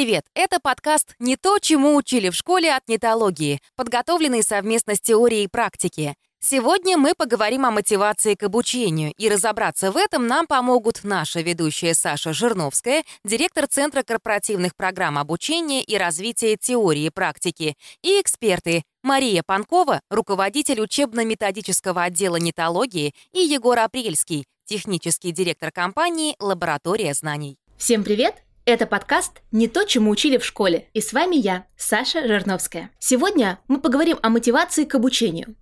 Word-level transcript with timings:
Привет! 0.00 0.24
Это 0.32 0.60
подкаст 0.60 1.14
«Не 1.18 1.36
то, 1.36 1.58
чему 1.58 1.94
учили 1.94 2.30
в 2.30 2.34
школе 2.34 2.74
от 2.74 2.88
нетологии», 2.88 3.60
подготовленный 3.76 4.42
совместно 4.42 4.94
с 4.94 5.00
теорией 5.02 5.44
и 5.44 5.46
практики. 5.46 6.14
Сегодня 6.40 6.96
мы 6.96 7.12
поговорим 7.14 7.66
о 7.66 7.70
мотивации 7.70 8.34
к 8.34 8.44
обучению, 8.44 9.12
и 9.18 9.28
разобраться 9.28 9.92
в 9.92 9.98
этом 9.98 10.26
нам 10.26 10.46
помогут 10.46 11.00
наша 11.02 11.42
ведущая 11.42 11.92
Саша 11.92 12.32
Жирновская, 12.32 13.04
директор 13.26 13.66
Центра 13.66 14.02
корпоративных 14.02 14.74
программ 14.74 15.18
обучения 15.18 15.82
и 15.82 15.98
развития 15.98 16.56
теории 16.56 17.04
и 17.04 17.10
практики, 17.10 17.76
и 18.00 18.22
эксперты 18.22 18.84
Мария 19.02 19.42
Панкова, 19.44 20.00
руководитель 20.08 20.80
учебно-методического 20.80 22.04
отдела 22.04 22.36
нетологии, 22.36 23.14
и 23.34 23.40
Егор 23.40 23.78
Апрельский, 23.78 24.46
технический 24.64 25.30
директор 25.30 25.70
компании 25.70 26.36
«Лаборатория 26.38 27.12
знаний». 27.12 27.58
Всем 27.76 28.02
привет! 28.02 28.36
Это 28.66 28.86
подкаст 28.86 29.40
«Не 29.52 29.68
то, 29.68 29.84
чему 29.84 30.10
учили 30.10 30.36
в 30.36 30.44
школе». 30.44 30.88
И 30.92 31.00
с 31.00 31.14
вами 31.14 31.36
я, 31.36 31.66
Саша 31.78 32.26
Жирновская. 32.26 32.90
Сегодня 32.98 33.58
мы 33.68 33.80
поговорим 33.80 34.18
о 34.20 34.28
мотивации 34.28 34.84
к 34.84 34.94
обучению. 34.94 35.56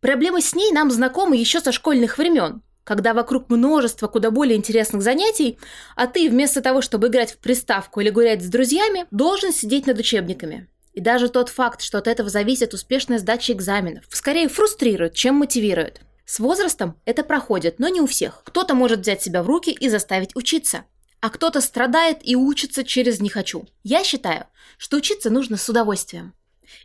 Проблемы 0.00 0.42
с 0.42 0.54
ней 0.54 0.70
нам 0.70 0.90
знакомы 0.90 1.36
еще 1.36 1.60
со 1.60 1.72
школьных 1.72 2.18
времен, 2.18 2.62
когда 2.84 3.14
вокруг 3.14 3.48
множество 3.48 4.08
куда 4.08 4.30
более 4.30 4.58
интересных 4.58 5.02
занятий, 5.02 5.58
а 5.96 6.06
ты 6.06 6.28
вместо 6.28 6.60
того, 6.60 6.82
чтобы 6.82 7.08
играть 7.08 7.32
в 7.32 7.38
приставку 7.38 8.00
или 8.00 8.10
гулять 8.10 8.42
с 8.42 8.48
друзьями, 8.48 9.06
должен 9.10 9.52
сидеть 9.52 9.86
над 9.86 9.98
учебниками. 9.98 10.68
И 10.92 11.00
даже 11.00 11.30
тот 11.30 11.48
факт, 11.48 11.80
что 11.80 11.96
от 11.96 12.06
этого 12.06 12.28
зависит 12.28 12.74
успешная 12.74 13.18
сдача 13.18 13.54
экзаменов, 13.54 14.04
скорее 14.10 14.48
фрустрирует, 14.48 15.14
чем 15.14 15.36
мотивирует. 15.36 16.02
С 16.26 16.38
возрастом 16.38 17.00
это 17.06 17.24
проходит, 17.24 17.78
но 17.78 17.88
не 17.88 18.02
у 18.02 18.06
всех. 18.06 18.42
Кто-то 18.44 18.74
может 18.74 19.00
взять 19.00 19.22
себя 19.22 19.42
в 19.42 19.46
руки 19.46 19.70
и 19.70 19.88
заставить 19.88 20.36
учиться 20.36 20.84
а 21.24 21.30
кто-то 21.30 21.62
страдает 21.62 22.18
и 22.20 22.36
учится 22.36 22.84
через 22.84 23.18
«не 23.18 23.30
хочу». 23.30 23.64
Я 23.82 24.04
считаю, 24.04 24.44
что 24.76 24.98
учиться 24.98 25.30
нужно 25.30 25.56
с 25.56 25.66
удовольствием. 25.70 26.34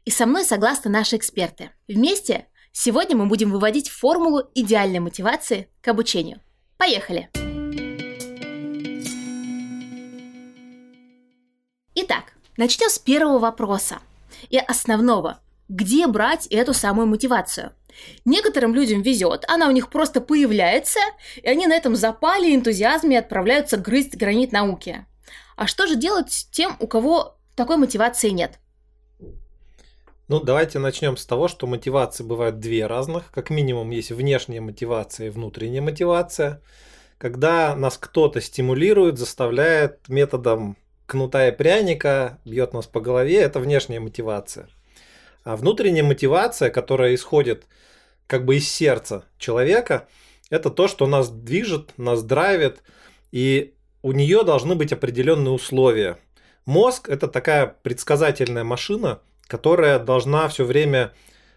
И 0.06 0.12
со 0.12 0.26
мной 0.26 0.46
согласны 0.46 0.90
наши 0.90 1.18
эксперты. 1.18 1.72
Вместе 1.90 2.48
сегодня 2.72 3.18
мы 3.18 3.26
будем 3.26 3.52
выводить 3.52 3.90
формулу 3.90 4.50
идеальной 4.56 5.02
мотивации 5.02 5.68
к 5.82 5.90
обучению. 5.90 6.40
Поехали! 6.78 7.30
Итак, 11.96 12.32
начнем 12.56 12.90
с 12.90 12.98
первого 12.98 13.40
вопроса 13.40 14.00
и 14.50 14.58
основного. 14.58 15.42
Где 15.68 16.08
брать 16.08 16.48
эту 16.48 16.74
самую 16.74 17.08
мотивацию? 17.08 17.74
Некоторым 18.26 18.74
людям 18.74 19.02
везет, 19.02 19.46
она 19.48 19.68
у 19.68 19.72
них 19.72 19.90
просто 19.90 20.22
появляется, 20.22 21.00
и 21.38 21.48
они 21.48 21.68
на 21.68 21.76
этом 21.76 21.96
запале 21.96 22.54
энтузиазме 22.54 23.20
отправляются 23.20 23.78
грызть 23.78 24.16
гранит 24.18 24.52
науки. 24.52 25.06
А 25.56 25.68
что 25.68 25.88
же 25.88 25.96
делать 25.96 26.48
тем, 26.52 26.76
у 26.80 26.88
кого 26.88 27.38
такой 27.56 27.78
мотивации 27.78 28.30
нет? 28.30 28.60
Ну, 30.30 30.40
давайте 30.40 30.78
начнем 30.78 31.18
с 31.18 31.26
того, 31.26 31.48
что 31.48 31.66
мотивации 31.66 32.24
бывают 32.24 32.60
две 32.60 32.86
разных. 32.86 33.32
Как 33.32 33.50
минимум 33.50 33.90
есть 33.90 34.12
внешняя 34.12 34.62
мотивация 34.62 35.28
и 35.28 35.30
внутренняя 35.32 35.82
мотивация. 35.82 36.62
Когда 37.18 37.76
нас 37.76 37.98
кто-то 37.98 38.40
стимулирует, 38.40 39.18
заставляет 39.18 40.08
методом 40.08 40.78
кнута 41.08 41.48
и 41.48 41.52
пряника, 41.52 42.38
бьет 42.46 42.74
нас 42.74 42.86
по 42.86 43.02
голове, 43.02 43.38
это 43.38 43.60
внешняя 43.60 44.00
мотивация. 44.00 44.70
А 45.44 45.56
внутренняя 45.56 46.04
мотивация, 46.04 46.70
которая 46.70 47.16
исходит 47.16 47.66
как 48.30 48.46
бы 48.46 48.58
из 48.58 48.70
сердца 48.70 49.26
человека, 49.40 50.08
это 50.52 50.70
то, 50.70 50.88
что 50.88 51.08
нас 51.08 51.32
движет, 51.32 51.98
нас 51.98 52.22
драйвит, 52.24 52.84
и 53.32 53.74
у 54.04 54.12
нее 54.12 54.44
должны 54.44 54.76
быть 54.76 54.94
определенные 54.94 55.52
условия. 55.52 56.20
Мозг– 56.66 57.10
это 57.10 57.28
такая 57.28 57.76
предсказательная 57.82 58.64
машина, 58.64 59.20
которая 59.48 59.98
должна 59.98 60.48
все 60.48 60.64
время 60.64 61.12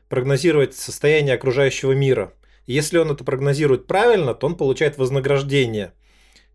прогнозировать 0.08 0.74
состояние 0.74 1.34
окружающего 1.34 1.92
мира. 1.92 2.32
Если 2.66 2.96
он 2.96 3.10
это 3.10 3.22
прогнозирует 3.22 3.86
правильно, 3.86 4.32
то 4.34 4.46
он 4.46 4.56
получает 4.56 4.96
вознаграждение. 4.96 5.92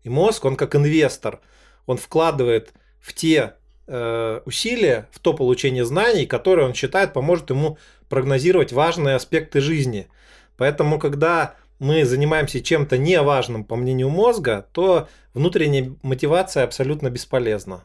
И 0.02 0.08
мозг, 0.08 0.44
он 0.44 0.56
как 0.56 0.74
инвестор, 0.74 1.40
он 1.86 1.96
вкладывает 1.96 2.72
в 2.98 3.14
те 3.14 3.54
э, 3.88 4.40
усилия, 4.44 5.08
в 5.10 5.18
то 5.18 5.34
получение 5.34 5.84
знаний, 5.84 6.26
которое 6.26 6.66
он 6.66 6.74
считает 6.74 7.12
поможет 7.12 7.50
ему 7.50 7.78
прогнозировать 8.08 8.72
важные 8.72 9.16
аспекты 9.16 9.60
жизни. 9.60 10.08
Поэтому, 10.56 10.98
когда 10.98 11.54
мы 11.78 12.04
занимаемся 12.04 12.60
чем-то 12.60 12.98
неважным, 12.98 13.64
по 13.64 13.76
мнению 13.76 14.10
мозга, 14.10 14.68
то 14.72 15.08
внутренняя 15.34 15.94
мотивация 16.02 16.64
абсолютно 16.64 17.10
бесполезна. 17.10 17.82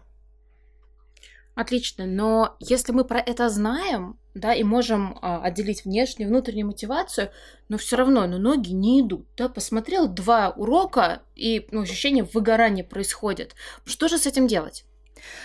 Отлично, 1.55 2.07
но 2.07 2.55
если 2.59 2.93
мы 2.93 3.05
про 3.05 3.19
это 3.19 3.47
знаем, 3.47 4.17
да, 4.33 4.55
и 4.55 4.63
можем 4.63 5.19
а, 5.21 5.39
отделить 5.43 5.85
внешнюю 5.85 6.27
и 6.27 6.31
внутреннюю 6.31 6.65
мотивацию, 6.65 7.29
но 7.69 7.77
все 7.77 7.95
равно, 7.95 8.25
ну, 8.25 8.39
ноги 8.39 8.71
не 8.71 9.01
идут, 9.01 9.27
да, 9.37 9.49
посмотрел 9.49 10.07
два 10.07 10.49
урока, 10.49 11.21
и 11.35 11.67
ну, 11.69 11.81
ощущение 11.81 12.23
выгорания 12.23 12.83
происходит. 12.83 13.53
Что 13.85 14.07
же 14.07 14.17
с 14.17 14.25
этим 14.25 14.47
делать? 14.47 14.85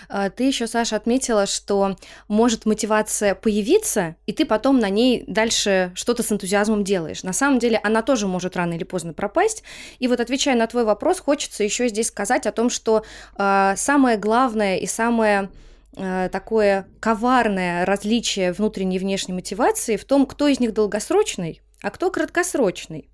А, 0.08 0.30
ты 0.30 0.44
еще, 0.44 0.66
Саша, 0.66 0.96
отметила, 0.96 1.46
что 1.46 1.96
может 2.28 2.66
мотивация 2.66 3.34
появиться, 3.34 4.16
и 4.26 4.32
ты 4.32 4.44
потом 4.44 4.78
на 4.78 4.88
ней 4.88 5.24
дальше 5.26 5.92
что-то 5.94 6.22
с 6.22 6.32
энтузиазмом 6.32 6.84
делаешь. 6.84 7.22
На 7.22 7.32
самом 7.32 7.58
деле 7.58 7.80
она 7.82 8.02
тоже 8.02 8.26
может 8.26 8.56
рано 8.56 8.74
или 8.74 8.84
поздно 8.84 9.12
пропасть. 9.12 9.62
И 9.98 10.08
вот 10.08 10.20
отвечая 10.20 10.56
на 10.56 10.66
твой 10.66 10.84
вопрос, 10.84 11.20
хочется 11.20 11.64
еще 11.64 11.88
здесь 11.88 12.08
сказать 12.08 12.46
о 12.46 12.52
том, 12.52 12.70
что 12.70 13.04
э, 13.36 13.74
самое 13.76 14.16
главное 14.16 14.78
и 14.78 14.86
самое 14.86 15.50
э, 15.96 16.28
такое 16.30 16.86
коварное 17.00 17.84
различие 17.84 18.52
внутренней 18.52 18.96
и 18.96 18.98
внешней 18.98 19.34
мотивации 19.34 19.96
в 19.96 20.04
том, 20.04 20.26
кто 20.26 20.48
из 20.48 20.60
них 20.60 20.74
долгосрочный, 20.74 21.60
а 21.82 21.90
кто 21.90 22.10
краткосрочный. 22.10 23.08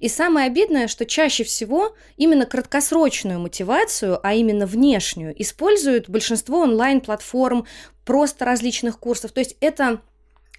И 0.00 0.08
самое 0.08 0.46
обидное, 0.46 0.88
что 0.88 1.04
чаще 1.04 1.44
всего 1.44 1.94
именно 2.16 2.46
краткосрочную 2.46 3.38
мотивацию, 3.38 4.18
а 4.22 4.34
именно 4.34 4.66
внешнюю, 4.66 5.40
используют 5.40 6.08
большинство 6.08 6.60
онлайн-платформ, 6.60 7.66
просто 8.04 8.44
различных 8.44 8.98
курсов. 8.98 9.32
То 9.32 9.40
есть 9.40 9.56
это 9.60 10.00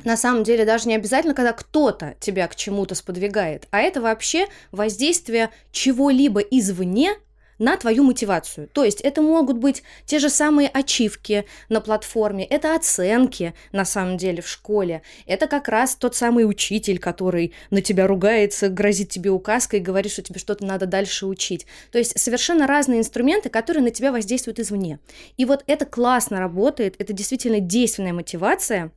на 0.04 0.18
самом 0.18 0.44
деле 0.44 0.66
даже 0.66 0.88
не 0.88 0.96
обязательно, 0.96 1.34
когда 1.34 1.54
кто-то 1.54 2.16
тебя 2.20 2.48
к 2.48 2.56
чему-то 2.56 2.94
сподвигает, 2.94 3.68
а 3.72 3.80
это 3.80 4.02
вообще 4.02 4.48
воздействие 4.72 5.50
чего-либо 5.72 6.40
извне 6.42 7.16
на 7.60 7.78
твою 7.78 8.04
мотивацию. 8.04 8.68
То 8.68 8.84
есть 8.84 9.02
это 9.02 9.22
могут 9.22 9.58
быть 9.58 9.84
те 10.06 10.20
же 10.20 10.30
самые 10.30 10.70
ачивки 10.70 11.46
на 11.70 11.82
платформе, 11.82 12.46
это 12.46 12.76
оценки 12.76 13.54
на 13.72 13.86
самом 13.86 14.18
деле 14.18 14.42
в 14.42 14.48
школе, 14.48 15.02
это 15.26 15.48
как 15.48 15.68
раз 15.68 15.96
тот 15.96 16.16
самый 16.16 16.50
учитель, 16.50 17.00
который 17.00 17.54
на 17.72 17.82
тебя 17.82 18.08
ругается, 18.08 18.70
грозит 18.70 19.10
тебе 19.10 19.30
указкой 19.30 19.80
и 19.80 19.84
говорит, 19.84 20.12
что 20.12 20.22
тебе 20.22 20.40
что-то 20.40 20.66
надо 20.66 20.86
дальше 20.86 21.26
учить. 21.26 21.66
То 21.92 21.98
есть 21.98 22.20
совершенно 22.20 22.68
разные 22.68 23.00
инструменты, 23.00 23.50
которые 23.50 23.84
на 23.84 23.92
тебя 23.92 24.12
воздействуют 24.12 24.60
извне. 24.60 25.00
И 25.38 25.46
вот 25.46 25.64
это 25.68 25.86
классно 25.86 26.40
работает, 26.40 26.96
это 27.00 27.14
действительно 27.14 27.60
действенная 27.60 28.14
мотивация 28.14 28.92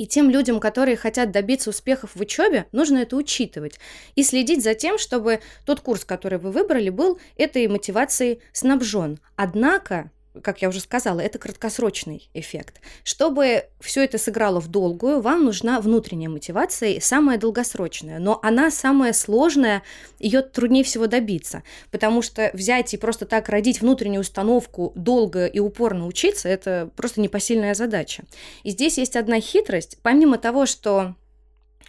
и 0.00 0.06
тем 0.06 0.30
людям, 0.30 0.60
которые 0.60 0.96
хотят 0.96 1.30
добиться 1.30 1.68
успехов 1.68 2.12
в 2.14 2.20
учебе, 2.22 2.64
нужно 2.72 2.96
это 2.96 3.16
учитывать 3.16 3.78
и 4.14 4.22
следить 4.22 4.64
за 4.64 4.72
тем, 4.72 4.96
чтобы 4.96 5.40
тот 5.66 5.80
курс, 5.80 6.06
который 6.06 6.38
вы 6.38 6.52
выбрали, 6.52 6.88
был 6.88 7.20
этой 7.36 7.68
мотивацией 7.68 8.40
снабжен. 8.50 9.18
Однако 9.36 10.10
как 10.42 10.62
я 10.62 10.68
уже 10.68 10.80
сказала, 10.80 11.20
это 11.20 11.38
краткосрочный 11.38 12.28
эффект. 12.34 12.80
Чтобы 13.04 13.64
все 13.80 14.04
это 14.04 14.18
сыграло 14.18 14.60
в 14.60 14.68
долгую, 14.68 15.20
вам 15.20 15.44
нужна 15.44 15.80
внутренняя 15.80 16.28
мотивация, 16.28 17.00
самая 17.00 17.38
долгосрочная. 17.38 18.18
Но 18.18 18.38
она 18.42 18.70
самая 18.70 19.12
сложная, 19.12 19.82
ее 20.18 20.42
труднее 20.42 20.84
всего 20.84 21.06
добиться. 21.06 21.62
Потому 21.90 22.22
что 22.22 22.50
взять 22.52 22.92
и 22.94 22.96
просто 22.96 23.26
так 23.26 23.48
родить 23.48 23.80
внутреннюю 23.80 24.20
установку 24.20 24.92
долго 24.94 25.46
и 25.46 25.58
упорно 25.58 26.06
учиться, 26.06 26.48
это 26.48 26.90
просто 26.96 27.20
непосильная 27.20 27.74
задача. 27.74 28.24
И 28.62 28.70
здесь 28.70 28.98
есть 28.98 29.16
одна 29.16 29.40
хитрость. 29.40 29.98
Помимо 30.02 30.38
того, 30.38 30.66
что 30.66 31.14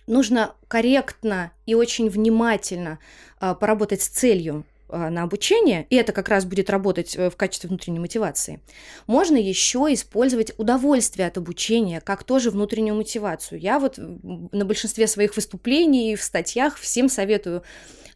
нужно 0.08 0.56
корректно 0.68 1.52
и 1.66 1.76
очень 1.76 2.10
внимательно 2.10 3.00
а, 3.40 3.56
поработать 3.56 4.02
с 4.02 4.08
целью 4.08 4.66
на 4.98 5.24
обучение, 5.24 5.86
и 5.90 5.96
это 5.96 6.12
как 6.12 6.30
раз 6.30 6.46
будет 6.46 6.70
работать 6.70 7.16
э, 7.16 7.30
в 7.30 7.36
качестве 7.36 7.68
внутренней 7.70 8.00
мотивации, 8.00 8.62
можно 9.08 9.38
еще 9.38 9.88
использовать 9.90 10.54
удовольствие 10.58 11.28
от 11.28 11.38
обучения 11.38 12.02
как 12.02 12.24
тоже 12.24 12.52
внутреннюю 12.52 12.96
мотивацию. 12.96 13.60
Я 13.60 13.80
вот 13.80 13.96
на 13.98 14.66
большинстве 14.66 15.08
своих 15.08 15.36
выступлений 15.36 16.16
в 16.16 16.24
статьях 16.24 16.78
всем 16.78 17.10
советую 17.10 17.64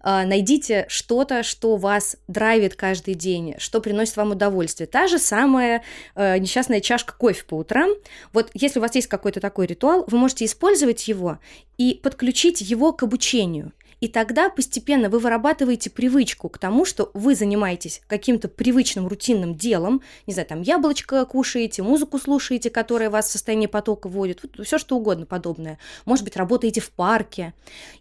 а, 0.07 0.23
найдите 0.23 0.85
что-то, 0.87 1.41
что 1.41 1.77
вас 1.77 2.17
драйвит 2.27 2.75
каждый 2.75 3.15
день, 3.15 3.55
что 3.57 3.81
приносит 3.81 4.17
вам 4.17 4.33
удовольствие. 4.33 4.85
Та 4.85 5.07
же 5.07 5.17
самая 5.17 5.81
э, 6.13 6.37
несчастная 6.37 6.79
чашка 6.79 7.15
кофе 7.17 7.43
по 7.43 7.55
утрам. 7.55 7.89
Вот 8.31 8.51
если 8.53 8.77
у 8.77 8.83
вас 8.83 8.93
есть 8.93 9.07
какой-то 9.07 9.39
такой 9.39 9.65
ритуал, 9.65 10.05
вы 10.07 10.19
можете 10.19 10.45
использовать 10.45 11.07
его 11.07 11.39
и 11.79 11.99
подключить 12.03 12.61
его 12.61 12.93
к 12.93 13.01
обучению– 13.01 13.71
И 14.05 14.07
тогда 14.07 14.51
постепенно 14.51 15.09
вы 15.09 15.17
вырабатываете 15.17 15.89
привычку 15.89 16.47
к 16.47 16.59
тому, 16.59 16.85
что 16.85 17.09
вы 17.15 17.33
занимаетесь 17.33 18.03
каким-то 18.05 18.47
привычным 18.47 19.07
рутинным 19.07 19.55
делом, 19.55 20.03
не 20.27 20.33
знаю, 20.33 20.47
там 20.47 20.61
яблочко 20.61 21.25
кушаете, 21.25 21.81
музыку 21.81 22.19
слушаете, 22.19 22.69
которая 22.69 23.09
вас 23.09 23.27
в 23.27 23.31
состояние 23.31 23.67
потока 23.67 24.07
вводит, 24.07 24.45
все 24.63 24.77
что 24.77 24.95
угодно 24.95 25.25
подобное. 25.25 25.79
Может 26.05 26.23
быть, 26.23 26.37
работаете 26.37 26.81
в 26.81 26.91
парке. 26.91 27.55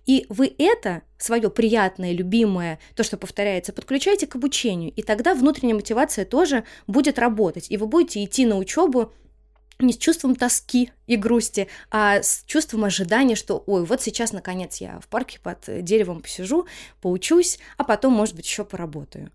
И 0.05 0.27
вы 0.29 0.55
это 0.59 1.01
свое 1.17 1.49
приятное, 1.49 2.13
любимое, 2.13 2.79
то, 2.95 3.03
что 3.03 3.17
повторяется, 3.17 3.73
подключаете 3.73 4.27
к 4.27 4.37
обучению, 4.37 4.93
и 4.95 5.01
тогда 5.01 5.35
внутренняя 5.35 5.75
мотивация 5.75 6.27
тоже 6.27 6.65
будет 6.87 7.19
работать, 7.19 7.71
и 7.71 7.79
вы 7.79 7.87
будете 7.87 8.23
идти 8.23 8.45
на 8.45 8.59
учебу 8.59 9.11
не 9.79 9.93
с 9.93 9.97
чувством 9.97 10.37
тоски 10.37 10.93
и 11.07 11.17
грусти, 11.17 11.69
а 11.91 12.23
с 12.23 12.45
чувством 12.47 12.85
ожидания, 12.85 13.35
что, 13.35 13.63
ой, 13.67 13.85
вот 13.85 14.01
сейчас, 14.03 14.33
наконец, 14.33 14.79
я 14.79 15.01
в 15.01 15.09
парке 15.09 15.41
под 15.41 15.65
деревом 15.85 16.21
посижу, 16.21 16.67
поучусь, 17.01 17.59
а 17.77 17.85
потом, 17.85 18.13
может 18.13 18.35
быть, 18.35 18.47
еще 18.47 18.65
поработаю. 18.65 19.31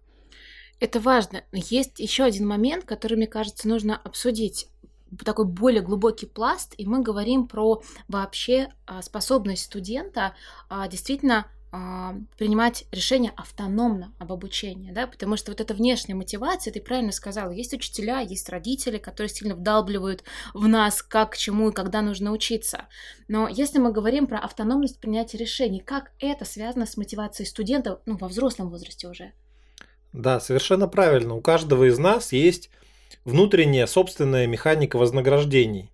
Это 0.80 1.00
важно. 1.00 1.44
Есть 1.52 2.00
еще 2.00 2.24
один 2.24 2.48
момент, 2.48 2.86
который, 2.86 3.16
мне 3.16 3.28
кажется, 3.28 3.68
нужно 3.68 3.98
обсудить 3.98 4.68
такой 5.26 5.46
более 5.46 5.82
глубокий 5.82 6.26
пласт, 6.26 6.74
и 6.78 6.86
мы 6.86 7.02
говорим 7.02 7.48
про 7.48 7.82
вообще 8.08 8.70
а, 8.86 9.02
способность 9.02 9.64
студента 9.64 10.36
а, 10.70 10.88
действительно 10.88 11.48
принимать 11.72 12.86
решения 12.92 13.32
автономно 13.36 14.12
об 14.18 14.32
обучении, 14.32 14.92
да, 14.92 15.06
потому 15.06 15.38
что 15.38 15.52
вот 15.52 15.62
эта 15.62 15.76
внешняя 15.76 16.16
мотивация, 16.16 16.74
ты 16.74 16.82
правильно 16.82 17.12
сказала, 17.12 17.52
есть 17.52 17.74
учителя, 17.74 18.22
есть 18.22 18.50
родители, 18.50 18.98
которые 18.98 19.30
сильно 19.30 19.56
вдалбливают 19.56 20.24
в 20.56 20.68
нас, 20.68 21.04
как, 21.04 21.38
чему 21.38 21.70
и 21.70 21.74
когда 21.74 22.02
нужно 22.02 22.32
учиться. 22.32 22.86
Но 23.28 23.48
если 23.48 23.78
мы 23.78 23.92
говорим 23.92 24.26
про 24.26 24.40
автономность 24.40 25.00
принятия 25.00 25.38
решений, 25.38 25.80
как 25.80 26.12
это 26.20 26.44
связано 26.44 26.88
с 26.88 26.98
мотивацией 26.98 27.48
студентов, 27.48 28.00
ну, 28.08 28.18
во 28.18 28.28
взрослом 28.28 28.72
возрасте 28.72 29.08
уже? 29.08 29.34
Да, 30.12 30.40
совершенно 30.40 30.88
правильно. 30.88 31.36
У 31.36 31.42
каждого 31.42 31.88
из 31.88 32.00
нас 32.00 32.34
есть 32.34 32.72
внутренняя 33.26 33.86
собственная 33.86 34.48
механика 34.48 34.98
вознаграждений. 34.98 35.92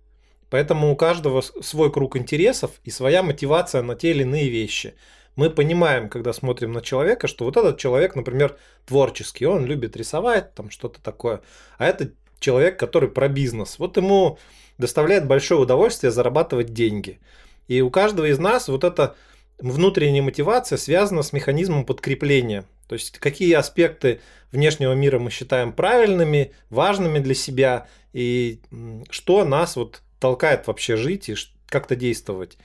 Поэтому 0.48 0.90
у 0.90 0.96
каждого 0.96 1.42
свой 1.42 1.92
круг 1.92 2.16
интересов 2.16 2.70
и 2.84 2.90
своя 2.90 3.22
мотивация 3.22 3.82
на 3.82 3.94
те 3.94 4.12
или 4.12 4.22
иные 4.22 4.48
вещи– 4.48 4.94
мы 5.36 5.50
понимаем, 5.50 6.08
когда 6.08 6.32
смотрим 6.32 6.72
на 6.72 6.80
человека, 6.80 7.28
что 7.28 7.44
вот 7.44 7.56
этот 7.56 7.78
человек, 7.78 8.16
например, 8.16 8.56
творческий, 8.86 9.46
он 9.46 9.66
любит 9.66 9.96
рисовать, 9.96 10.54
там 10.54 10.70
что-то 10.70 11.00
такое, 11.00 11.42
а 11.78 11.86
это 11.86 12.10
человек, 12.40 12.78
который 12.78 13.10
про 13.10 13.28
бизнес. 13.28 13.78
Вот 13.78 13.96
ему 13.96 14.38
доставляет 14.78 15.26
большое 15.26 15.60
удовольствие 15.60 16.10
зарабатывать 16.10 16.72
деньги. 16.72 17.20
И 17.68 17.80
у 17.80 17.90
каждого 17.90 18.26
из 18.26 18.38
нас 18.38 18.68
вот 18.68 18.84
эта 18.84 19.14
внутренняя 19.58 20.22
мотивация 20.22 20.78
связана 20.78 21.22
с 21.22 21.32
механизмом 21.32 21.84
подкрепления. 21.84 22.64
То 22.88 22.94
есть 22.94 23.18
какие 23.18 23.54
аспекты 23.54 24.20
внешнего 24.52 24.92
мира 24.92 25.18
мы 25.18 25.30
считаем 25.30 25.72
правильными, 25.72 26.52
важными 26.70 27.18
для 27.18 27.34
себя, 27.34 27.88
и 28.12 28.60
что 29.10 29.44
нас 29.44 29.76
вот 29.76 30.02
толкает 30.20 30.66
вообще 30.66 30.96
жить 30.96 31.28
и 31.28 31.34
как-то 31.68 31.96
действовать. 31.96 32.56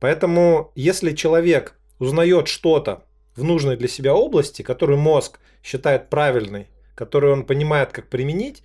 Поэтому, 0.00 0.72
если 0.74 1.14
человек 1.14 1.74
узнает 1.98 2.48
что-то 2.48 3.04
в 3.34 3.44
нужной 3.44 3.76
для 3.76 3.88
себя 3.88 4.14
области, 4.14 4.62
которую 4.62 4.98
мозг 4.98 5.38
считает 5.62 6.10
правильной, 6.10 6.68
которую 6.94 7.32
он 7.32 7.44
понимает, 7.44 7.92
как 7.92 8.08
применить, 8.08 8.62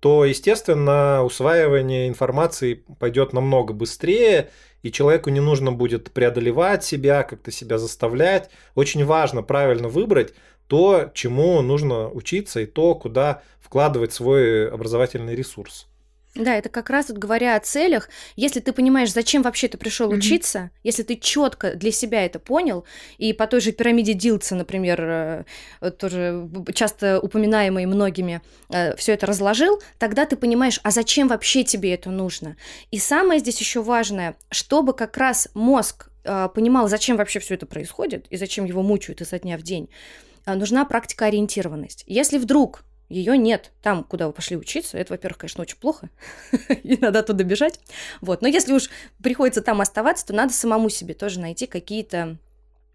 то, 0.00 0.24
естественно, 0.24 1.22
усваивание 1.22 2.08
информации 2.08 2.84
пойдет 2.98 3.32
намного 3.34 3.74
быстрее, 3.74 4.48
и 4.82 4.90
человеку 4.90 5.28
не 5.28 5.40
нужно 5.40 5.72
будет 5.72 6.10
преодолевать 6.10 6.82
себя, 6.82 7.22
как-то 7.22 7.50
себя 7.50 7.76
заставлять. 7.76 8.50
Очень 8.74 9.04
важно 9.04 9.42
правильно 9.42 9.88
выбрать 9.88 10.32
то, 10.68 11.10
чему 11.12 11.60
нужно 11.60 12.08
учиться, 12.08 12.60
и 12.60 12.66
то, 12.66 12.94
куда 12.94 13.42
вкладывать 13.60 14.14
свой 14.14 14.70
образовательный 14.70 15.34
ресурс. 15.34 15.89
Да, 16.36 16.56
это 16.56 16.68
как 16.68 16.90
раз 16.90 17.08
вот 17.08 17.18
говоря 17.18 17.56
о 17.56 17.60
целях, 17.60 18.08
если 18.36 18.60
ты 18.60 18.72
понимаешь, 18.72 19.12
зачем 19.12 19.42
вообще 19.42 19.66
ты 19.66 19.76
пришел 19.78 20.12
mm-hmm. 20.12 20.16
учиться, 20.16 20.70
если 20.84 21.02
ты 21.02 21.16
четко 21.16 21.74
для 21.74 21.90
себя 21.90 22.24
это 22.24 22.38
понял, 22.38 22.84
и 23.18 23.32
по 23.32 23.48
той 23.48 23.60
же 23.60 23.72
пирамиде 23.72 24.12
Дилца, 24.14 24.54
например, 24.54 25.44
э, 25.80 25.90
тоже 25.90 26.48
часто 26.72 27.18
упоминаемой 27.18 27.86
многими, 27.86 28.42
э, 28.68 28.94
все 28.94 29.14
это 29.14 29.26
разложил, 29.26 29.82
тогда 29.98 30.24
ты 30.24 30.36
понимаешь, 30.36 30.78
а 30.84 30.92
зачем 30.92 31.26
вообще 31.26 31.64
тебе 31.64 31.94
это 31.94 32.10
нужно. 32.10 32.56
И 32.92 33.00
самое 33.00 33.40
здесь 33.40 33.58
еще 33.58 33.82
важное, 33.82 34.36
чтобы 34.50 34.92
как 34.92 35.16
раз 35.16 35.48
мозг 35.54 36.10
э, 36.22 36.48
понимал, 36.54 36.88
зачем 36.88 37.16
вообще 37.16 37.40
все 37.40 37.54
это 37.54 37.66
происходит 37.66 38.26
и 38.30 38.36
зачем 38.36 38.66
его 38.66 38.82
мучают 38.82 39.20
изо 39.20 39.36
дня 39.40 39.58
в 39.58 39.62
день, 39.62 39.90
нужна 40.46 40.84
практика 40.84 41.26
ориентированность. 41.26 42.04
Если 42.06 42.38
вдруг 42.38 42.84
ее 43.10 43.36
нет 43.36 43.72
там, 43.82 44.04
куда 44.04 44.26
вы 44.26 44.32
пошли 44.32 44.56
учиться. 44.56 44.96
Это, 44.96 45.12
во-первых, 45.12 45.38
конечно, 45.38 45.62
очень 45.62 45.76
плохо, 45.76 46.08
и 46.82 46.96
надо 46.96 47.22
туда 47.22 47.44
бежать. 47.44 47.78
Вот. 48.20 48.40
Но 48.40 48.48
если 48.48 48.72
уж 48.72 48.88
приходится 49.22 49.60
там 49.60 49.80
оставаться, 49.80 50.26
то 50.26 50.32
надо 50.32 50.52
самому 50.52 50.88
себе 50.88 51.12
тоже 51.12 51.40
найти 51.40 51.66
какие-то 51.66 52.38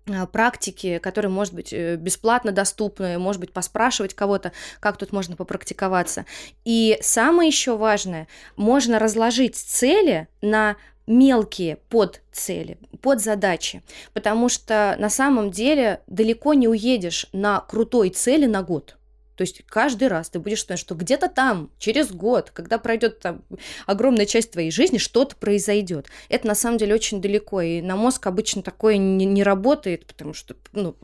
а, 0.07 0.25
практики, 0.27 0.99
которые, 0.99 1.31
может 1.31 1.53
быть, 1.53 1.73
э, 1.73 1.95
бесплатно 1.95 2.51
доступны, 2.51 3.17
может 3.17 3.41
быть, 3.41 3.51
поспрашивать 3.51 4.13
кого-то, 4.13 4.51
как 4.79 4.97
тут 4.97 5.11
можно 5.11 5.35
попрактиковаться. 5.35 6.25
И 6.63 6.97
самое 7.01 7.47
еще 7.47 7.75
важное, 7.75 8.27
можно 8.55 8.99
разложить 8.99 9.55
цели 9.55 10.27
на 10.41 10.77
мелкие 11.07 11.77
подцели, 11.89 12.77
подзадачи, 13.01 13.83
потому 14.13 14.47
что 14.49 14.95
на 14.99 15.09
самом 15.09 15.51
деле 15.51 16.01
далеко 16.07 16.53
не 16.53 16.67
уедешь 16.67 17.27
на 17.33 17.59
крутой 17.59 18.09
цели 18.09 18.45
на 18.45 18.63
год. 18.63 18.97
То 19.35 19.41
есть 19.41 19.63
каждый 19.67 20.07
раз 20.07 20.29
ты 20.29 20.39
будешь 20.39 20.65
знать, 20.65 20.79
что 20.79 20.95
где-то 20.95 21.29
там, 21.29 21.71
через 21.77 22.11
год, 22.11 22.51
когда 22.51 22.77
пройдет 22.77 23.19
там 23.19 23.43
огромная 23.85 24.25
часть 24.25 24.51
твоей 24.51 24.71
жизни, 24.71 24.97
что-то 24.97 25.35
произойдет. 25.35 26.07
Это 26.29 26.47
на 26.47 26.55
самом 26.55 26.77
деле 26.77 26.93
очень 26.95 27.21
далеко, 27.21 27.61
и 27.61 27.81
на 27.81 27.95
мозг 27.95 28.27
обычно 28.27 28.61
такое 28.61 28.97
не, 28.97 29.25
не 29.25 29.43
работает, 29.43 30.05
потому 30.05 30.33
что, 30.33 30.55
ну, 30.71 30.95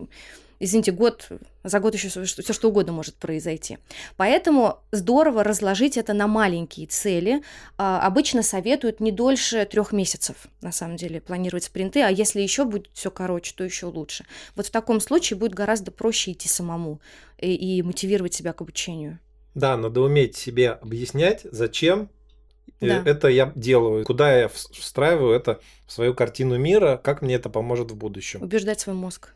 извините, 0.61 0.91
год, 0.91 1.27
за 1.63 1.79
год 1.79 1.95
еще 1.95 2.07
все 2.07 2.53
что 2.53 2.69
угодно 2.69 2.93
может 2.93 3.15
произойти. 3.15 3.79
Поэтому 4.15 4.77
здорово 4.91 5.43
разложить 5.43 5.97
это 5.97 6.13
на 6.13 6.27
маленькие 6.27 6.87
цели. 6.87 7.41
А, 7.77 8.05
обычно 8.05 8.43
советуют 8.43 8.99
не 8.99 9.11
дольше 9.11 9.65
трех 9.65 9.91
месяцев, 9.91 10.35
на 10.61 10.71
самом 10.71 10.95
деле, 10.95 11.19
планировать 11.19 11.63
спринты, 11.63 12.01
а 12.01 12.09
если 12.09 12.41
еще 12.41 12.63
будет 12.63 12.89
все 12.93 13.09
короче, 13.11 13.53
то 13.55 13.63
еще 13.63 13.87
лучше. 13.87 14.25
Вот 14.55 14.67
в 14.67 14.71
таком 14.71 15.01
случае 15.01 15.37
будет 15.37 15.53
гораздо 15.53 15.91
проще 15.91 16.31
идти 16.31 16.47
самому 16.47 17.01
и, 17.39 17.53
и 17.53 17.81
мотивировать 17.81 18.33
себя 18.33 18.53
к 18.53 18.61
обучению. 18.61 19.19
Да, 19.55 19.75
надо 19.75 20.01
уметь 20.01 20.37
себе 20.37 20.71
объяснять, 20.71 21.41
зачем 21.51 22.09
э, 22.79 22.87
да. 22.87 23.03
это 23.05 23.27
я 23.27 23.51
делаю, 23.55 24.05
куда 24.05 24.37
я 24.37 24.47
встраиваю 24.47 25.33
это 25.33 25.59
в 25.87 25.91
свою 25.91 26.13
картину 26.13 26.57
мира, 26.57 27.01
как 27.03 27.21
мне 27.21 27.35
это 27.35 27.49
поможет 27.49 27.91
в 27.91 27.95
будущем. 27.95 28.41
Убеждать 28.43 28.79
свой 28.79 28.95
мозг. 28.95 29.33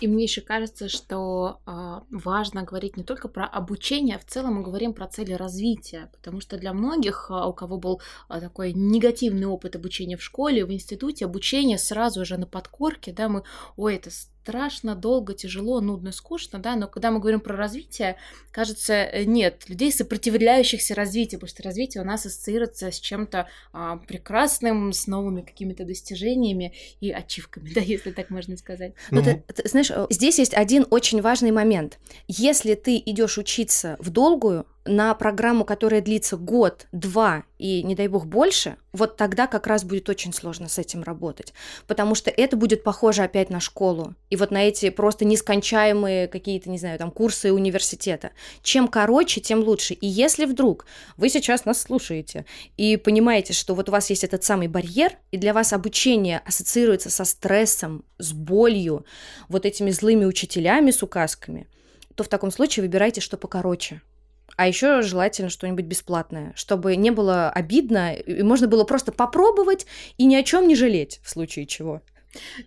И 0.00 0.06
мне 0.06 0.24
еще 0.24 0.40
кажется, 0.40 0.88
что 0.88 1.60
э, 1.66 2.00
важно 2.10 2.62
говорить 2.62 2.96
не 2.96 3.04
только 3.04 3.28
про 3.28 3.46
обучение, 3.46 4.16
а 4.16 4.18
в 4.18 4.24
целом 4.24 4.54
мы 4.54 4.62
говорим 4.62 4.92
про 4.92 5.06
цели 5.06 5.32
развития, 5.32 6.10
потому 6.12 6.40
что 6.40 6.56
для 6.58 6.72
многих, 6.72 7.28
э, 7.30 7.34
у 7.34 7.52
кого 7.52 7.78
был 7.78 8.00
э, 8.28 8.40
такой 8.40 8.72
негативный 8.72 9.46
опыт 9.46 9.76
обучения 9.76 10.16
в 10.16 10.22
школе, 10.22 10.64
в 10.64 10.72
институте, 10.72 11.24
обучение 11.24 11.78
сразу 11.78 12.24
же 12.24 12.36
на 12.36 12.46
подкорке, 12.46 13.12
да, 13.12 13.28
мы, 13.28 13.44
ой, 13.76 13.96
это 13.96 14.10
страшно, 14.48 14.94
долго, 14.94 15.34
тяжело, 15.34 15.82
нудно, 15.82 16.10
скучно, 16.10 16.58
да, 16.58 16.74
но 16.74 16.88
когда 16.88 17.10
мы 17.10 17.20
говорим 17.20 17.40
про 17.40 17.54
развитие, 17.54 18.16
кажется, 18.50 18.94
э, 18.94 19.24
нет, 19.24 19.68
людей, 19.68 19.92
сопротивляющихся 19.92 20.94
развитию, 20.94 21.38
потому 21.38 21.50
что 21.50 21.62
развитие 21.64 22.02
у 22.02 22.06
нас 22.06 22.24
ассоциируется 22.24 22.90
с 22.90 22.98
чем-то 22.98 23.46
а, 23.74 23.96
прекрасным, 23.98 24.94
с 24.94 25.06
новыми 25.06 25.42
какими-то 25.42 25.84
достижениями 25.84 26.72
и 27.00 27.10
ачивками, 27.10 27.70
да, 27.74 27.82
если 27.82 28.10
так 28.10 28.30
можно 28.30 28.56
сказать. 28.56 28.94
Ну, 29.10 29.22
ты, 29.22 29.44
ты, 29.54 29.68
знаешь, 29.68 29.90
э, 29.90 30.06
здесь 30.08 30.38
есть 30.38 30.54
один 30.54 30.86
очень 30.88 31.20
важный 31.20 31.50
момент. 31.50 31.98
Если 32.26 32.74
ты 32.74 32.96
идешь 33.04 33.36
учиться 33.36 33.96
в 33.98 34.08
долгую, 34.08 34.64
на 34.88 35.14
программу, 35.14 35.64
которая 35.64 36.00
длится 36.00 36.36
год, 36.36 36.86
два 36.92 37.44
и, 37.58 37.82
не 37.82 37.94
дай 37.94 38.08
бог, 38.08 38.26
больше, 38.26 38.76
вот 38.92 39.16
тогда 39.16 39.46
как 39.46 39.66
раз 39.66 39.84
будет 39.84 40.08
очень 40.08 40.32
сложно 40.32 40.68
с 40.68 40.78
этим 40.78 41.02
работать. 41.02 41.52
Потому 41.86 42.14
что 42.14 42.30
это 42.30 42.56
будет 42.56 42.82
похоже 42.82 43.22
опять 43.22 43.50
на 43.50 43.60
школу. 43.60 44.14
И 44.30 44.36
вот 44.36 44.50
на 44.50 44.66
эти 44.66 44.90
просто 44.90 45.24
нескончаемые 45.24 46.28
какие-то, 46.28 46.70
не 46.70 46.78
знаю, 46.78 46.98
там, 46.98 47.10
курсы 47.10 47.52
университета. 47.52 48.30
Чем 48.62 48.88
короче, 48.88 49.40
тем 49.40 49.60
лучше. 49.60 49.94
И 49.94 50.06
если 50.06 50.46
вдруг 50.46 50.86
вы 51.16 51.28
сейчас 51.28 51.64
нас 51.64 51.82
слушаете 51.82 52.46
и 52.76 52.96
понимаете, 52.96 53.52
что 53.52 53.74
вот 53.74 53.88
у 53.88 53.92
вас 53.92 54.10
есть 54.10 54.24
этот 54.24 54.42
самый 54.44 54.68
барьер, 54.68 55.12
и 55.30 55.36
для 55.36 55.52
вас 55.52 55.72
обучение 55.72 56.40
ассоциируется 56.44 57.10
со 57.10 57.24
стрессом, 57.24 58.04
с 58.18 58.32
болью, 58.32 59.04
вот 59.48 59.66
этими 59.66 59.90
злыми 59.90 60.24
учителями 60.24 60.90
с 60.90 61.02
указками, 61.02 61.66
то 62.14 62.24
в 62.24 62.28
таком 62.28 62.50
случае 62.50 62.82
выбирайте, 62.82 63.20
что 63.20 63.36
покороче. 63.36 64.00
А 64.58 64.66
еще 64.66 65.02
желательно 65.02 65.50
что-нибудь 65.50 65.84
бесплатное, 65.84 66.52
чтобы 66.56 66.96
не 66.96 67.12
было 67.12 67.48
обидно, 67.48 68.14
и 68.14 68.42
можно 68.42 68.66
было 68.66 68.82
просто 68.82 69.12
попробовать 69.12 69.86
и 70.16 70.24
ни 70.24 70.34
о 70.34 70.42
чем 70.42 70.66
не 70.66 70.74
жалеть 70.74 71.20
в 71.22 71.30
случае 71.30 71.64
чего. 71.64 72.02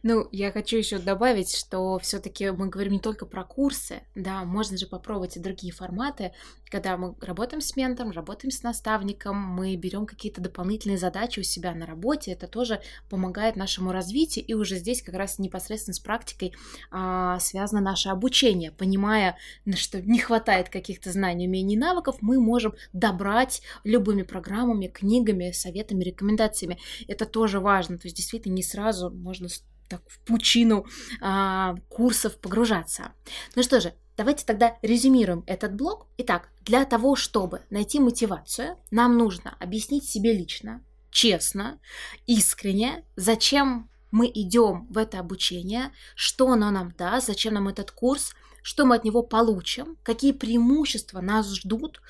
Ну, 0.03 0.27
я 0.31 0.51
хочу 0.51 0.77
еще 0.77 0.97
добавить, 0.97 1.55
что 1.55 1.99
все-таки 1.99 2.49
мы 2.49 2.69
говорим 2.69 2.93
не 2.93 2.99
только 2.99 3.25
про 3.25 3.43
курсы, 3.43 4.01
да, 4.15 4.43
можно 4.43 4.77
же 4.77 4.87
попробовать 4.87 5.37
и 5.37 5.39
другие 5.39 5.71
форматы, 5.71 6.31
когда 6.69 6.97
мы 6.97 7.15
работаем 7.21 7.61
с 7.61 7.75
ментором, 7.75 8.11
работаем 8.11 8.51
с 8.51 8.63
наставником, 8.63 9.35
мы 9.35 9.75
берем 9.75 10.05
какие-то 10.05 10.41
дополнительные 10.41 10.97
задачи 10.97 11.41
у 11.41 11.43
себя 11.43 11.75
на 11.75 11.85
работе, 11.85 12.31
это 12.31 12.47
тоже 12.47 12.81
помогает 13.09 13.55
нашему 13.55 13.91
развитию, 13.91 14.45
и 14.45 14.53
уже 14.53 14.77
здесь 14.77 15.01
как 15.01 15.15
раз 15.15 15.37
непосредственно 15.37 15.93
с 15.93 15.99
практикой 15.99 16.53
а, 16.89 17.39
связано 17.39 17.81
наше 17.81 18.09
обучение, 18.09 18.71
понимая, 18.71 19.37
что 19.75 20.01
не 20.01 20.19
хватает 20.19 20.69
каких-то 20.69 21.11
знаний, 21.11 21.47
умений, 21.47 21.77
навыков, 21.77 22.17
мы 22.21 22.39
можем 22.39 22.73
добрать 22.93 23.61
любыми 23.83 24.23
программами, 24.23 24.87
книгами, 24.87 25.51
советами, 25.51 26.03
рекомендациями. 26.03 26.79
Это 27.07 27.25
тоже 27.25 27.59
важно, 27.59 27.97
то 27.97 28.07
есть 28.07 28.15
действительно 28.15 28.53
не 28.53 28.63
сразу 28.63 29.11
можно 29.11 29.49
так, 29.91 30.01
в 30.09 30.19
пучину 30.19 30.85
а, 31.21 31.75
курсов 31.89 32.39
погружаться. 32.39 33.11
Ну 33.55 33.63
что 33.63 33.81
же, 33.81 33.93
давайте 34.15 34.45
тогда 34.45 34.77
резюмируем 34.81 35.43
этот 35.47 35.75
блок. 35.75 36.07
Итак, 36.17 36.49
для 36.61 36.85
того, 36.85 37.15
чтобы 37.15 37.61
найти 37.69 37.99
мотивацию, 37.99 38.77
нам 38.89 39.17
нужно 39.17 39.55
объяснить 39.59 40.05
себе 40.05 40.33
лично, 40.33 40.83
честно, 41.09 41.79
искренне, 42.25 43.05
зачем 43.17 43.89
мы 44.11 44.31
идем 44.33 44.87
в 44.89 44.97
это 44.97 45.19
обучение, 45.19 45.91
что 46.15 46.47
оно 46.47 46.71
нам 46.71 46.93
даст, 46.97 47.27
зачем 47.27 47.53
нам 47.53 47.67
этот 47.67 47.91
курс, 47.91 48.33
что 48.61 48.85
мы 48.85 48.95
от 48.95 49.03
него 49.03 49.23
получим, 49.23 49.97
какие 50.03 50.31
преимущества 50.31 51.19
нас 51.19 51.51
ждут 51.53 52.01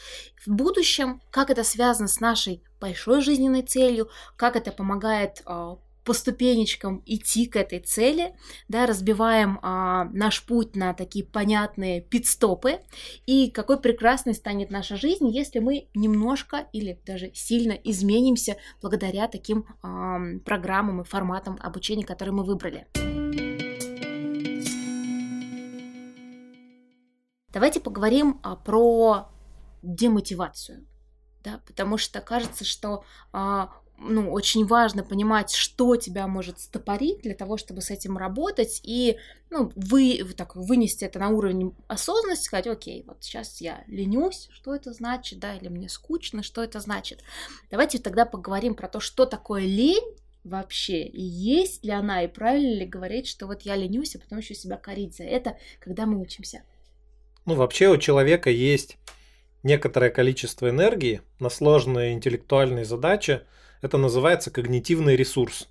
в 0.45 0.51
будущем, 0.51 1.21
как 1.31 1.49
это 1.49 1.63
связано 1.63 2.07
с 2.07 2.19
нашей 2.19 2.63
большой 2.79 3.21
жизненной 3.21 3.63
целью, 3.63 4.09
как 4.35 4.55
это 4.55 4.71
помогает 4.71 5.41
а, 5.45 5.77
по 6.03 6.13
ступенечкам 6.13 7.03
идти 7.05 7.45
к 7.45 7.55
этой 7.55 7.79
цели, 7.79 8.35
да, 8.67 8.85
разбиваем 8.85 9.59
а, 9.61 10.05
наш 10.05 10.43
путь 10.45 10.75
на 10.75 10.93
такие 10.93 11.23
понятные 11.25 12.01
пидстопы, 12.01 12.79
и 13.25 13.51
какой 13.51 13.79
прекрасной 13.79 14.33
станет 14.33 14.71
наша 14.71 14.95
жизнь, 14.95 15.29
если 15.29 15.59
мы 15.59 15.87
немножко 15.93 16.67
или 16.73 16.99
даже 17.05 17.31
сильно 17.33 17.73
изменимся 17.73 18.57
благодаря 18.81 19.27
таким 19.27 19.65
а, 19.81 20.19
программам 20.43 21.01
и 21.01 21.05
форматам 21.05 21.57
обучения, 21.61 22.05
которые 22.05 22.33
мы 22.33 22.43
выбрали. 22.43 22.87
Давайте 27.49 27.81
поговорим 27.81 28.39
а, 28.43 28.55
про 28.55 29.29
демотивацию. 29.81 30.87
Да, 31.43 31.59
потому 31.65 31.97
что 31.97 32.21
кажется, 32.21 32.63
что 32.63 33.03
а, 33.33 33.71
ну, 34.03 34.31
очень 34.31 34.65
важно 34.65 35.03
понимать, 35.03 35.51
что 35.51 35.95
тебя 35.95 36.27
может 36.27 36.59
стопорить 36.59 37.21
для 37.21 37.35
того, 37.35 37.57
чтобы 37.57 37.81
с 37.81 37.91
этим 37.91 38.17
работать 38.17 38.81
и, 38.83 39.17
ну, 39.49 39.71
вы, 39.75 40.23
так, 40.35 40.55
вынести 40.55 41.05
это 41.05 41.19
на 41.19 41.29
уровень 41.29 41.75
осознанности, 41.87 42.45
сказать, 42.45 42.67
окей, 42.67 43.03
вот 43.05 43.17
сейчас 43.21 43.61
я 43.61 43.83
ленюсь, 43.87 44.49
что 44.51 44.75
это 44.75 44.93
значит, 44.93 45.39
да, 45.39 45.55
или 45.55 45.67
мне 45.67 45.87
скучно, 45.89 46.43
что 46.43 46.63
это 46.63 46.79
значит. 46.79 47.23
Давайте 47.69 47.99
тогда 47.99 48.25
поговорим 48.25 48.75
про 48.75 48.87
то, 48.87 48.99
что 48.99 49.25
такое 49.25 49.63
лень 49.63 50.15
вообще, 50.43 51.03
и 51.03 51.21
есть 51.21 51.83
ли 51.83 51.91
она, 51.91 52.23
и 52.23 52.27
правильно 52.27 52.79
ли 52.79 52.85
говорить, 52.85 53.27
что 53.27 53.45
вот 53.45 53.61
я 53.61 53.75
ленюсь, 53.75 54.15
а 54.15 54.19
потом 54.19 54.39
еще 54.39 54.55
себя 54.55 54.77
корить 54.77 55.15
за 55.15 55.23
это, 55.23 55.57
когда 55.79 56.05
мы 56.05 56.19
учимся. 56.19 56.63
Ну, 57.45 57.55
вообще 57.55 57.89
у 57.89 57.97
человека 57.97 58.49
есть 58.49 58.97
некоторое 59.63 60.09
количество 60.09 60.69
энергии 60.69 61.21
на 61.39 61.49
сложные 61.49 62.13
интеллектуальные 62.13 62.85
задачи, 62.85 63.41
это 63.81 63.97
называется 63.97 64.51
когнитивный 64.51 65.15
ресурс. 65.15 65.67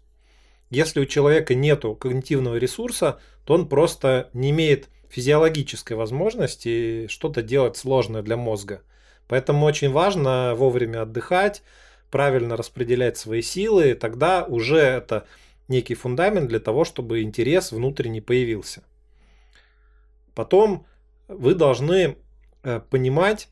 Если 0.68 1.00
у 1.00 1.06
человека 1.06 1.54
нет 1.54 1.82
когнитивного 1.98 2.56
ресурса, 2.56 3.20
то 3.44 3.54
он 3.54 3.68
просто 3.68 4.30
не 4.32 4.50
имеет 4.50 4.88
физиологической 5.08 5.96
возможности 5.96 7.08
что-то 7.08 7.42
делать 7.42 7.76
сложное 7.76 8.22
для 8.22 8.36
мозга. 8.36 8.82
Поэтому 9.26 9.66
очень 9.66 9.90
важно 9.90 10.54
вовремя 10.56 11.02
отдыхать, 11.02 11.62
правильно 12.10 12.56
распределять 12.56 13.16
свои 13.16 13.42
силы, 13.42 13.94
тогда 13.94 14.44
уже 14.44 14.78
это 14.78 15.26
некий 15.68 15.94
фундамент 15.94 16.48
для 16.48 16.60
того, 16.60 16.84
чтобы 16.84 17.22
интерес 17.22 17.72
внутренний 17.72 18.20
появился. 18.20 18.82
Потом 20.34 20.86
вы 21.28 21.54
должны 21.54 22.16
э, 22.62 22.80
понимать, 22.90 23.48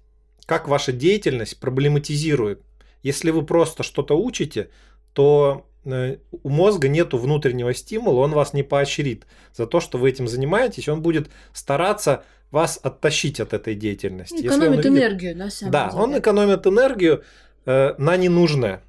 как 0.46 0.68
ваша 0.68 0.92
деятельность 0.92 1.60
проблематизирует 1.60 2.62
если 3.08 3.30
вы 3.30 3.42
просто 3.44 3.82
что-то 3.82 4.18
учите, 4.18 4.68
то 5.12 5.66
э, 5.84 6.18
у 6.30 6.48
мозга 6.48 6.88
нет 6.88 7.12
внутреннего 7.12 7.74
стимула, 7.74 8.20
он 8.20 8.32
вас 8.32 8.52
не 8.52 8.62
поощрит 8.62 9.26
за 9.54 9.66
то, 9.66 9.80
что 9.80 9.98
вы 9.98 10.10
этим 10.10 10.28
занимаетесь, 10.28 10.88
он 10.88 11.02
будет 11.02 11.30
стараться 11.52 12.22
вас 12.50 12.78
оттащить 12.82 13.40
от 13.40 13.52
этой 13.52 13.74
деятельности. 13.74 14.46
Экономит 14.46 14.84
увидит... 14.84 14.86
энергию, 14.86 15.36
на 15.36 15.50
самом 15.50 15.72
да, 15.72 15.88
деле. 15.88 16.02
он 16.02 16.18
экономит 16.18 16.66
энергию 16.66 17.24
э, 17.66 17.94
на 17.98 18.16
ненужное. 18.16 18.82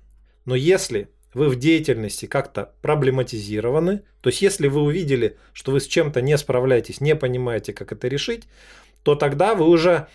Но 0.45 0.55
если 0.55 1.09
вы 1.33 1.49
в 1.49 1.57
деятельности 1.57 2.25
как-то 2.25 2.73
проблематизированы, 2.81 4.01
то 4.21 4.29
есть 4.29 4.41
если 4.41 4.67
вы 4.67 4.81
увидели, 4.81 5.37
что 5.53 5.71
вы 5.71 5.79
с 5.79 5.87
чем-то 5.87 6.21
не 6.21 6.37
справляетесь, 6.37 7.01
не 7.01 7.15
понимаете, 7.15 7.73
как 7.73 7.91
это 7.91 8.07
решить, 8.07 8.43
то 9.03 9.15
тогда 9.15 9.55
вы 9.55 9.65
уже 9.67 10.07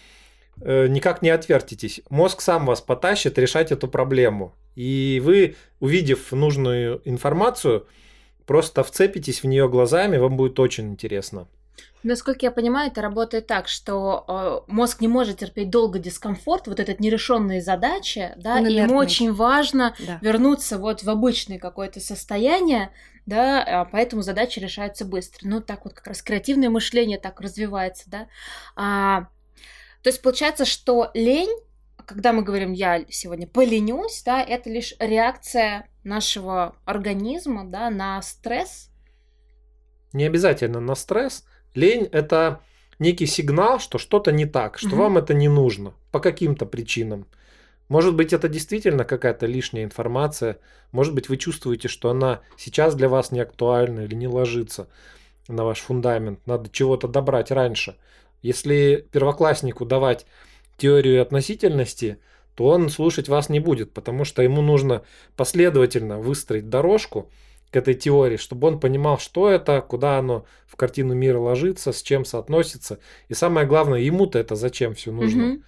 никак 0.61 1.23
не 1.23 1.31
отвертитесь. 1.31 2.01
Мозг 2.11 2.41
сам 2.41 2.67
вас 2.67 2.81
потащит 2.81 3.39
решать 3.39 3.73
эту 3.73 3.89
проблему. 3.89 4.55
И 4.75 5.21
вы, 5.25 5.57
увидев 5.81 6.33
нужную 6.33 7.01
информацию, 7.05 7.87
просто 8.47 8.83
вцепитесь 8.83 9.43
в 9.43 9.47
нее 9.47 9.69
глазами, 9.69 10.17
вам 10.17 10.37
будет 10.37 10.59
очень 10.59 10.91
интересно. 10.91 11.47
Насколько 12.05 12.47
я 12.47 12.51
понимаю, 12.53 12.91
это 12.91 13.01
работает 13.01 13.47
так, 13.47 13.67
что 13.67 14.65
э, 14.69 14.71
мозг 14.71 15.01
не 15.01 15.09
может 15.09 15.39
терпеть 15.39 15.71
долго 15.71 15.99
дискомфорт, 15.99 16.67
вот 16.67 16.79
этот 16.79 17.01
нерешенные 17.01 17.63
задачи, 17.63 18.33
да, 18.37 18.61
и 18.61 18.75
ему 18.75 18.97
очень 18.97 19.33
важно 19.33 19.95
да. 19.99 20.19
вернуться 20.21 20.77
вот 20.77 21.03
в 21.03 21.09
обычное 21.09 21.59
какое-то 21.59 22.01
состояние, 22.01 22.91
да, 23.25 23.63
а 23.63 23.85
поэтому 23.87 24.21
задачи 24.21 24.59
решаются 24.59 25.07
быстро. 25.07 25.49
Ну, 25.49 25.63
так 25.63 25.85
вот 25.85 25.95
как 25.95 26.07
раз 26.09 26.21
креативное 26.21 26.69
мышление 26.69 27.19
так 27.19 27.41
развивается, 27.41 28.05
да. 28.11 28.27
А, 28.77 29.29
то 30.05 30.11
есть 30.11 30.21
получается, 30.21 30.67
что 30.67 31.11
лень, 31.15 31.49
когда 32.05 32.35
мы 32.35 32.43
говорим 32.43 32.73
«я 32.73 33.07
сегодня 33.09 33.47
поленюсь», 33.47 34.23
да, 34.23 34.43
это 34.43 34.69
лишь 34.69 34.95
реакция 34.99 35.89
нашего 36.05 36.77
организма 36.85 37.65
да, 37.65 37.89
на 37.89 38.21
стресс. 38.21 38.91
Не 40.13 40.27
обязательно 40.27 40.81
на 40.81 40.95
стресс. 40.95 41.47
Лень– 41.73 42.07
это 42.13 42.61
некий 42.99 43.25
сигнал, 43.25 43.81
что 43.81 43.97
что-то 43.97 44.31
не 44.31 44.45
так, 44.45 44.77
что 44.77 44.89
угу. 44.89 44.97
вам 44.97 45.17
это 45.17 45.33
не 45.33 45.49
нужно 45.49 45.95
по 46.13 46.21
каким-то 46.21 46.67
причинам. 46.67 47.27
Может 47.89 48.15
быть, 48.15 48.35
это 48.35 48.47
действительно 48.49 49.07
какая-то 49.07 49.47
лишняя 49.47 49.85
информация. 49.85 50.59
Может 50.93 51.15
быть, 51.15 51.31
вы 51.31 51.39
чувствуете, 51.39 51.89
что 51.89 52.11
она 52.11 52.43
сейчас 52.59 52.95
для 52.95 53.09
вас 53.09 53.33
не 53.33 53.41
актуальна 53.41 54.01
или 54.01 54.15
не 54.15 54.29
ложится 54.29 54.87
на 55.49 55.65
ваш 55.65 55.81
фундамент. 55.81 56.47
Надо 56.47 56.69
чего-то 56.69 57.09
добрать 57.09 57.51
раньше. 57.51 57.97
Если 58.45 59.09
первокласснику 59.11 59.87
давать 59.87 60.27
теорию 60.77 61.23
относительности, 61.23 62.19
то 62.55 62.67
он 62.67 62.91
слушать 62.91 63.27
вас 63.27 63.49
не 63.49 63.59
будет, 63.59 63.95
потому 63.95 64.27
что 64.27 64.43
ему 64.43 64.61
нужно 64.61 65.03
последовательно 65.35 66.19
выстроить 66.19 66.69
дорожку 66.69 67.31
к 67.71 67.77
этой 67.77 67.95
теории, 67.95 68.37
чтобы 68.37 68.69
он 68.69 68.81
понимал, 68.81 69.19
что 69.19 69.49
это, 69.49 69.81
куда 69.81 70.19
оно 70.19 70.45
в 70.67 70.77
картину 70.77 71.15
мира 71.15 71.39
ложится, 71.39 71.91
с 71.91 72.03
чем 72.03 72.27
соотносится. 72.27 72.99
И 73.29 73.35
самое 73.35 73.67
главное, 73.67 74.01
ему-то 74.01 74.39
это 74.39 74.57
зачем 74.57 74.95
все 74.95 75.11
нужно. 75.11 75.55
Угу. 75.55 75.63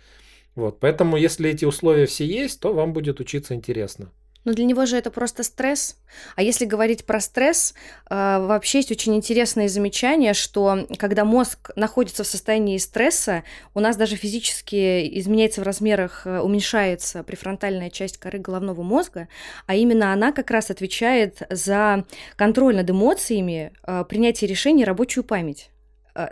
Вот, 0.56 0.78
поэтому, 0.78 1.16
если 1.16 1.48
эти 1.48 1.64
условия 1.64 2.04
все 2.04 2.26
есть, 2.26 2.60
то 2.60 2.74
вам 2.74 2.92
будет 2.92 3.20
учиться 3.20 3.54
интересно. 3.54 4.12
Но 4.46 4.52
для 4.52 4.64
него 4.64 4.86
же 4.86 4.96
это 4.96 5.10
просто 5.10 5.42
стресс. 5.42 5.96
А 6.36 6.42
если 6.42 6.66
говорить 6.66 7.04
про 7.04 7.18
стресс, 7.18 7.74
э, 8.08 8.14
вообще 8.14 8.78
есть 8.78 8.92
очень 8.92 9.16
интересное 9.16 9.66
замечание, 9.66 10.34
что 10.34 10.86
когда 10.98 11.24
мозг 11.24 11.72
находится 11.74 12.22
в 12.22 12.28
состоянии 12.28 12.78
стресса, 12.78 13.42
у 13.74 13.80
нас 13.80 13.96
даже 13.96 14.14
физически 14.14 15.18
изменяется 15.18 15.62
в 15.62 15.64
размерах, 15.64 16.22
э, 16.26 16.38
уменьшается 16.38 17.24
префронтальная 17.24 17.90
часть 17.90 18.18
коры 18.18 18.38
головного 18.38 18.84
мозга, 18.84 19.26
а 19.66 19.74
именно 19.74 20.12
она 20.12 20.30
как 20.30 20.52
раз 20.52 20.70
отвечает 20.70 21.42
за 21.50 22.04
контроль 22.36 22.76
над 22.76 22.88
эмоциями, 22.88 23.72
э, 23.82 24.04
принятие 24.08 24.48
решений, 24.48 24.84
рабочую 24.84 25.24
память. 25.24 25.70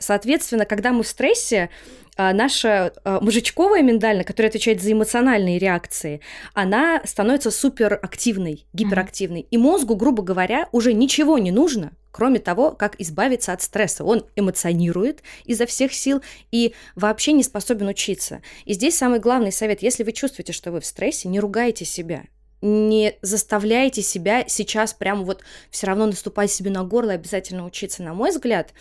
Соответственно, 0.00 0.64
когда 0.64 0.92
мы 0.92 1.02
в 1.02 1.08
стрессе, 1.08 1.70
а, 2.16 2.32
наша 2.32 2.92
а, 3.02 3.20
мужичковая 3.20 3.82
миндальная, 3.82 4.24
которая 4.24 4.50
отвечает 4.50 4.80
за 4.80 4.92
эмоциональные 4.92 5.58
реакции, 5.58 6.20
она 6.52 7.02
становится 7.04 7.50
суперактивной, 7.50 8.66
гиперактивной. 8.72 9.40
Mm-hmm. 9.40 9.48
И 9.50 9.58
мозгу, 9.58 9.96
грубо 9.96 10.22
говоря, 10.22 10.68
уже 10.70 10.92
ничего 10.92 11.38
не 11.38 11.50
нужно, 11.50 11.92
кроме 12.12 12.38
того, 12.38 12.70
как 12.70 13.00
избавиться 13.00 13.52
от 13.52 13.62
стресса. 13.62 14.04
Он 14.04 14.24
эмоционирует 14.36 15.22
изо 15.44 15.66
всех 15.66 15.92
сил 15.92 16.22
и 16.52 16.74
вообще 16.94 17.32
не 17.32 17.42
способен 17.42 17.88
учиться. 17.88 18.42
И 18.64 18.74
здесь 18.74 18.96
самый 18.96 19.18
главный 19.18 19.50
совет, 19.50 19.82
если 19.82 20.04
вы 20.04 20.12
чувствуете, 20.12 20.52
что 20.52 20.70
вы 20.70 20.80
в 20.80 20.86
стрессе, 20.86 21.28
не 21.28 21.40
ругайте 21.40 21.84
себя. 21.84 22.24
не 22.62 23.18
заставляйте 23.20 24.02
себя 24.02 24.44
сейчас 24.46 24.94
прямо 24.94 25.24
вот 25.24 25.42
все 25.70 25.86
равно 25.88 26.06
наступать 26.06 26.50
себе 26.50 26.70
на 26.70 26.84
горло 26.84 27.10
и 27.10 27.14
обязательно 27.14 27.66
учиться, 27.66 28.02
на 28.02 28.14
мой 28.14 28.30
взгляд, 28.30 28.72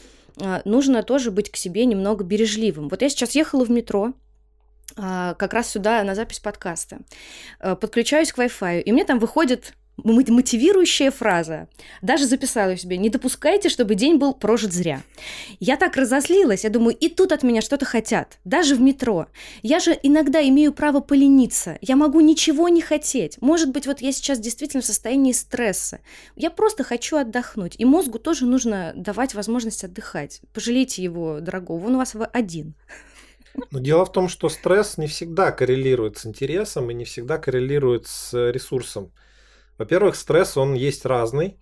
нужно 0.66 1.04
тоже 1.04 1.32
быть 1.32 1.52
к 1.52 1.56
себе 1.56 1.86
немного 1.86 2.24
бережливым. 2.24 2.90
Вот 2.90 3.02
я 3.02 3.10
сейчас 3.10 3.36
ехала 3.36 3.66
в 3.66 3.72
метро, 3.72 4.14
а, 4.96 5.34
как 5.36 5.54
раз 5.54 5.70
сюда 5.70 6.04
на 6.04 6.16
запись 6.16 6.40
подкаста. 6.40 7.00
Э, 7.60 7.76
подключаюсь 7.76 8.32
к 8.32 8.38
Wi-Fi, 8.38 8.82
и 8.82 8.92
мне 8.92 9.06
там 9.06 9.20
выходит 9.20 9.74
мотивирующая 9.98 11.12
фраза. 11.12 11.68
Даже 12.02 12.26
записала 12.26 12.76
себе. 12.78 12.98
Не 12.98 13.10
допускайте, 13.10 13.70
чтобы 13.70 13.96
день 13.96 14.18
был 14.18 14.34
прожит 14.34 14.74
зря. 14.74 15.04
Я 15.60 15.78
так 15.78 15.96
разозлилась. 15.96 16.64
Я 16.64 16.70
думаю, 16.70 16.96
и 16.96 17.10
тут 17.10 17.32
от 17.32 17.44
меня 17.44 17.62
что-то 17.62 17.86
хотят. 17.86 18.40
Даже 18.44 18.76
в 18.76 18.82
метро. 18.82 19.28
Я 19.62 19.80
же 19.80 19.98
иногда 20.02 20.42
имею 20.48 20.74
право 20.74 21.00
полениться. 21.00 21.78
Я 21.82 21.96
могу 21.96 22.22
ничего 22.22 22.70
не 22.70 22.82
хотеть. 22.82 23.42
Может 23.42 23.72
быть, 23.72 23.86
вот 23.86 24.02
я 24.02 24.12
сейчас 24.12 24.40
действительно 24.40 24.82
в 24.82 24.86
состоянии 24.86 25.32
стресса. 25.32 26.00
Я 26.36 26.50
просто 26.50 26.84
хочу 26.84 27.18
отдохнуть. 27.18 27.76
И 27.78 27.86
мозгу 27.86 28.20
тоже 28.20 28.46
нужно 28.46 28.94
давать 28.96 29.34
возможность 29.36 29.84
отдыхать. 29.84 30.42
Пожалейте 30.54 31.04
его, 31.04 31.40
дорогого. 31.40 31.86
Он 31.86 31.96
у 31.96 31.98
вас 31.98 32.16
один. 32.34 32.74
Но 33.72 33.80
дело 33.80 34.06
в 34.06 34.12
том, 34.12 34.30
что 34.30 34.50
стресс 34.50 34.98
не 34.98 35.08
всегда 35.08 35.52
коррелирует 35.52 36.18
с 36.18 36.26
интересом 36.26 36.90
и 36.90 36.94
не 36.94 37.06
всегда 37.06 37.38
коррелирует 37.38 38.08
с 38.08 38.34
ресурсом. 38.52 39.12
Во-первых, 39.78 40.16
стресс, 40.16 40.58
он 40.58 40.74
есть 40.74 41.06
разный. 41.06 41.58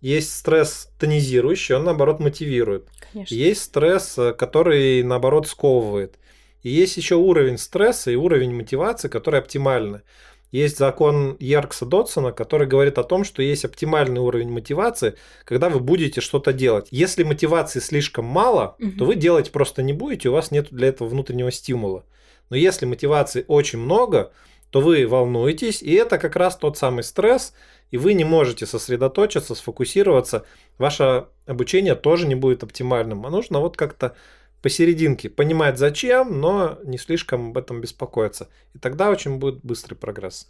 Есть 0.00 0.34
стресс 0.34 0.90
тонизирующий, 0.98 1.74
он 1.74 1.84
наоборот 1.84 2.20
мотивирует. 2.20 2.88
Конечно. 3.12 3.34
Есть 3.34 3.62
стресс, 3.64 4.16
э, 4.16 4.32
который 4.32 5.02
наоборот 5.02 5.48
сковывает. 5.48 6.18
И 6.62 6.70
есть 6.70 6.96
еще 6.96 7.16
уровень 7.16 7.58
стресса 7.58 8.10
и 8.10 8.16
уровень 8.16 8.54
мотивации, 8.54 9.08
который 9.08 9.40
оптимальны. 9.40 10.02
Есть 10.50 10.78
закон 10.78 11.36
Еркса 11.40 11.84
Дотсона, 11.84 12.32
который 12.32 12.66
говорит 12.66 12.96
о 12.98 13.04
том, 13.04 13.24
что 13.24 13.42
есть 13.42 13.64
оптимальный 13.64 14.20
уровень 14.20 14.50
мотивации, 14.50 15.14
когда 15.44 15.68
вы 15.68 15.80
будете 15.80 16.20
что-то 16.20 16.54
делать. 16.54 16.88
Если 16.90 17.22
мотивации 17.22 17.80
слишком 17.80 18.24
мало, 18.24 18.76
угу. 18.78 18.92
то 18.92 19.04
вы 19.04 19.14
делать 19.16 19.50
просто 19.52 19.82
не 19.82 19.92
будете, 19.92 20.30
у 20.30 20.32
вас 20.32 20.50
нет 20.50 20.68
для 20.70 20.88
этого 20.88 21.08
внутреннего 21.08 21.50
стимула. 21.50 22.04
Но 22.48 22.56
если 22.56 22.86
мотивации 22.86 23.44
очень 23.46 23.78
много, 23.78 24.32
то 24.70 24.80
вы 24.80 25.06
волнуетесь, 25.06 25.82
и 25.82 25.92
это 25.94 26.18
как 26.18 26.36
раз 26.36 26.56
тот 26.56 26.76
самый 26.76 27.02
стресс, 27.02 27.54
и 27.90 27.96
вы 27.96 28.14
не 28.14 28.24
можете 28.24 28.66
сосредоточиться, 28.66 29.54
сфокусироваться, 29.54 30.44
ваше 30.76 31.26
обучение 31.46 31.94
тоже 31.94 32.26
не 32.26 32.34
будет 32.34 32.62
оптимальным, 32.62 33.24
а 33.26 33.30
нужно 33.30 33.60
вот 33.60 33.76
как-то 33.76 34.14
посерединке 34.62 35.30
понимать 35.30 35.78
зачем, 35.78 36.40
но 36.40 36.78
не 36.84 36.98
слишком 36.98 37.50
об 37.50 37.58
этом 37.58 37.80
беспокоиться. 37.80 38.48
И 38.74 38.78
тогда 38.78 39.10
очень 39.10 39.38
будет 39.38 39.60
быстрый 39.62 39.94
прогресс. 39.94 40.48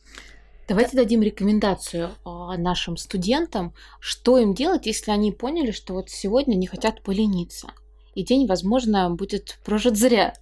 Давайте 0.67 0.97
дадим 0.97 1.23
рекомендацию 1.23 2.11
а, 2.25 2.57
нашим 2.59 2.97
студентам, 2.97 3.73
что 4.01 4.39
им 4.39 4.55
делать, 4.55 4.87
если 4.87 5.11
они 5.11 5.33
поняли, 5.33 5.71
что 5.71 5.95
вот 5.95 6.11
сегодня 6.11 6.57
не 6.57 6.67
хотят 6.67 7.03
полениться. 7.03 7.69
И 8.15 8.23
день, 8.23 8.47
возможно, 8.47 9.09
будет 9.11 9.59
прожит 9.65 9.97
зря. 9.97 10.35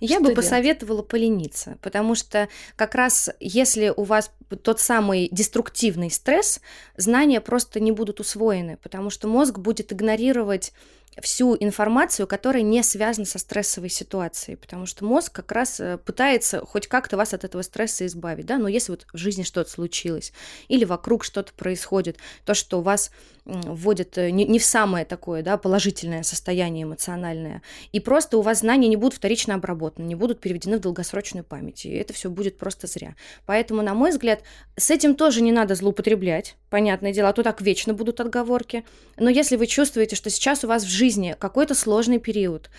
Я 0.00 0.16
Что 0.16 0.24
бы 0.24 0.34
посоветовала 0.34 1.02
полениться, 1.02 1.78
потому 1.80 2.14
что 2.14 2.48
как 2.76 2.94
раз 2.94 3.30
если 3.38 3.92
у 3.94 4.02
вас 4.02 4.30
тот 4.62 4.80
самый 4.80 5.28
деструктивный 5.30 6.10
стресс, 6.10 6.60
знания 6.96 7.40
просто 7.40 7.78
не 7.78 7.92
будут 7.92 8.20
усвоены, 8.20 8.78
потому 8.82 9.10
что 9.10 9.28
мозг 9.28 9.58
будет 9.58 9.92
игнорировать 9.92 10.72
всю 11.20 11.56
информацию, 11.58 12.26
которая 12.26 12.62
не 12.62 12.82
связана 12.82 13.26
со 13.26 13.38
стрессовой 13.38 13.90
ситуацией, 13.90 14.56
потому 14.56 14.86
что 14.86 15.04
мозг 15.04 15.32
как 15.32 15.52
раз 15.52 15.78
э, 15.78 15.98
пытается 15.98 16.64
хоть 16.64 16.86
как-то 16.86 17.16
вас 17.16 17.34
от 17.34 17.44
этого 17.44 17.62
стресса 17.62 18.06
избавить, 18.06 18.46
да, 18.46 18.56
но 18.56 18.68
если 18.68 18.92
вот 18.92 19.06
в 19.12 19.18
жизни 19.18 19.42
что-то 19.42 19.70
случилось 19.70 20.32
или 20.68 20.84
вокруг 20.84 21.24
что-то 21.24 21.52
происходит, 21.52 22.16
то, 22.46 22.54
что 22.54 22.80
вас 22.80 23.10
вводит 23.44 24.16
э, 24.16 24.30
не, 24.30 24.46
не 24.46 24.58
в 24.58 24.64
самое 24.64 25.04
такое, 25.04 25.42
да, 25.42 25.58
положительное 25.58 26.22
состояние 26.22 26.84
эмоциональное, 26.84 27.60
и 27.92 28.00
просто 28.00 28.38
у 28.38 28.42
вас 28.42 28.60
знания 28.60 28.88
не 28.88 28.96
будут 28.96 29.14
вторично 29.14 29.54
обработаны, 29.54 30.06
не 30.06 30.14
будут 30.14 30.40
переведены 30.40 30.78
в 30.78 30.80
долгосрочную 30.80 31.44
память, 31.44 31.84
и 31.84 31.90
это 31.90 32.14
все 32.14 32.30
будет 32.30 32.56
просто 32.56 32.86
зря. 32.86 33.16
Поэтому, 33.44 33.82
на 33.82 33.92
мой 33.92 34.12
взгляд, 34.12 34.42
с 34.76 34.90
этим 34.90 35.14
тоже 35.14 35.42
не 35.42 35.52
надо 35.52 35.74
злоупотреблять, 35.74 36.56
понятное 36.70 37.12
дело, 37.12 37.28
а 37.28 37.32
то 37.34 37.42
так 37.42 37.60
вечно 37.60 37.92
будут 37.92 38.20
отговорки, 38.20 38.84
но 39.18 39.28
если 39.28 39.56
вы 39.56 39.66
чувствуете, 39.66 40.16
что 40.16 40.30
сейчас 40.30 40.64
у 40.64 40.68
вас 40.68 40.84
в 40.84 40.88
жизни 40.88 41.01
жизни 41.02 41.34
какой-то 41.36 41.74
сложный 41.74 42.20
период, 42.20 42.70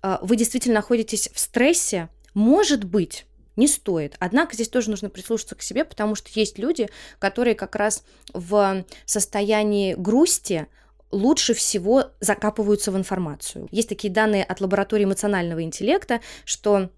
а, 0.00 0.20
вы 0.22 0.36
действительно 0.36 0.76
находитесь 0.76 1.28
в 1.34 1.40
стрессе, 1.40 2.08
может 2.32 2.84
быть, 2.84 3.26
не 3.56 3.66
стоит. 3.66 4.14
Однако 4.20 4.54
здесь 4.54 4.68
тоже 4.68 4.90
нужно 4.90 5.10
прислушаться 5.10 5.56
к 5.56 5.62
себе, 5.62 5.84
потому 5.84 6.14
что 6.14 6.28
есть 6.34 6.56
люди, 6.56 6.88
которые 7.18 7.56
как 7.56 7.74
раз 7.74 8.04
в 8.32 8.84
состоянии 9.06 9.94
грусти 9.94 10.68
лучше 11.10 11.52
всего 11.54 12.12
закапываются 12.20 12.92
в 12.92 12.96
информацию. 12.96 13.66
Есть 13.72 13.88
такие 13.88 14.12
данные 14.12 14.44
от 14.44 14.60
лаборатории 14.60 15.04
эмоционального 15.04 15.62
интеллекта, 15.62 16.20
что 16.44 16.90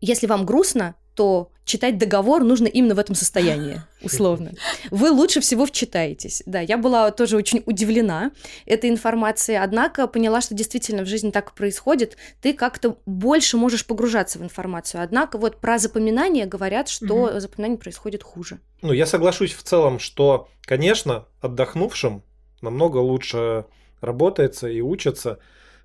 если 0.00 0.26
вам 0.26 0.46
грустно, 0.46 0.94
то 1.16 1.50
читать 1.64 1.98
договор 1.98 2.44
нужно 2.44 2.66
именно 2.66 2.94
в 2.94 2.98
этом 2.98 3.16
состоянии, 3.16 3.82
условно. 4.02 4.52
Вы 4.90 5.10
лучше 5.10 5.40
всего 5.40 5.66
вчитаетесь. 5.66 6.42
Да, 6.46 6.60
я 6.60 6.78
была 6.78 7.10
тоже 7.10 7.36
очень 7.36 7.62
удивлена 7.66 8.30
этой 8.66 8.90
информацией, 8.90 9.58
однако 9.58 10.06
поняла, 10.06 10.40
что 10.40 10.54
действительно 10.54 11.02
в 11.02 11.06
жизни 11.06 11.30
так 11.30 11.54
происходит. 11.54 12.16
Ты 12.40 12.52
как-то 12.52 12.98
больше 13.06 13.56
можешь 13.56 13.84
погружаться 13.84 14.38
в 14.38 14.42
информацию. 14.42 15.02
Однако 15.02 15.38
вот 15.38 15.60
про 15.60 15.78
запоминание 15.78 16.46
говорят, 16.46 16.88
что 16.88 17.14
угу. 17.14 17.40
запоминание 17.40 17.78
происходит 17.78 18.22
хуже. 18.22 18.60
Ну, 18.82 18.92
я 18.92 19.06
соглашусь 19.06 19.54
в 19.54 19.62
целом, 19.62 19.98
что, 19.98 20.48
конечно, 20.60 21.24
отдохнувшим 21.40 22.22
намного 22.60 22.98
лучше 22.98 23.64
работается 24.00 24.68
и 24.68 24.80
учатся, 24.82 25.38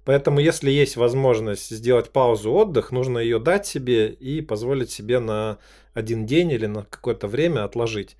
Поэтому, 0.03 0.39
если 0.39 0.71
есть 0.71 0.97
возможность 0.97 1.69
сделать 1.69 2.09
паузу, 2.09 2.51
отдых, 2.51 2.91
нужно 2.91 3.19
ее 3.19 3.39
дать 3.39 3.67
себе 3.67 4.09
и 4.09 4.41
позволить 4.41 4.89
себе 4.89 5.19
на 5.19 5.59
один 5.93 6.25
день 6.25 6.51
или 6.51 6.65
на 6.65 6.85
какое-то 6.85 7.27
время 7.27 7.63
отложить 7.63 8.17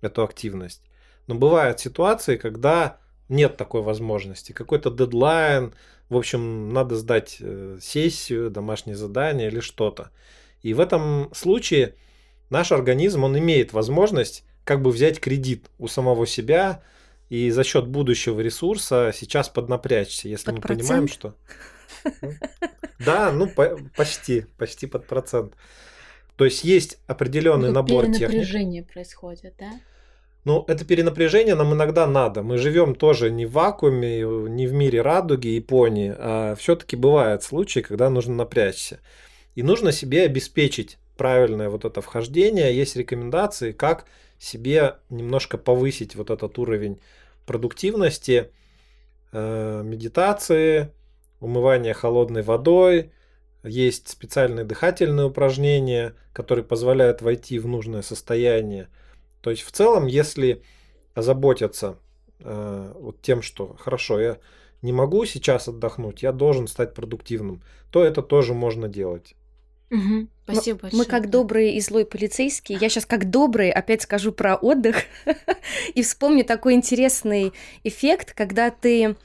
эту 0.00 0.22
активность. 0.22 0.82
Но 1.26 1.34
бывают 1.34 1.80
ситуации, 1.80 2.36
когда 2.36 2.98
нет 3.28 3.56
такой 3.56 3.82
возможности. 3.82 4.52
Какой-то 4.52 4.90
дедлайн, 4.90 5.74
в 6.08 6.16
общем, 6.16 6.72
надо 6.72 6.96
сдать 6.96 7.38
э, 7.40 7.78
сессию, 7.80 8.50
домашнее 8.50 8.96
задание 8.96 9.48
или 9.48 9.60
что-то. 9.60 10.10
И 10.62 10.74
в 10.74 10.80
этом 10.80 11.30
случае 11.34 11.94
наш 12.50 12.72
организм, 12.72 13.24
он 13.24 13.38
имеет 13.38 13.72
возможность 13.72 14.44
как 14.64 14.82
бы 14.82 14.90
взять 14.90 15.20
кредит 15.20 15.66
у 15.78 15.88
самого 15.88 16.26
себя, 16.26 16.82
и 17.34 17.50
за 17.50 17.64
счет 17.64 17.86
будущего 17.86 18.40
ресурса 18.40 19.12
сейчас 19.14 19.48
поднапрячься, 19.48 20.28
если 20.28 20.46
под 20.46 20.54
мы 20.54 20.60
процент? 20.60 20.80
понимаем, 20.88 21.08
что... 21.08 21.34
Да, 23.04 23.32
ну 23.32 23.50
почти, 23.96 24.46
почти 24.56 24.86
под 24.86 25.06
процент. 25.06 25.54
То 26.36 26.44
есть 26.44 26.64
есть 26.64 26.98
определенный 27.06 27.68
ну, 27.68 27.74
набор 27.74 28.06
техник. 28.06 28.30
Перенапряжение 28.30 28.82
происходит, 28.82 29.54
да? 29.58 29.72
Ну, 30.44 30.64
это 30.68 30.84
перенапряжение 30.84 31.54
нам 31.54 31.72
иногда 31.74 32.06
надо. 32.06 32.42
Мы 32.42 32.58
живем 32.58 32.94
тоже 32.94 33.30
не 33.30 33.46
в 33.46 33.52
вакууме, 33.52 34.20
не 34.20 34.66
в 34.66 34.72
мире 34.72 35.00
радуги, 35.02 35.48
Японии, 35.48 36.14
а 36.16 36.54
все-таки 36.54 36.96
бывают 36.96 37.42
случаи, 37.42 37.80
когда 37.80 38.10
нужно 38.10 38.34
напрячься. 38.34 39.00
И 39.54 39.62
нужно 39.62 39.90
себе 39.90 40.22
обеспечить 40.22 40.98
правильное 41.16 41.70
вот 41.70 41.84
это 41.84 42.00
вхождение. 42.00 42.76
Есть 42.76 42.96
рекомендации, 42.96 43.72
как 43.72 44.06
себе 44.38 44.96
немножко 45.10 45.56
повысить 45.56 46.14
вот 46.14 46.30
этот 46.30 46.58
уровень 46.58 47.00
продуктивности, 47.46 48.50
э, 49.32 49.82
медитации, 49.84 50.92
умывание 51.40 51.94
холодной 51.94 52.42
водой, 52.42 53.12
есть 53.62 54.08
специальные 54.08 54.64
дыхательные 54.64 55.26
упражнения, 55.26 56.14
которые 56.32 56.64
позволяют 56.64 57.22
войти 57.22 57.58
в 57.58 57.66
нужное 57.66 58.02
состояние. 58.02 58.88
То 59.40 59.50
есть 59.50 59.62
в 59.62 59.72
целом, 59.72 60.06
если 60.06 60.62
озаботиться 61.14 61.98
э, 62.40 62.92
вот 62.98 63.22
тем, 63.22 63.42
что 63.42 63.74
хорошо, 63.78 64.20
я 64.20 64.38
не 64.82 64.92
могу 64.92 65.24
сейчас 65.24 65.68
отдохнуть, 65.68 66.22
я 66.22 66.32
должен 66.32 66.66
стать 66.66 66.94
продуктивным, 66.94 67.62
то 67.90 68.04
это 68.04 68.22
тоже 68.22 68.52
можно 68.52 68.88
делать. 68.88 69.34
Угу. 69.94 70.28
Спасибо 70.44 70.78
большое. 70.80 71.02
Мы 71.02 71.08
как 71.08 71.30
добрые 71.30 71.76
и 71.76 71.80
злой 71.80 72.04
полицейские. 72.04 72.78
Я 72.80 72.88
сейчас 72.88 73.06
как 73.06 73.30
добрый 73.30 73.70
опять 73.70 74.02
скажу 74.02 74.32
про 74.32 74.56
отдых 74.56 75.04
и 75.94 76.02
вспомню 76.02 76.44
такой 76.44 76.74
интересный 76.74 77.52
эффект, 77.82 78.34
когда 78.34 78.70
ты 78.70 79.16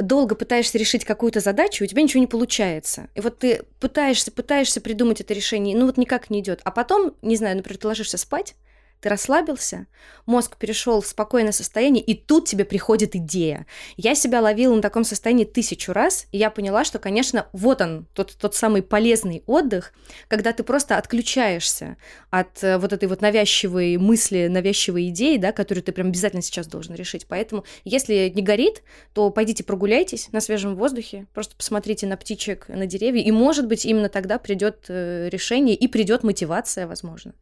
долго 0.00 0.34
пытаешься 0.34 0.78
решить 0.78 1.04
какую-то 1.04 1.38
задачу, 1.38 1.84
у 1.84 1.86
тебя 1.86 2.02
ничего 2.02 2.20
не 2.20 2.26
получается. 2.26 3.08
И 3.14 3.20
вот 3.20 3.38
ты 3.38 3.62
пытаешься, 3.78 4.32
пытаешься 4.32 4.80
придумать 4.80 5.20
это 5.20 5.34
решение, 5.34 5.76
ну 5.76 5.86
вот 5.86 5.96
никак 5.96 6.30
не 6.30 6.40
идет. 6.40 6.60
А 6.64 6.72
потом, 6.72 7.14
не 7.22 7.36
знаю, 7.36 7.56
например, 7.56 7.78
ты 7.78 7.86
ложишься 7.86 8.18
спать, 8.18 8.56
ты 9.00 9.08
расслабился, 9.08 9.86
мозг 10.24 10.56
перешел 10.56 11.00
в 11.02 11.06
спокойное 11.06 11.52
состояние, 11.52 12.02
и 12.02 12.14
тут 12.14 12.46
тебе 12.48 12.64
приходит 12.64 13.14
идея. 13.14 13.66
Я 13.96 14.14
себя 14.14 14.40
ловила 14.40 14.74
на 14.74 14.80
таком 14.80 15.04
состоянии 15.04 15.44
тысячу 15.44 15.92
раз, 15.92 16.26
и 16.32 16.38
я 16.38 16.50
поняла, 16.50 16.84
что, 16.84 16.98
конечно, 16.98 17.46
вот 17.52 17.82
он, 17.82 18.06
тот, 18.14 18.34
тот 18.38 18.54
самый 18.54 18.82
полезный 18.82 19.42
отдых, 19.46 19.92
когда 20.28 20.52
ты 20.52 20.62
просто 20.62 20.96
отключаешься 20.96 21.96
от 22.30 22.64
э, 22.64 22.78
вот 22.78 22.92
этой 22.92 23.08
вот 23.08 23.20
навязчивой 23.20 23.98
мысли, 23.98 24.46
навязчивой 24.46 25.10
идеи, 25.10 25.36
да, 25.36 25.52
которую 25.52 25.84
ты 25.84 25.92
прям 25.92 26.08
обязательно 26.08 26.42
сейчас 26.42 26.66
должен 26.66 26.94
решить. 26.94 27.26
Поэтому, 27.28 27.64
если 27.84 28.32
не 28.34 28.42
горит, 28.42 28.82
то 29.12 29.28
пойдите 29.30 29.64
прогуляйтесь 29.64 30.28
на 30.32 30.40
свежем 30.40 30.76
воздухе, 30.76 31.26
просто 31.34 31.54
посмотрите 31.56 32.06
на 32.06 32.16
птичек, 32.16 32.68
на 32.68 32.86
деревья, 32.86 33.22
и, 33.22 33.30
может 33.30 33.66
быть, 33.66 33.84
именно 33.84 34.08
тогда 34.08 34.38
придет 34.38 34.86
э, 34.88 35.28
решение 35.30 35.74
и 35.74 35.88
придет 35.88 36.22
мотивация, 36.22 36.86
возможно. 36.86 37.34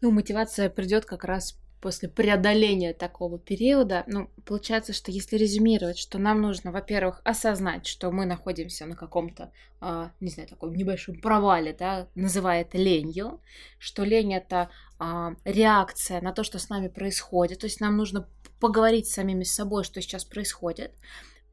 Ну, 0.00 0.10
мотивация 0.10 0.70
придет 0.70 1.04
как 1.04 1.24
раз 1.24 1.58
после 1.80 2.08
преодоления 2.08 2.92
такого 2.92 3.38
периода, 3.38 4.04
ну, 4.06 4.30
получается, 4.44 4.92
что 4.92 5.10
если 5.10 5.36
резюмировать, 5.36 5.98
что 5.98 6.18
нам 6.18 6.42
нужно, 6.42 6.72
во-первых, 6.72 7.22
осознать, 7.24 7.86
что 7.86 8.10
мы 8.10 8.26
находимся 8.26 8.86
на 8.86 8.96
каком-то, 8.96 9.50
э, 9.80 10.10
не 10.20 10.30
знаю, 10.30 10.48
таком 10.48 10.74
небольшом 10.74 11.20
провале, 11.20 11.72
да, 11.72 12.06
называя 12.14 12.62
это 12.62 12.76
ленью, 12.76 13.40
что 13.78 14.04
лень 14.04 14.34
это 14.34 14.70
э, 14.98 15.34
реакция 15.44 16.20
на 16.20 16.32
то, 16.32 16.44
что 16.44 16.58
с 16.58 16.68
нами 16.68 16.88
происходит, 16.88 17.60
то 17.60 17.66
есть 17.66 17.80
нам 17.80 17.96
нужно 17.96 18.28
поговорить 18.60 19.08
с 19.08 19.14
самими 19.14 19.44
собой, 19.44 19.84
что 19.84 20.02
сейчас 20.02 20.24
происходит, 20.24 20.92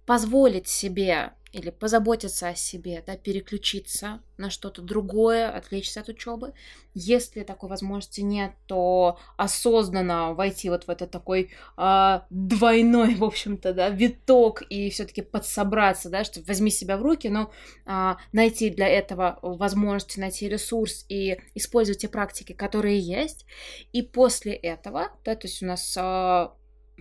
позволить 0.08 0.70
себе 0.70 1.34
или 1.52 1.70
позаботиться 1.70 2.50
о 2.50 2.56
себе, 2.56 3.04
да, 3.06 3.18
переключиться 3.18 4.22
на 4.38 4.50
что-то 4.50 4.82
другое, 4.82 5.50
отвлечься 5.50 6.00
от 6.02 6.10
учебы. 6.10 6.54
Если 6.94 7.44
такой 7.44 7.70
возможности 7.70 8.22
нет, 8.22 8.54
то 8.68 9.20
осознанно 9.38 10.34
войти 10.34 10.70
вот 10.70 10.86
в 10.86 10.90
этот 10.90 11.12
такой 11.12 11.52
э, 11.78 12.20
двойной, 12.30 13.16
в 13.16 13.24
общем-то, 13.24 13.74
да, 13.74 13.90
виток 13.90 14.62
и 14.70 14.90
все-таки 14.90 15.22
подсобраться, 15.22 16.10
да, 16.10 16.24
что 16.24 16.42
возьми 16.42 16.70
себя 16.70 16.98
в 16.98 17.02
руки, 17.02 17.28
но 17.28 17.52
э, 17.86 18.16
найти 18.32 18.70
для 18.70 18.88
этого 18.88 19.40
возможности, 19.42 20.20
найти 20.20 20.48
ресурс 20.48 21.06
и 21.10 21.38
использовать 21.54 22.02
те 22.02 22.08
практики, 22.08 22.54
которые 22.54 23.00
есть. 23.00 23.46
И 23.92 24.02
после 24.04 24.54
этого, 24.54 25.10
да, 25.26 25.36
то 25.36 25.48
есть 25.48 25.62
у 25.64 25.66
нас 25.66 25.98
э, 25.98 26.48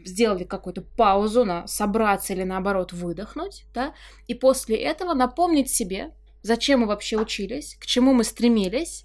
сделали 0.04 0.44
какую-то 0.44 0.82
паузу 0.82 1.44
на 1.44 1.66
собраться 1.66 2.32
или 2.32 2.42
наоборот 2.42 2.92
выдохнуть, 2.92 3.64
да, 3.74 3.94
и 4.26 4.34
после 4.34 4.76
этого 4.76 5.14
напомнить 5.14 5.70
себе, 5.70 6.12
зачем 6.42 6.80
мы 6.80 6.86
вообще 6.86 7.18
учились, 7.18 7.76
к 7.80 7.86
чему 7.86 8.12
мы 8.12 8.24
стремились. 8.24 9.04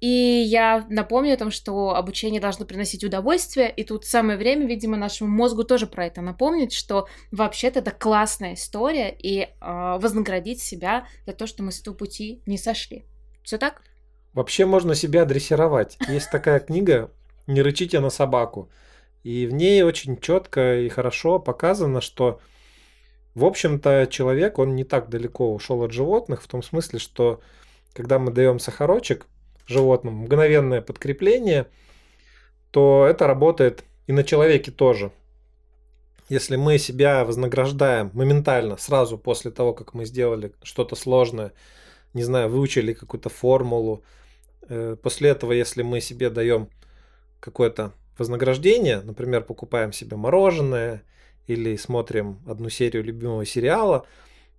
И 0.00 0.06
я 0.06 0.84
напомню 0.88 1.34
о 1.34 1.36
том, 1.36 1.50
что 1.50 1.94
обучение 1.94 2.40
должно 2.40 2.66
приносить 2.66 3.04
удовольствие, 3.04 3.70
и 3.70 3.84
тут 3.84 4.04
самое 4.04 4.36
время, 4.36 4.66
видимо, 4.66 4.96
нашему 4.96 5.30
мозгу 5.30 5.64
тоже 5.64 5.86
про 5.86 6.06
это 6.06 6.20
напомнить, 6.20 6.72
что 6.72 7.08
вообще-то 7.30 7.78
это 7.78 7.92
классная 7.92 8.54
история, 8.54 9.14
и 9.16 9.42
э, 9.42 9.48
вознаградить 9.60 10.60
себя 10.60 11.06
за 11.26 11.32
то, 11.32 11.46
что 11.46 11.62
мы 11.62 11.72
с 11.72 11.80
этого 11.80 11.94
пути 11.94 12.42
не 12.46 12.58
сошли. 12.58 13.04
Все 13.42 13.56
так? 13.56 13.82
Вообще 14.32 14.66
можно 14.66 14.94
себя 14.94 15.24
дрессировать. 15.24 15.96
Есть 16.08 16.30
такая 16.30 16.60
книга 16.60 17.10
«Не 17.46 17.62
рычите 17.62 18.00
на 18.00 18.10
собаку». 18.10 18.70
И 19.22 19.46
в 19.46 19.52
ней 19.52 19.82
очень 19.82 20.18
четко 20.18 20.80
и 20.80 20.88
хорошо 20.88 21.38
показано, 21.38 22.00
что, 22.00 22.40
в 23.34 23.44
общем-то, 23.44 24.06
человек, 24.10 24.58
он 24.58 24.74
не 24.74 24.84
так 24.84 25.08
далеко 25.10 25.52
ушел 25.52 25.82
от 25.82 25.92
животных, 25.92 26.42
в 26.42 26.48
том 26.48 26.62
смысле, 26.62 26.98
что 26.98 27.40
когда 27.92 28.18
мы 28.18 28.32
даем 28.32 28.58
сахарочек 28.58 29.26
животным, 29.66 30.14
мгновенное 30.14 30.80
подкрепление, 30.80 31.66
то 32.70 33.06
это 33.08 33.26
работает 33.26 33.84
и 34.06 34.12
на 34.12 34.24
человеке 34.24 34.70
тоже. 34.70 35.12
Если 36.28 36.56
мы 36.56 36.78
себя 36.78 37.24
вознаграждаем 37.24 38.10
моментально, 38.14 38.76
сразу 38.76 39.18
после 39.18 39.50
того, 39.50 39.74
как 39.74 39.94
мы 39.94 40.04
сделали 40.04 40.52
что-то 40.62 40.94
сложное, 40.94 41.52
не 42.14 42.22
знаю, 42.22 42.48
выучили 42.48 42.92
какую-то 42.92 43.28
формулу, 43.28 44.02
э, 44.68 44.96
после 45.02 45.30
этого, 45.30 45.52
если 45.52 45.82
мы 45.82 46.00
себе 46.00 46.30
даем 46.30 46.68
какое-то 47.40 47.92
вознаграждение, 48.20 49.00
например, 49.00 49.42
покупаем 49.42 49.92
себе 49.92 50.16
мороженое 50.16 51.02
или 51.46 51.74
смотрим 51.76 52.38
одну 52.46 52.68
серию 52.68 53.02
любимого 53.02 53.46
сериала, 53.46 54.06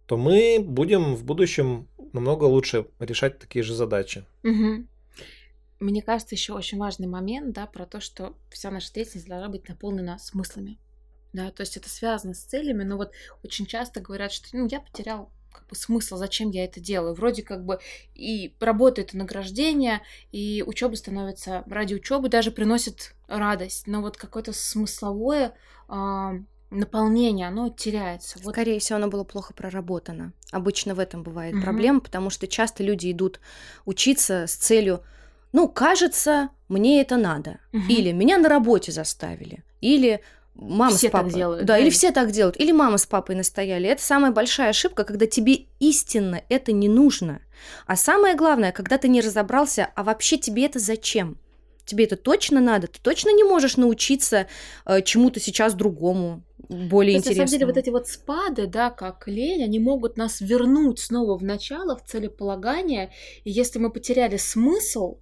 то 0.07 0.17
мы 0.17 0.57
будем 0.59 1.15
в 1.15 1.23
будущем 1.23 1.87
намного 2.11 2.45
лучше 2.45 2.87
решать 2.99 3.37
такие 3.37 3.61
же 3.61 3.75
задачи. 3.75 4.25
Угу. 4.43 4.87
Мне 5.79 6.01
кажется, 6.01 6.33
еще 6.33 6.53
очень 6.53 6.79
важный 6.79 7.07
момент, 7.07 7.53
да, 7.53 7.67
про 7.67 7.85
то, 7.85 7.99
что 7.99 8.35
вся 8.49 8.71
наша 8.71 8.91
деятельность 8.91 9.27
должна 9.27 9.49
быть 9.49 9.69
наполнена 9.69 10.17
смыслами. 10.17 10.79
Да, 11.31 11.51
то 11.51 11.61
есть 11.61 11.77
это 11.77 11.87
связано 11.87 12.33
с 12.33 12.39
целями, 12.39 12.83
но 12.83 12.97
вот 12.97 13.13
очень 13.43 13.67
часто 13.67 14.01
говорят, 14.01 14.31
что 14.31 14.47
ну, 14.57 14.67
я 14.67 14.81
потерял 14.81 15.31
как 15.51 15.67
бы 15.67 15.75
смысл, 15.75 16.17
зачем 16.17 16.49
я 16.49 16.65
это 16.65 16.79
делаю. 16.79 17.13
Вроде 17.13 17.43
как 17.43 17.65
бы 17.65 17.79
и 18.15 18.55
работа 18.59 19.01
это 19.01 19.17
награждение, 19.17 20.01
и 20.31 20.63
учеба 20.65 20.95
становится 20.95 21.63
ради 21.67 21.93
учебы 21.93 22.29
даже 22.29 22.51
приносит 22.51 23.15
радость, 23.27 23.87
но 23.87 24.01
вот 24.01 24.17
какое-то 24.17 24.53
смысловое 24.53 25.53
э, 25.89 26.29
наполнение, 26.71 27.47
оно 27.47 27.69
теряется. 27.69 28.39
Вот. 28.43 28.53
Скорее 28.53 28.79
всего, 28.79 28.97
оно 28.97 29.09
было 29.09 29.23
плохо 29.23 29.53
проработано. 29.53 30.33
Обычно 30.51 30.95
в 30.95 30.99
этом 30.99 31.21
бывает 31.23 31.55
угу. 31.55 31.63
проблема, 31.63 31.99
потому 31.99 32.29
что 32.29 32.47
часто 32.47 32.83
люди 32.83 33.11
идут 33.11 33.39
учиться 33.85 34.47
с 34.47 34.55
целью, 34.55 35.03
ну, 35.51 35.67
кажется, 35.67 36.49
мне 36.69 37.01
это 37.01 37.17
надо, 37.17 37.59
угу. 37.73 37.83
или 37.89 38.11
меня 38.11 38.37
на 38.37 38.49
работе 38.49 38.91
заставили, 38.91 39.63
или 39.81 40.21
мама 40.55 40.95
все 40.95 41.09
с 41.09 41.11
папой. 41.11 41.29
так 41.29 41.37
делают. 41.37 41.65
Да, 41.65 41.73
да, 41.73 41.79
или 41.79 41.89
все 41.89 42.11
так 42.11 42.31
делают, 42.31 42.59
или 42.59 42.71
мама 42.71 42.97
с 42.97 43.05
папой 43.05 43.35
настояли. 43.35 43.89
Это 43.89 44.01
самая 44.03 44.31
большая 44.31 44.69
ошибка, 44.69 45.03
когда 45.03 45.25
тебе 45.25 45.65
истинно 45.79 46.41
это 46.49 46.71
не 46.71 46.87
нужно. 46.89 47.41
А 47.85 47.95
самое 47.95 48.35
главное, 48.35 48.71
когда 48.71 48.97
ты 48.97 49.07
не 49.07 49.21
разобрался, 49.21 49.89
а 49.95 50.03
вообще 50.03 50.37
тебе 50.37 50.65
это 50.65 50.79
зачем? 50.79 51.37
Тебе 51.85 52.05
это 52.05 52.15
точно 52.15 52.61
надо? 52.61 52.87
Ты 52.87 52.99
точно 53.01 53.33
не 53.33 53.43
можешь 53.43 53.75
научиться 53.75 54.47
э, 54.85 55.01
чему-то 55.01 55.39
сейчас 55.39 55.73
другому, 55.73 56.43
более 56.69 57.17
интересному? 57.17 57.43
На 57.43 57.47
самом 57.47 57.59
деле 57.59 57.65
вот 57.65 57.77
эти 57.77 57.89
вот 57.89 58.07
спады, 58.07 58.67
да, 58.67 58.91
как 58.91 59.27
лень, 59.27 59.63
они 59.63 59.79
могут 59.79 60.15
нас 60.15 60.41
вернуть 60.41 60.99
снова 60.99 61.37
в 61.37 61.43
начало, 61.43 61.97
в 61.97 62.05
целеполагание. 62.05 63.11
И 63.43 63.51
если 63.51 63.79
мы 63.79 63.91
потеряли 63.91 64.37
смысл, 64.37 65.17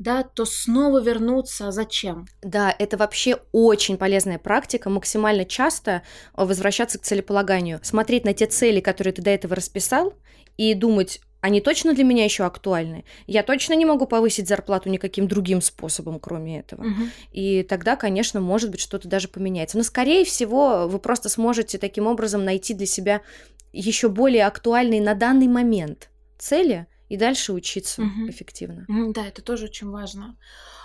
да, 0.00 0.22
то 0.22 0.46
снова 0.46 1.02
вернуться 1.02 1.70
зачем? 1.70 2.26
Да, 2.40 2.74
это 2.78 2.96
вообще 2.96 3.36
очень 3.52 3.98
полезная 3.98 4.38
практика, 4.38 4.88
максимально 4.88 5.44
часто 5.44 5.90
э, 6.34 6.44
возвращаться 6.44 6.98
к 6.98 7.02
целеполаганию, 7.02 7.80
смотреть 7.82 8.24
на 8.24 8.32
те 8.32 8.46
цели, 8.46 8.80
которые 8.80 9.12
ты 9.12 9.20
до 9.20 9.28
этого 9.28 9.54
расписал, 9.54 10.14
и 10.56 10.72
думать, 10.72 11.20
они 11.42 11.60
точно 11.60 11.92
для 11.92 12.04
меня 12.04 12.24
еще 12.24 12.44
актуальны. 12.44 13.04
Я 13.26 13.42
точно 13.42 13.74
не 13.74 13.84
могу 13.84 14.06
повысить 14.06 14.48
зарплату 14.48 14.88
никаким 14.88 15.28
другим 15.28 15.60
способом, 15.60 16.18
кроме 16.18 16.60
этого. 16.60 16.80
Угу. 16.80 17.02
И 17.32 17.62
тогда, 17.62 17.96
конечно, 17.96 18.40
может 18.40 18.70
быть, 18.70 18.80
что-то 18.80 19.06
даже 19.06 19.28
поменяется. 19.28 19.76
Но, 19.76 19.84
скорее 19.84 20.24
всего, 20.24 20.88
вы 20.88 20.98
просто 20.98 21.28
сможете 21.28 21.76
таким 21.76 22.06
образом 22.06 22.46
найти 22.46 22.72
для 22.72 22.86
себя 22.86 23.20
еще 23.70 24.08
более 24.08 24.46
актуальные 24.46 25.02
на 25.02 25.14
данный 25.14 25.46
момент 25.46 26.08
цели 26.38 26.86
и 27.10 27.16
дальше 27.16 27.52
учиться 27.52 28.02
угу. 28.02 28.30
эффективно. 28.30 28.86
Да, 28.88 29.26
это 29.26 29.42
тоже 29.42 29.66
очень 29.66 29.90
важно. 29.90 30.36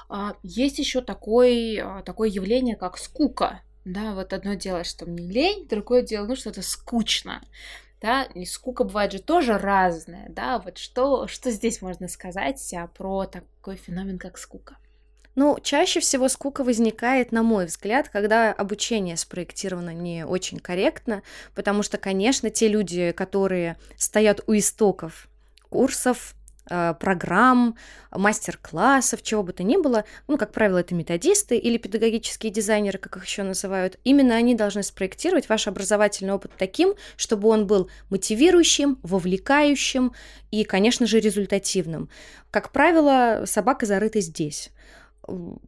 А, 0.10 0.36
есть 0.44 0.80
еще 0.80 1.02
такой, 1.02 1.78
а, 1.78 2.02
такое 2.02 2.30
явление, 2.30 2.76
как 2.76 2.98
скука. 2.98 3.62
Да, 3.86 4.16
вот 4.16 4.34
одно 4.34 4.56
дело, 4.56 4.84
что 4.84 5.06
мне 5.06 5.24
лень, 5.28 5.68
другое 5.68 6.02
дело, 6.02 6.26
ну, 6.26 6.36
что 6.36 6.50
это 6.50 6.64
скучно. 6.64 7.44
Да, 8.02 8.24
и 8.24 8.44
скука 8.46 8.84
бывает 8.84 9.12
же 9.12 9.22
тоже 9.22 9.58
разная, 9.58 10.28
да, 10.30 10.60
вот 10.60 10.78
что, 10.78 11.28
что 11.28 11.50
здесь 11.50 11.82
можно 11.82 12.08
сказать 12.08 12.74
а, 12.74 12.88
про 12.88 13.26
такой 13.26 13.78
феномен, 13.78 14.18
как 14.18 14.38
скука? 14.40 14.78
Ну, 15.36 15.60
чаще 15.62 16.00
всего 16.00 16.28
скука 16.28 16.64
возникает, 16.64 17.32
на 17.32 17.44
мой 17.44 17.66
взгляд, 17.66 18.10
когда 18.10 18.52
обучение 18.52 19.18
спроектировано 19.18 19.94
не 19.94 20.26
очень 20.26 20.60
корректно, 20.60 21.24
потому 21.54 21.84
что, 21.84 21.98
конечно, 21.98 22.50
те 22.50 22.68
люди, 22.68 23.12
которые 23.12 23.78
стоят 23.98 24.42
у 24.48 24.54
истоков 24.54 25.28
курсов, 25.70 26.36
э, 26.70 26.94
программ, 27.00 27.76
мастер-классов, 28.12 29.22
чего 29.22 29.44
бы 29.44 29.54
то 29.54 29.64
ни 29.64 29.78
было, 29.78 30.06
ну, 30.28 30.38
как 30.38 30.52
правило, 30.52 30.80
это 30.80 30.96
методисты 30.96 31.58
или 31.58 31.78
педагогические 31.78 32.52
дизайнеры, 32.52 32.98
как 32.98 33.18
их 33.18 33.26
еще 33.26 33.44
называют, 33.44 34.00
именно 34.04 34.36
они 34.36 34.56
должны 34.56 34.84
спроектировать 34.84 35.50
ваш 35.50 35.68
образовательный 35.68 36.34
опыт 36.34 36.52
таким, 36.58 36.96
чтобы 37.18 37.50
он 37.50 37.68
был 37.68 37.90
мотивирующим, 38.10 39.00
вовлекающим 39.04 40.14
и, 40.52 40.64
конечно 40.64 41.06
же, 41.06 41.20
результативным. 41.20 42.10
Как 42.52 42.72
правило, 42.72 43.44
собака 43.46 43.86
зарыта 43.86 44.22
здесь. 44.22 44.72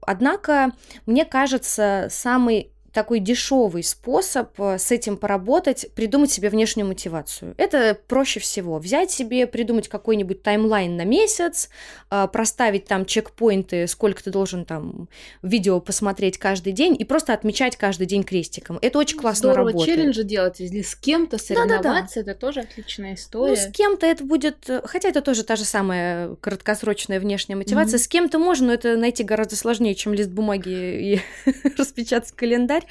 Однако, 0.02 0.72
мне 1.06 1.26
кажется, 1.26 2.08
самый 2.10 2.72
такой 2.98 3.20
дешевый 3.20 3.84
способ 3.84 4.60
э, 4.60 4.80
с 4.80 4.90
этим 4.92 5.18
поработать, 5.18 5.86
придумать 5.94 6.32
себе 6.32 6.50
внешнюю 6.50 6.88
мотивацию. 6.88 7.54
Это 7.60 7.96
проще 8.08 8.40
всего. 8.40 8.80
Взять 8.80 9.12
себе, 9.12 9.46
придумать 9.46 9.88
какой-нибудь 9.88 10.42
таймлайн 10.42 10.98
на 10.98 11.06
месяц, 11.06 11.70
э, 12.10 12.28
проставить 12.34 12.86
там 12.86 13.06
чекпоинты, 13.06 13.86
сколько 13.86 14.24
ты 14.24 14.32
должен 14.32 14.66
там 14.66 15.10
видео 15.44 15.80
посмотреть 15.80 16.40
каждый 16.40 16.74
день 16.74 16.96
и 16.98 17.06
просто 17.06 17.34
отмечать 17.34 17.78
каждый 17.78 18.08
день 18.08 18.24
крестиком. 18.24 18.80
Это 18.82 18.98
очень 18.98 19.20
классно 19.20 19.52
Здорово 19.52 19.70
работает. 19.70 19.96
челленджи 19.96 20.24
делать, 20.24 20.60
если 20.60 20.82
с 20.82 20.96
кем-то 20.96 21.38
соревноваться, 21.38 22.22
это 22.22 22.34
тоже 22.34 22.62
отличная 22.62 23.14
история. 23.14 23.52
Ну, 23.52 23.56
с 23.58 23.72
кем-то 23.72 24.08
это 24.08 24.24
будет, 24.24 24.68
э, 24.72 24.82
хотя 24.86 25.10
это 25.10 25.22
тоже 25.22 25.44
та 25.44 25.56
же 25.56 25.66
самая 25.66 26.34
краткосрочная 26.42 27.20
внешняя 27.20 27.58
мотивация. 27.58 27.98
Мгм. 27.98 28.04
С 28.04 28.08
кем-то 28.08 28.40
можно, 28.40 28.66
но 28.66 28.74
это 28.74 28.98
найти 28.98 29.24
гораздо 29.24 29.56
сложнее, 29.56 29.94
чем 29.94 30.16
лист 30.16 30.32
бумаги 30.32 30.70
и 30.72 31.22
распечатать 31.78 32.32
календарь. 32.32 32.87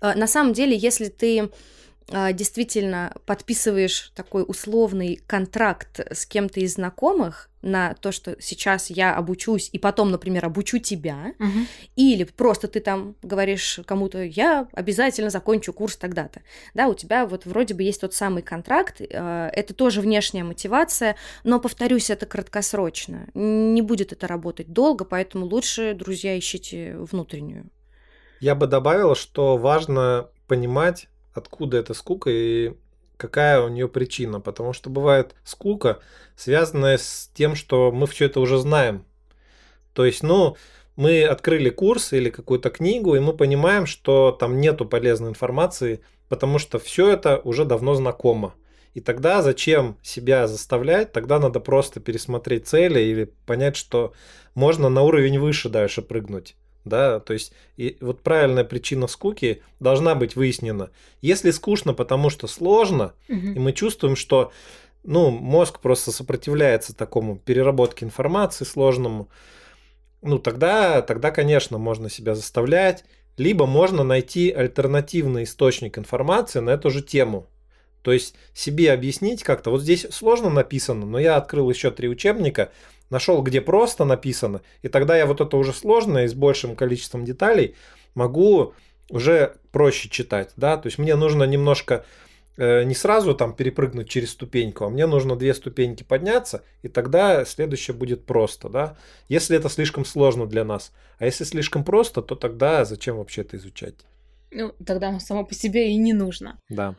А, 0.00 0.14
На 0.14 0.26
самом 0.26 0.52
деле, 0.52 0.76
если 0.76 1.08
ты 1.08 1.50
а, 2.12 2.32
действительно 2.32 3.14
подписываешь 3.24 4.10
такой 4.16 4.44
условный 4.46 5.20
контракт 5.28 6.00
с 6.00 6.26
кем-то 6.26 6.58
из 6.60 6.74
знакомых 6.74 7.48
на 7.62 7.94
то, 7.94 8.10
что 8.10 8.36
сейчас 8.40 8.90
я 8.90 9.14
обучусь, 9.14 9.68
и 9.72 9.78
потом, 9.78 10.10
например, 10.10 10.46
обучу 10.46 10.78
тебя, 10.78 11.34
Мгм. 11.38 11.66
или 11.94 12.24
просто 12.24 12.66
ты 12.68 12.80
там 12.80 13.14
говоришь 13.22 13.80
кому-то, 13.86 14.24
я 14.24 14.66
обязательно 14.72 15.30
закончу 15.30 15.72
курс 15.72 15.96
тогда-то. 15.96 16.40
Да, 16.74 16.88
у 16.88 16.94
тебя 16.94 17.26
вот 17.26 17.44
вроде 17.46 17.74
бы 17.74 17.82
есть 17.82 18.00
тот 18.00 18.14
самый 18.14 18.42
контракт, 18.42 19.00
э, 19.00 19.50
это 19.52 19.74
тоже 19.74 20.00
внешняя 20.00 20.42
мотивация, 20.42 21.16
но, 21.44 21.60
повторюсь, 21.60 22.10
это 22.10 22.26
краткосрочно. 22.26 23.28
Не 23.34 23.82
будет 23.82 24.12
это 24.12 24.26
работать 24.26 24.72
долго, 24.72 25.04
поэтому 25.04 25.46
лучше, 25.46 25.94
друзья, 25.94 26.36
ищите 26.36 26.96
внутреннюю. 26.96 27.70
Я 28.40 28.54
бы 28.54 28.66
добавил, 28.66 29.14
что 29.14 29.56
важно 29.56 30.28
понимать, 30.48 31.08
откуда 31.32 31.76
эта 31.76 31.94
скука 31.94 32.30
и 32.30 32.74
какая 33.16 33.60
у 33.60 33.68
нее 33.68 33.86
причина. 33.86 34.40
Потому 34.40 34.72
что 34.72 34.90
бывает 34.90 35.34
скука, 35.44 36.00
связанная 36.36 36.96
с 36.96 37.30
тем, 37.34 37.54
что 37.54 37.92
мы 37.92 38.06
все 38.06 38.26
это 38.26 38.40
уже 38.40 38.58
знаем. 38.58 39.04
То 39.92 40.04
есть, 40.04 40.22
ну, 40.22 40.56
мы 40.96 41.24
открыли 41.24 41.70
курс 41.70 42.12
или 42.12 42.30
какую-то 42.30 42.70
книгу, 42.70 43.14
и 43.14 43.20
мы 43.20 43.34
понимаем, 43.34 43.86
что 43.86 44.32
там 44.32 44.60
нету 44.60 44.86
полезной 44.86 45.30
информации, 45.30 46.00
потому 46.28 46.58
что 46.58 46.78
все 46.78 47.10
это 47.10 47.38
уже 47.44 47.64
давно 47.64 47.94
знакомо. 47.94 48.54
И 48.94 49.00
тогда 49.00 49.42
зачем 49.42 49.98
себя 50.02 50.48
заставлять? 50.48 51.12
Тогда 51.12 51.38
надо 51.38 51.60
просто 51.60 52.00
пересмотреть 52.00 52.66
цели 52.66 53.00
или 53.00 53.32
понять, 53.46 53.76
что 53.76 54.14
можно 54.54 54.88
на 54.88 55.02
уровень 55.02 55.38
выше 55.38 55.68
дальше 55.68 56.02
прыгнуть. 56.02 56.56
Да, 56.84 57.20
то 57.20 57.34
есть 57.34 57.52
и 57.76 57.98
вот 58.00 58.22
правильная 58.22 58.64
причина 58.64 59.06
скуки 59.06 59.62
должна 59.80 60.14
быть 60.14 60.34
выяснена. 60.34 60.90
Если 61.20 61.50
скучно, 61.50 61.92
потому 61.92 62.30
что 62.30 62.46
сложно, 62.46 63.12
Мгм. 63.28 63.52
и 63.52 63.58
мы 63.58 63.72
чувствуем, 63.72 64.16
что 64.16 64.52
ну, 65.02 65.30
мозг 65.30 65.80
просто 65.80 66.12
сопротивляется 66.12 66.94
такому 66.94 67.36
переработке 67.36 68.04
информации 68.04 68.64
сложному, 68.64 69.28
ну, 70.22 70.38
тогда, 70.38 71.00
тогда, 71.02 71.30
конечно, 71.30 71.78
можно 71.78 72.10
себя 72.10 72.34
заставлять, 72.34 73.04
либо 73.38 73.64
можно 73.66 74.04
найти 74.04 74.50
альтернативный 74.50 75.44
источник 75.44 75.96
информации 75.98 76.60
на 76.60 76.70
эту 76.70 76.90
же 76.90 77.02
тему. 77.02 77.46
То 78.02 78.12
есть 78.12 78.34
себе 78.54 78.92
объяснить 78.92 79.42
как-то, 79.42 79.70
вот 79.70 79.82
здесь 79.82 80.06
сложно 80.10 80.50
написано, 80.50 81.06
но 81.06 81.18
я 81.18 81.36
открыл 81.36 81.70
еще 81.70 81.90
три 81.90 82.08
учебника, 82.08 82.70
нашел, 83.10 83.42
где 83.42 83.60
просто 83.60 84.04
написано, 84.04 84.62
и 84.82 84.88
тогда 84.88 85.16
я 85.16 85.26
вот 85.26 85.40
это 85.40 85.56
уже 85.56 85.72
сложное 85.72 86.24
и 86.24 86.28
с 86.28 86.34
большим 86.34 86.76
количеством 86.76 87.24
деталей 87.24 87.74
могу 88.14 88.74
уже 89.10 89.56
проще 89.72 90.08
читать, 90.08 90.52
да, 90.56 90.76
то 90.76 90.86
есть 90.86 90.98
мне 90.98 91.16
нужно 91.16 91.44
немножко 91.44 92.04
э, 92.56 92.84
не 92.84 92.94
сразу 92.94 93.34
там 93.34 93.54
перепрыгнуть 93.54 94.08
через 94.08 94.30
ступеньку, 94.30 94.84
а 94.84 94.88
мне 94.88 95.06
нужно 95.06 95.36
две 95.36 95.52
ступеньки 95.52 96.04
подняться, 96.04 96.62
и 96.82 96.88
тогда 96.88 97.44
следующее 97.44 97.96
будет 97.96 98.24
просто, 98.24 98.68
да, 98.68 98.96
если 99.28 99.56
это 99.56 99.68
слишком 99.68 100.04
сложно 100.04 100.46
для 100.46 100.64
нас, 100.64 100.92
а 101.18 101.26
если 101.26 101.44
слишком 101.44 101.84
просто, 101.84 102.22
то 102.22 102.36
тогда 102.36 102.84
зачем 102.84 103.16
вообще 103.16 103.42
это 103.42 103.56
изучать? 103.56 103.94
Ну, 104.52 104.72
тогда 104.84 105.18
само 105.20 105.44
по 105.44 105.54
себе 105.54 105.90
и 105.92 105.96
не 105.96 106.12
нужно. 106.12 106.58
Да. 106.68 106.96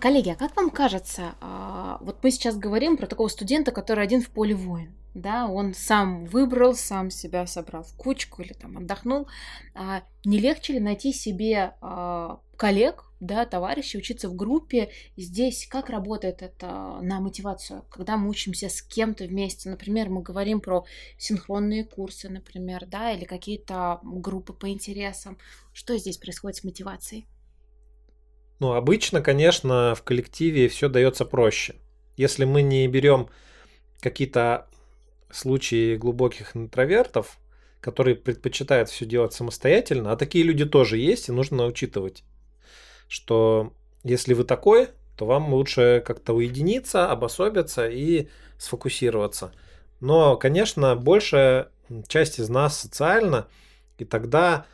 Коллеги, 0.00 0.30
а 0.30 0.34
как 0.34 0.56
вам 0.56 0.70
кажется, 0.70 1.34
а, 1.40 1.98
вот 2.00 2.22
мы 2.22 2.30
сейчас 2.30 2.56
говорим 2.56 2.96
про 2.96 3.06
такого 3.06 3.28
студента, 3.28 3.70
который 3.70 4.02
один 4.02 4.22
в 4.22 4.30
поле 4.30 4.54
воин, 4.54 4.92
да, 5.14 5.46
он 5.46 5.74
сам 5.74 6.24
выбрал, 6.24 6.74
сам 6.74 7.10
себя 7.10 7.46
собрал 7.46 7.82
в 7.82 7.94
кучку 7.94 8.42
или 8.42 8.52
там 8.52 8.78
отдохнул, 8.78 9.28
а, 9.74 10.02
не 10.24 10.38
легче 10.38 10.74
ли 10.74 10.80
найти 10.80 11.12
себе 11.12 11.74
а, 11.80 12.40
коллег, 12.56 13.04
да, 13.20 13.44
товарищей, 13.44 13.98
учиться 13.98 14.28
в 14.28 14.34
группе? 14.34 14.90
Здесь 15.16 15.66
как 15.68 15.90
работает 15.90 16.42
это 16.42 16.98
на 17.02 17.20
мотивацию, 17.20 17.84
когда 17.90 18.16
мы 18.16 18.30
учимся 18.30 18.68
с 18.68 18.82
кем-то 18.82 19.24
вместе, 19.24 19.68
например, 19.68 20.08
мы 20.08 20.22
говорим 20.22 20.60
про 20.60 20.84
синхронные 21.18 21.84
курсы, 21.84 22.28
например, 22.28 22.86
да, 22.86 23.12
или 23.12 23.24
какие-то 23.24 24.00
группы 24.02 24.52
по 24.52 24.68
интересам, 24.68 25.38
что 25.72 25.96
здесь 25.98 26.16
происходит 26.16 26.58
с 26.58 26.64
мотивацией? 26.64 27.26
Ну, 28.60 28.74
обычно, 28.74 29.22
конечно, 29.22 29.94
в 29.96 30.02
коллективе 30.02 30.68
все 30.68 30.88
дается 30.90 31.24
проще. 31.24 31.76
Если 32.16 32.44
мы 32.44 32.60
не 32.60 32.86
берем 32.88 33.28
какие-то 34.00 34.68
случаи 35.30 35.96
глубоких 35.96 36.54
интровертов, 36.54 37.38
которые 37.80 38.16
предпочитают 38.16 38.90
все 38.90 39.06
делать 39.06 39.32
самостоятельно, 39.32 40.12
а 40.12 40.16
такие 40.16 40.44
люди 40.44 40.66
тоже 40.66 40.98
есть, 40.98 41.28
и 41.28 41.32
нужно 41.32 41.64
учитывать, 41.64 42.22
что 43.08 43.72
если 44.04 44.34
вы 44.34 44.44
такой, 44.44 44.88
то 45.16 45.24
вам 45.24 45.54
лучше 45.54 46.02
как-то 46.04 46.34
уединиться, 46.34 47.10
обособиться 47.10 47.88
и 47.88 48.28
сфокусироваться. 48.58 49.52
Но, 50.00 50.36
конечно, 50.36 50.96
большая 50.96 51.70
часть 52.08 52.38
из 52.38 52.50
нас 52.50 52.78
социальна, 52.78 53.46
и 53.96 54.04
тогда 54.04 54.66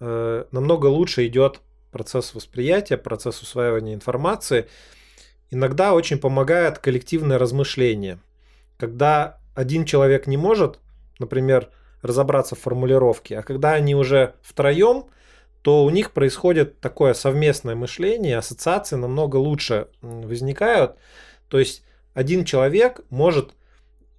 э, 0.00 0.44
намного 0.50 0.86
лучше 0.86 1.26
идет 1.26 1.60
процесс 1.92 2.34
восприятия, 2.34 2.96
процесс 2.96 3.40
усваивания 3.42 3.94
информации. 3.94 4.66
Иногда 5.50 5.94
очень 5.94 6.18
помогает 6.18 6.78
коллективное 6.78 7.38
размышление. 7.38 8.18
Когда 8.78 9.38
один 9.54 9.84
человек 9.84 10.26
не 10.26 10.36
может, 10.36 10.80
например, 11.18 11.70
разобраться 12.00 12.56
в 12.56 12.60
формулировке, 12.60 13.38
а 13.38 13.42
когда 13.42 13.74
они 13.74 13.94
уже 13.94 14.34
втроем, 14.42 15.04
то 15.60 15.84
у 15.84 15.90
них 15.90 16.10
происходит 16.10 16.80
такое 16.80 17.14
совместное 17.14 17.76
мышление, 17.76 18.38
ассоциации 18.38 18.96
намного 18.96 19.36
лучше 19.36 19.86
возникают. 20.00 20.96
То 21.48 21.60
есть 21.60 21.84
один 22.14 22.44
человек 22.44 23.02
может 23.10 23.52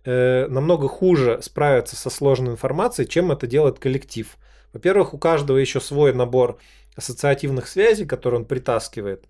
э, 0.06 0.48
намного 0.48 0.88
хуже 0.88 1.42
справиться 1.42 1.98
со 1.98 2.10
сложной 2.10 2.54
информацией, 2.54 3.10
чем 3.10 3.32
это 3.32 3.46
делает 3.46 3.80
коллектив. 3.80 4.38
Во-первых, 4.72 5.14
у 5.14 5.18
каждого 5.18 5.58
еще 5.58 5.82
свой 5.82 6.14
набор 6.14 6.60
ассоциативных 6.96 7.68
связей, 7.68 8.06
которые 8.06 8.42
он 8.42 8.46
притаскивает. 8.46 9.26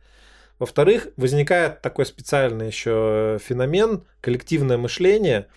Во-вторых, 0.60 1.10
возникает 1.17 1.82
такой 1.82 2.06
специальный 2.06 2.67
еще 2.67 3.39
феномен 3.43 4.04
коллективное 4.21 4.78
мышление, 4.78 5.47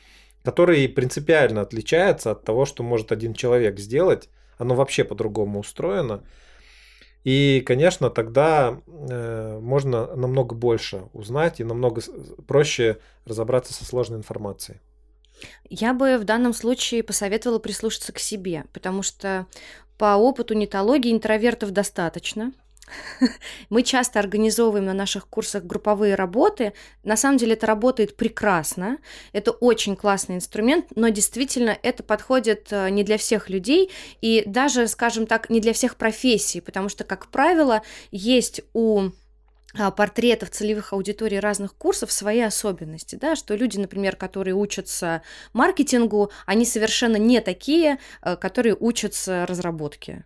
который 0.43 0.89
принципиально 0.89 1.61
отличается 1.61 2.31
от 2.31 2.45
того, 2.45 2.65
что 2.65 2.83
может 2.83 3.13
один 3.13 3.35
человек 3.35 3.79
сделать. 3.79 4.29
Оно 4.59 4.75
вообще 4.75 5.05
по-другому 5.05 5.61
устроено. 5.61 6.23
И, 7.25 7.61
конечно, 7.67 8.09
тогда 8.09 8.81
э, 8.87 9.59
можно 9.61 10.15
намного 10.15 10.55
больше 10.55 11.09
узнать 11.13 11.61
и 11.61 11.65
намного 11.65 12.01
проще 12.47 12.99
разобраться 13.25 13.75
со 13.75 13.85
сложной 13.85 14.19
информацией. 14.19 14.79
Я 15.69 15.93
бы 15.93 16.19
в 16.19 16.25
данном 16.25 16.53
случае 16.53 17.03
посоветовала 17.03 17.59
прислушаться 17.59 18.13
к 18.13 18.19
себе, 18.19 18.65
потому 18.73 19.03
что 19.03 19.47
по 19.99 20.17
опыту 20.17 20.55
нетологии 20.55 21.13
интровертов 21.13 21.71
достаточно. 21.71 22.53
Мы 23.69 23.83
часто 23.83 24.21
организовываем 24.21 24.85
на 24.85 24.93
наших 24.93 25.29
курсах 25.29 25.65
групповые 25.65 26.15
работы. 26.15 26.73
На 27.03 27.17
самом 27.17 27.39
деле 27.39 27.55
это 27.55 27.67
работает 27.67 28.17
прекрасно. 28.17 28.99
Это 29.33 29.51
очень 29.51 29.97
классный 29.97 30.37
инструмент, 30.37 30.87
но 30.95 31.09
действительно 31.09 31.77
это 31.83 32.03
подходит 32.03 32.71
не 32.71 33.03
для 33.03 33.19
всех 33.19 33.51
людей 33.51 33.91
и 34.21 34.45
даже, 34.47 34.87
скажем 34.87 35.27
так, 35.27 35.51
не 35.51 35.61
для 35.61 35.73
всех 35.73 35.97
профессий, 35.97 36.61
потому 36.61 36.89
что, 36.89 37.05
как 37.05 37.27
правило, 37.29 37.83
есть 38.11 38.61
у 38.73 39.11
портретов 39.97 40.51
целевых 40.51 40.93
аудиторий 40.93 41.39
разных 41.39 41.75
курсов 41.75 42.13
свои 42.13 42.41
особенности, 42.41 43.17
да, 43.17 43.37
что 43.37 43.55
люди, 43.55 43.79
например, 43.79 44.17
которые 44.17 44.55
учатся 44.55 45.23
маркетингу, 45.53 46.31
они 46.47 46.65
совершенно 46.65 47.17
не 47.17 47.41
такие, 47.41 47.99
которые 48.23 48.77
учатся 48.79 49.47
разработке. 49.47 50.25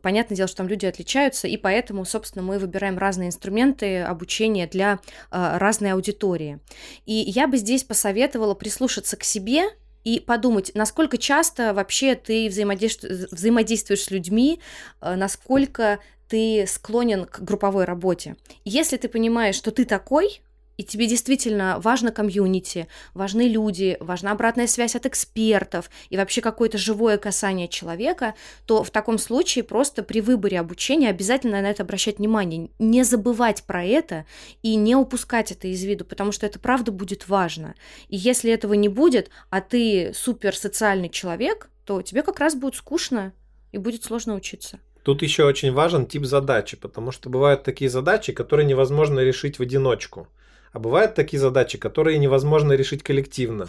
Понятное 0.00 0.36
дело, 0.36 0.46
что 0.46 0.58
там 0.58 0.68
люди 0.68 0.86
отличаются, 0.86 1.48
и 1.48 1.56
поэтому, 1.56 2.04
собственно, 2.04 2.44
мы 2.44 2.60
выбираем 2.60 2.98
разные 2.98 3.28
инструменты 3.28 4.02
обучения 4.02 4.68
для 4.68 5.00
разной 5.30 5.92
аудитории. 5.92 6.60
И 7.04 7.14
я 7.14 7.48
бы 7.48 7.56
здесь 7.56 7.82
посоветовала 7.82 8.54
прислушаться 8.54 9.16
к 9.16 9.24
себе 9.24 9.64
и 10.04 10.20
подумать, 10.20 10.72
насколько 10.74 11.18
часто 11.18 11.74
вообще 11.74 12.14
ты 12.14 12.48
взаимодействуешь, 12.48 13.28
взаимодействуешь 13.30 14.02
с 14.02 14.10
людьми, 14.10 14.60
э, 15.00 15.14
насколько 15.14 16.00
ты 16.28 16.64
склонен 16.66 17.26
к 17.26 17.40
групповой 17.40 17.84
работе. 17.84 18.36
Если 18.64 18.96
ты 18.96 19.08
понимаешь, 19.08 19.54
что 19.54 19.70
ты 19.70 19.84
такой, 19.84 20.40
и 20.76 20.84
тебе 20.84 21.06
действительно 21.06 21.78
важно 21.78 22.12
комьюнити, 22.12 22.88
важны 23.14 23.42
люди, 23.42 23.96
важна 24.00 24.32
обратная 24.32 24.66
связь 24.66 24.96
от 24.96 25.06
экспертов 25.06 25.90
и 26.10 26.16
вообще 26.16 26.40
какое-то 26.40 26.78
живое 26.78 27.18
касание 27.18 27.68
человека, 27.68 28.34
то 28.66 28.82
в 28.82 28.90
таком 28.90 29.18
случае 29.18 29.64
просто 29.64 30.02
при 30.02 30.20
выборе 30.20 30.58
обучения 30.60 31.08
обязательно 31.08 31.60
на 31.62 31.70
это 31.70 31.82
обращать 31.82 32.18
внимание, 32.18 32.70
не 32.78 33.04
забывать 33.04 33.64
про 33.64 33.84
это 33.84 34.24
и 34.62 34.76
не 34.76 34.96
упускать 34.96 35.52
это 35.52 35.68
из 35.68 35.82
виду, 35.84 36.04
потому 36.04 36.32
что 36.32 36.46
это 36.46 36.58
правда 36.58 36.92
будет 36.92 37.28
важно. 37.28 37.74
И 38.08 38.16
если 38.16 38.52
этого 38.52 38.74
не 38.74 38.88
будет, 38.88 39.30
а 39.50 39.60
ты 39.60 40.12
супер 40.14 40.56
социальный 40.56 41.08
человек, 41.08 41.70
то 41.84 42.00
тебе 42.02 42.22
как 42.22 42.38
раз 42.40 42.54
будет 42.54 42.76
скучно 42.76 43.32
и 43.72 43.78
будет 43.78 44.04
сложно 44.04 44.34
учиться. 44.34 44.78
Тут 45.02 45.22
еще 45.22 45.44
очень 45.44 45.72
важен 45.72 46.06
тип 46.06 46.24
задачи, 46.24 46.76
потому 46.76 47.10
что 47.10 47.28
бывают 47.28 47.64
такие 47.64 47.90
задачи, 47.90 48.32
которые 48.32 48.66
невозможно 48.66 49.20
решить 49.20 49.58
в 49.58 49.62
одиночку. 49.62 50.28
А 50.72 50.78
бывают 50.78 51.14
такие 51.14 51.38
задачи, 51.38 51.78
которые 51.78 52.18
невозможно 52.18 52.72
решить 52.72 53.02
коллективно. 53.02 53.68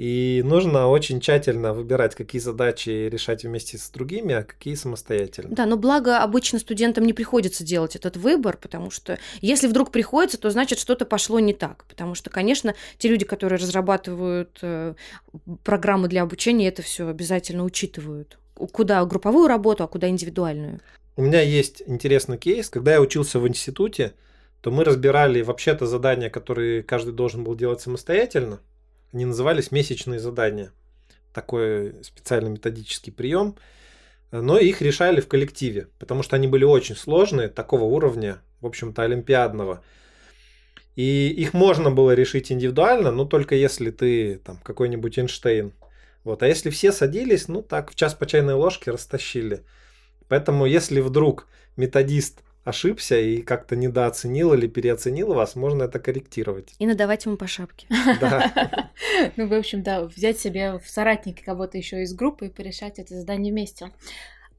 И 0.00 0.40
нужно 0.46 0.88
очень 0.88 1.20
тщательно 1.20 1.74
выбирать, 1.74 2.14
какие 2.14 2.40
задачи 2.40 2.88
решать 2.88 3.44
вместе 3.44 3.76
с 3.76 3.90
другими, 3.90 4.34
а 4.34 4.44
какие 4.44 4.74
самостоятельно. 4.74 5.54
Да, 5.54 5.66
но 5.66 5.76
благо 5.76 6.22
обычно 6.22 6.58
студентам 6.58 7.04
не 7.04 7.12
приходится 7.12 7.64
делать 7.64 7.96
этот 7.96 8.16
выбор, 8.16 8.56
потому 8.56 8.90
что 8.90 9.18
если 9.42 9.66
вдруг 9.66 9.92
приходится, 9.92 10.38
то 10.38 10.48
значит 10.48 10.78
что-то 10.78 11.04
пошло 11.04 11.38
не 11.38 11.52
так. 11.52 11.84
Потому 11.84 12.14
что, 12.14 12.30
конечно, 12.30 12.74
те 12.96 13.08
люди, 13.08 13.26
которые 13.26 13.58
разрабатывают 13.58 14.58
э, 14.62 14.94
программы 15.64 16.08
для 16.08 16.22
обучения, 16.22 16.68
это 16.68 16.80
все 16.80 17.06
обязательно 17.06 17.62
учитывают. 17.62 18.38
Куда 18.54 19.04
групповую 19.04 19.48
работу, 19.48 19.84
а 19.84 19.86
куда 19.86 20.08
индивидуальную. 20.08 20.80
У 21.16 21.22
меня 21.22 21.42
есть 21.42 21.82
интересный 21.84 22.38
кейс. 22.38 22.70
Когда 22.70 22.94
я 22.94 23.02
учился 23.02 23.38
в 23.38 23.46
институте, 23.46 24.14
то 24.62 24.70
мы 24.70 24.84
разбирали 24.84 25.42
вообще-то 25.42 25.86
задания, 25.86 26.30
которые 26.30 26.82
каждый 26.82 27.12
должен 27.14 27.44
был 27.44 27.54
делать 27.54 27.80
самостоятельно. 27.80 28.60
Они 29.12 29.24
назывались 29.24 29.70
месячные 29.70 30.20
задания. 30.20 30.72
Такой 31.32 31.94
специальный 32.02 32.50
методический 32.50 33.12
прием. 33.12 33.56
Но 34.30 34.58
их 34.58 34.80
решали 34.80 35.20
в 35.20 35.28
коллективе, 35.28 35.88
потому 35.98 36.22
что 36.22 36.36
они 36.36 36.46
были 36.46 36.64
очень 36.64 36.94
сложные, 36.94 37.48
такого 37.48 37.84
уровня, 37.84 38.40
в 38.60 38.66
общем-то, 38.66 39.02
олимпиадного. 39.02 39.82
И 40.94 41.28
их 41.28 41.52
можно 41.52 41.90
было 41.90 42.12
решить 42.12 42.52
индивидуально, 42.52 43.10
но 43.10 43.24
только 43.24 43.54
если 43.54 43.90
ты 43.90 44.36
там 44.38 44.58
какой-нибудь 44.58 45.18
Эйнштейн. 45.18 45.72
Вот. 46.22 46.42
А 46.42 46.46
если 46.46 46.70
все 46.70 46.92
садились, 46.92 47.48
ну 47.48 47.62
так, 47.62 47.90
в 47.90 47.94
час 47.94 48.14
по 48.14 48.26
чайной 48.26 48.54
ложке 48.54 48.90
растащили. 48.90 49.64
Поэтому 50.28 50.66
если 50.66 51.00
вдруг 51.00 51.48
методист 51.76 52.42
ошибся 52.64 53.18
и 53.18 53.42
как-то 53.42 53.76
недооценил 53.76 54.54
или 54.54 54.66
переоценил 54.66 55.32
вас, 55.32 55.56
можно 55.56 55.84
это 55.84 55.98
корректировать. 55.98 56.74
И 56.78 56.86
надавать 56.86 57.24
ему 57.24 57.36
по 57.36 57.46
шапке. 57.46 57.86
Да. 58.20 58.90
Ну, 59.36 59.48
в 59.48 59.54
общем, 59.54 59.82
да, 59.82 60.04
взять 60.04 60.38
себе 60.38 60.78
в 60.78 60.88
соратники 60.88 61.42
кого-то 61.42 61.76
еще 61.78 62.02
из 62.02 62.14
группы 62.14 62.46
и 62.46 62.50
порешать 62.50 62.98
это 62.98 63.14
задание 63.14 63.52
вместе. 63.52 63.90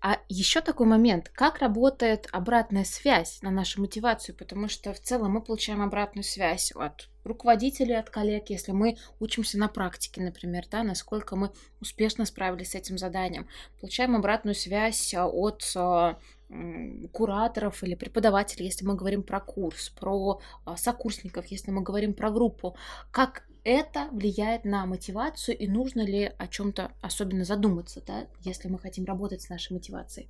А 0.04 0.18
еще 0.30 0.62
такой 0.62 0.88
момент, 0.88 1.30
как 1.30 1.60
работает 1.60 2.28
обратная 2.32 2.84
связь 2.86 3.40
на 3.44 3.52
нашу 3.52 3.82
мотивацию, 3.82 4.36
потому 4.36 4.68
что 4.68 4.94
в 4.94 5.00
целом 5.00 5.34
мы 5.34 5.44
получаем 5.44 5.82
обратную 5.84 6.24
связь 6.24 6.72
от 6.72 7.08
руководителей, 7.24 7.94
от 7.94 8.10
коллег, 8.10 8.50
если 8.50 8.72
мы 8.72 8.98
учимся 9.20 9.60
на 9.60 9.68
практике, 9.68 10.22
например, 10.22 10.66
да, 10.72 10.82
насколько 10.82 11.36
мы 11.36 11.52
успешно 11.82 12.26
справились 12.26 12.72
с 12.72 12.76
этим 12.76 12.98
заданием. 12.98 13.48
Получаем 13.80 14.16
обратную 14.16 14.56
связь 14.56 15.14
от 15.14 15.72
а, 15.76 16.18
кураторов 17.12 17.84
или 17.84 17.96
преподавателей, 17.96 18.66
если 18.66 18.86
мы 18.86 18.96
говорим 18.96 19.24
про 19.24 19.40
курс, 19.40 19.90
про 19.90 20.42
а, 20.66 20.78
сокурсников, 20.78 21.46
если 21.48 21.72
мы 21.72 21.82
говорим 21.82 22.14
про 22.14 22.30
группу, 22.30 22.76
как 23.12 23.44
это 23.64 24.08
влияет 24.12 24.66
на 24.66 24.86
мотивацию 24.86 25.58
и 25.58 25.68
нужно 25.68 26.02
ли 26.02 26.32
о 26.38 26.48
чем-то 26.48 26.92
особенно 27.02 27.46
задуматься, 27.46 28.02
да, 28.06 28.28
если 28.42 28.68
мы 28.68 28.80
хотим 28.80 29.06
работать 29.06 29.42
с 29.42 29.50
нашей 29.50 29.74
мотивацией. 29.74 30.30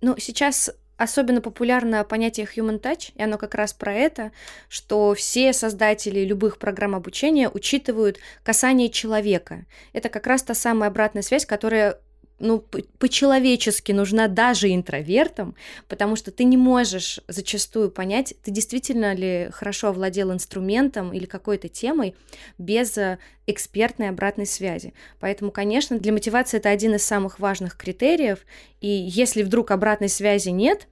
Ну, 0.00 0.16
сейчас 0.18 0.70
особенно 0.96 1.40
популярно 1.40 2.04
понятие 2.04 2.46
human 2.46 2.80
touch, 2.80 3.12
и 3.14 3.22
оно 3.22 3.38
как 3.38 3.54
раз 3.54 3.72
про 3.72 3.94
это, 3.94 4.32
что 4.68 5.14
все 5.14 5.52
создатели 5.52 6.20
любых 6.20 6.58
программ 6.58 6.94
обучения 6.94 7.48
учитывают 7.48 8.18
касание 8.42 8.90
человека. 8.90 9.64
Это 9.92 10.08
как 10.08 10.26
раз 10.26 10.42
та 10.42 10.54
самая 10.54 10.90
обратная 10.90 11.22
связь, 11.22 11.46
которая 11.46 12.00
ну, 12.38 12.60
по-человечески 12.98 13.92
нужна 13.92 14.28
даже 14.28 14.72
интровертам, 14.72 15.54
потому 15.88 16.16
что 16.16 16.30
ты 16.30 16.44
не 16.44 16.56
можешь 16.56 17.20
зачастую 17.26 17.90
понять, 17.90 18.34
ты 18.42 18.50
действительно 18.50 19.14
ли 19.14 19.48
хорошо 19.52 19.88
овладел 19.88 20.32
инструментом 20.32 21.12
или 21.12 21.26
какой-то 21.26 21.68
темой 21.68 22.14
без 22.56 22.96
э, 22.96 23.18
экспертной 23.46 24.08
обратной 24.08 24.46
связи. 24.46 24.94
Поэтому, 25.20 25.50
конечно, 25.50 25.98
для 25.98 26.12
мотивации 26.12 26.58
это 26.58 26.70
один 26.70 26.94
из 26.94 27.04
самых 27.04 27.40
важных 27.40 27.76
критериев, 27.76 28.40
и 28.80 28.88
если 28.88 29.42
вдруг 29.42 29.70
обратной 29.70 30.08
связи 30.08 30.50
нет, 30.50 30.86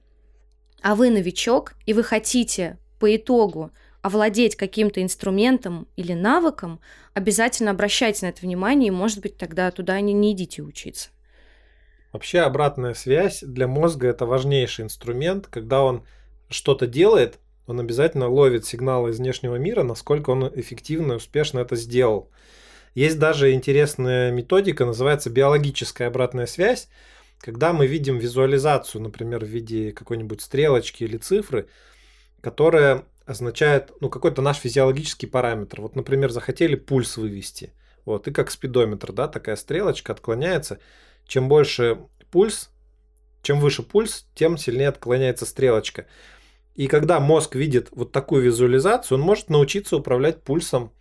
а 0.81 0.95
вы 0.95 1.09
новичок, 1.09 1.73
и 1.85 1.93
вы 1.93 2.03
хотите 2.03 2.77
по 2.99 3.15
итогу 3.15 3.71
овладеть 4.01 4.55
каким-то 4.55 5.01
инструментом 5.01 5.87
или 5.95 6.13
навыком, 6.13 6.79
обязательно 7.13 7.71
обращайте 7.71 8.25
на 8.25 8.29
это 8.29 8.41
внимание, 8.41 8.89
и, 8.89 8.91
может 8.91 9.21
быть, 9.21 9.37
тогда 9.37 9.71
туда 9.71 9.99
не, 10.01 10.13
не 10.13 10.33
идите 10.33 10.61
учиться. 10.61 11.09
Вообще 12.11 12.39
обратная 12.39 12.93
связь 12.93 13.41
для 13.41 13.67
мозга 13.67 14.07
это 14.07 14.25
важнейший 14.25 14.85
инструмент. 14.85 15.47
Когда 15.47 15.83
он 15.83 16.03
что-то 16.49 16.87
делает, 16.87 17.39
он 17.65 17.79
обязательно 17.79 18.27
ловит 18.29 18.65
сигналы 18.65 19.11
из 19.11 19.17
внешнего 19.17 19.55
мира, 19.55 19.83
насколько 19.83 20.29
он 20.29 20.47
эффективно 20.55 21.13
и 21.13 21.15
успешно 21.17 21.59
это 21.59 21.75
сделал. 21.75 22.31
Есть 22.95 23.19
даже 23.19 23.51
интересная 23.53 24.31
методика, 24.31 24.85
называется 24.85 25.29
биологическая 25.29 26.07
обратная 26.07 26.47
связь, 26.47 26.87
когда 27.39 27.73
мы 27.73 27.85
видим 27.85 28.17
визуализацию, 28.17 29.01
например, 29.01 29.45
в 29.45 29.47
виде 29.47 29.91
какой-нибудь 29.91 30.41
стрелочки 30.41 31.03
или 31.03 31.17
цифры, 31.17 31.67
которая 32.41 33.03
означает 33.25 33.91
ну, 33.99 34.09
какой-то 34.09 34.41
наш 34.41 34.57
физиологический 34.57 35.27
параметр. 35.27 35.81
Вот, 35.81 35.95
например, 35.95 36.31
захотели 36.31 36.75
пульс 36.75 37.17
вывести. 37.17 37.73
Вот, 38.05 38.27
и 38.27 38.31
как 38.31 38.49
спидометр, 38.49 39.11
да, 39.11 39.27
такая 39.27 39.57
стрелочка 39.57 40.13
отклоняется 40.13 40.79
чем 41.27 41.47
больше 41.49 41.99
пульс, 42.31 42.71
чем 43.41 43.59
выше 43.59 43.83
пульс, 43.83 44.27
тем 44.35 44.57
сильнее 44.57 44.89
отклоняется 44.89 45.45
стрелочка. 45.45 46.07
И 46.75 46.87
когда 46.87 47.19
мозг 47.19 47.55
видит 47.55 47.89
вот 47.91 48.11
такую 48.11 48.43
визуализацию, 48.43 49.17
он 49.17 49.23
может 49.23 49.49
научиться 49.49 49.97
управлять 49.97 50.43
пульсом, 50.43 50.91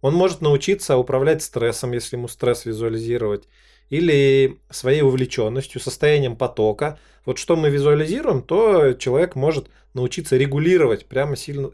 он 0.00 0.14
может 0.14 0.42
научиться 0.42 0.98
управлять 0.98 1.42
стрессом, 1.42 1.92
если 1.92 2.16
ему 2.16 2.28
стресс 2.28 2.66
визуализировать, 2.66 3.48
или 3.88 4.60
своей 4.70 5.02
увлеченностью, 5.02 5.80
состоянием 5.80 6.36
потока. 6.36 6.98
Вот 7.24 7.38
что 7.38 7.56
мы 7.56 7.70
визуализируем, 7.70 8.42
то 8.42 8.92
человек 8.92 9.34
может 9.34 9.68
научиться 9.94 10.36
регулировать 10.36 11.06
прямо, 11.06 11.36
сильно, 11.36 11.70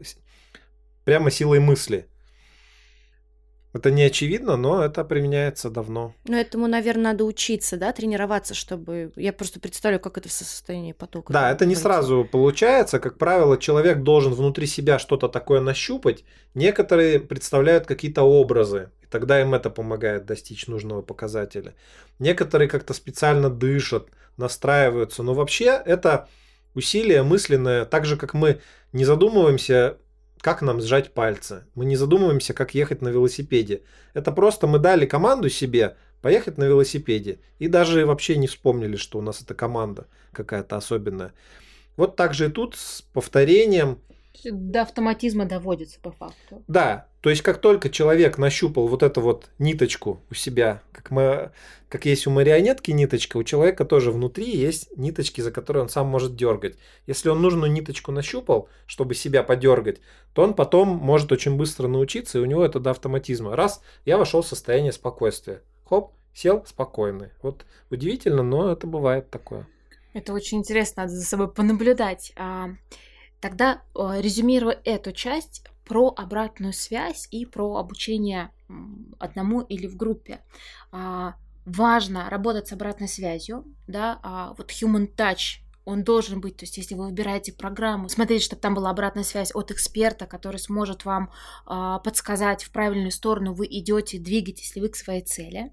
прямо 1.03 1.29
силой 1.29 1.59
мысли. 1.59 2.07
Это 3.73 3.89
не 3.89 4.03
очевидно, 4.03 4.57
но 4.57 4.83
это 4.83 5.05
применяется 5.05 5.69
давно. 5.69 6.13
Но 6.25 6.35
этому, 6.35 6.67
наверное, 6.67 7.13
надо 7.13 7.23
учиться, 7.23 7.77
да, 7.77 7.93
тренироваться, 7.93 8.53
чтобы... 8.53 9.13
Я 9.15 9.31
просто 9.31 9.61
представляю, 9.61 10.01
как 10.01 10.17
это 10.17 10.27
в 10.27 10.31
состоянии 10.33 10.91
потока. 10.91 11.31
Да, 11.31 11.51
это 11.51 11.65
не 11.65 11.75
сразу 11.75 12.27
получается. 12.29 12.99
Как 12.99 13.17
правило, 13.17 13.57
человек 13.57 13.99
должен 13.99 14.33
внутри 14.33 14.67
себя 14.67 14.99
что-то 14.99 15.29
такое 15.29 15.61
нащупать. 15.61 16.25
Некоторые 16.53 17.19
представляют 17.19 17.85
какие-то 17.85 18.23
образы, 18.23 18.91
и 19.01 19.05
тогда 19.05 19.39
им 19.39 19.53
это 19.53 19.69
помогает 19.69 20.25
достичь 20.25 20.67
нужного 20.67 21.01
показателя. 21.01 21.73
Некоторые 22.19 22.67
как-то 22.67 22.93
специально 22.93 23.49
дышат, 23.49 24.07
настраиваются. 24.35 25.23
Но 25.23 25.33
вообще 25.33 25.81
это 25.85 26.27
усилие 26.73 27.23
мысленное, 27.23 27.85
так 27.85 28.05
же, 28.05 28.17
как 28.17 28.33
мы 28.33 28.59
не 28.91 29.05
задумываемся 29.05 29.97
как 30.41 30.61
нам 30.61 30.81
сжать 30.81 31.13
пальцы. 31.13 31.65
Мы 31.75 31.85
не 31.85 31.95
задумываемся, 31.95 32.53
как 32.53 32.73
ехать 32.73 33.01
на 33.01 33.09
велосипеде. 33.09 33.83
Это 34.13 34.31
просто 34.31 34.67
мы 34.67 34.79
дали 34.79 35.05
команду 35.05 35.49
себе 35.49 35.97
поехать 36.21 36.57
на 36.57 36.63
велосипеде. 36.65 37.39
И 37.59 37.67
даже 37.67 38.05
вообще 38.05 38.37
не 38.37 38.47
вспомнили, 38.47 38.95
что 38.95 39.19
у 39.19 39.21
нас 39.21 39.41
эта 39.41 39.53
команда 39.53 40.07
какая-то 40.31 40.77
особенная. 40.77 41.33
Вот 41.95 42.15
так 42.15 42.33
же 42.33 42.47
и 42.47 42.49
тут 42.49 42.75
с 42.75 43.01
повторением. 43.01 43.99
До 44.43 44.81
автоматизма 44.81 45.45
доводится 45.45 45.99
по 45.99 46.11
факту. 46.11 46.63
Да, 46.67 47.07
То 47.21 47.29
есть, 47.29 47.43
как 47.43 47.61
только 47.61 47.89
человек 47.89 48.39
нащупал 48.39 48.87
вот 48.87 49.03
эту 49.03 49.21
вот 49.21 49.49
ниточку 49.59 50.19
у 50.31 50.33
себя, 50.33 50.81
как, 50.91 51.11
мы, 51.11 51.51
как 51.87 52.05
есть 52.05 52.25
у 52.25 52.31
марионетки 52.31 52.89
ниточка, 52.89 53.37
у 53.37 53.43
человека 53.43 53.85
тоже 53.85 54.11
внутри 54.11 54.49
есть 54.49 54.95
ниточки, 54.97 55.39
за 55.39 55.51
которые 55.51 55.83
он 55.83 55.89
сам 55.89 56.07
может 56.07 56.35
дергать. 56.35 56.77
Если 57.05 57.29
он 57.29 57.39
нужную 57.39 57.71
ниточку 57.71 58.11
нащупал, 58.11 58.69
чтобы 58.87 59.13
себя 59.13 59.43
подергать, 59.43 60.01
то 60.33 60.41
он 60.41 60.55
потом 60.55 60.87
может 60.87 61.31
очень 61.31 61.57
быстро 61.57 61.87
научиться, 61.87 62.39
и 62.39 62.41
у 62.41 62.45
него 62.45 62.65
это 62.65 62.79
до 62.79 62.89
автоматизма. 62.89 63.55
Раз, 63.55 63.83
я 64.03 64.17
вошел 64.17 64.41
в 64.41 64.47
состояние 64.47 64.91
спокойствия. 64.91 65.61
Хоп, 65.87 66.13
сел 66.33 66.65
спокойный. 66.65 67.29
Вот 67.43 67.65
удивительно, 67.91 68.41
но 68.41 68.71
это 68.71 68.87
бывает 68.87 69.29
такое. 69.29 69.67
Это 70.13 70.33
очень 70.33 70.57
интересно, 70.57 71.03
надо 71.03 71.15
за 71.15 71.23
собой 71.23 71.51
понаблюдать. 71.51 72.33
А, 72.35 72.69
тогда, 73.39 73.83
резюмируя 73.95 74.79
эту 74.83 75.11
часть, 75.11 75.63
про 75.91 76.13
обратную 76.15 76.71
связь 76.71 77.27
и 77.31 77.45
про 77.45 77.75
обучение 77.75 78.49
одному 79.19 79.59
или 79.59 79.87
в 79.87 79.97
группе. 79.97 80.39
А, 80.93 81.35
важно 81.65 82.29
работать 82.29 82.69
с 82.69 82.71
обратной 82.71 83.09
связью, 83.09 83.65
да, 83.87 84.17
а 84.23 84.53
вот 84.57 84.71
human 84.71 85.13
touch 85.13 85.59
он 85.85 86.03
должен 86.03 86.41
быть, 86.41 86.57
то 86.57 86.63
есть 86.63 86.77
если 86.77 86.95
вы 86.95 87.05
выбираете 87.05 87.53
программу, 87.53 88.09
смотрите, 88.09 88.45
чтобы 88.45 88.61
там 88.61 88.75
была 88.75 88.89
обратная 88.89 89.23
связь 89.23 89.51
от 89.53 89.71
эксперта, 89.71 90.25
который 90.25 90.57
сможет 90.57 91.05
вам 91.05 91.31
э, 91.67 91.97
подсказать 92.03 92.63
в 92.63 92.71
правильную 92.71 93.11
сторону, 93.11 93.53
вы 93.53 93.67
идете, 93.69 94.19
двигаетесь 94.19 94.75
ли 94.75 94.81
вы 94.81 94.89
к 94.89 94.95
своей 94.95 95.21
цели. 95.21 95.71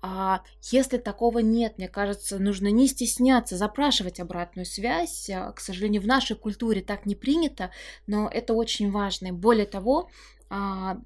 А, 0.00 0.42
если 0.62 0.98
такого 0.98 1.38
нет, 1.38 1.78
мне 1.78 1.88
кажется, 1.88 2.38
нужно 2.38 2.68
не 2.68 2.88
стесняться 2.88 3.56
запрашивать 3.56 4.20
обратную 4.20 4.66
связь. 4.66 5.30
А, 5.30 5.52
к 5.52 5.60
сожалению, 5.60 6.02
в 6.02 6.06
нашей 6.06 6.36
культуре 6.36 6.82
так 6.82 7.06
не 7.06 7.14
принято, 7.14 7.70
но 8.06 8.28
это 8.28 8.54
очень 8.54 8.90
важно. 8.90 9.28
И 9.28 9.32
более 9.32 9.66
того, 9.66 10.10
а, 10.50 10.98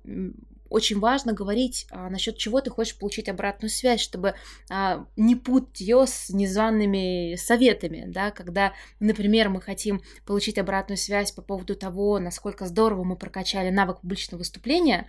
очень 0.71 0.99
важно 0.99 1.33
говорить 1.33 1.87
а, 1.91 2.09
насчет 2.11 2.37
чего 2.37 2.61
ты 2.61 2.71
хочешь 2.71 2.99
получить 2.99 3.29
обратную 3.29 3.71
связь, 3.71 4.01
чтобы 4.01 4.35
а, 4.71 5.07
не 5.16 5.37
путать 5.37 5.81
ее 5.81 6.07
с 6.07 6.31
незваными 6.31 7.37
советами, 7.37 8.05
да, 8.07 8.31
когда, 8.31 8.73
например, 9.01 9.49
мы 9.49 9.61
хотим 9.61 10.03
получить 10.27 10.59
обратную 10.59 10.99
связь 10.99 11.33
по 11.33 11.43
поводу 11.43 11.75
того, 11.75 12.19
насколько 12.19 12.66
здорово 12.66 13.05
мы 13.05 13.16
прокачали 13.16 13.71
навык 13.71 14.01
публичного 14.01 14.39
выступления, 14.39 15.07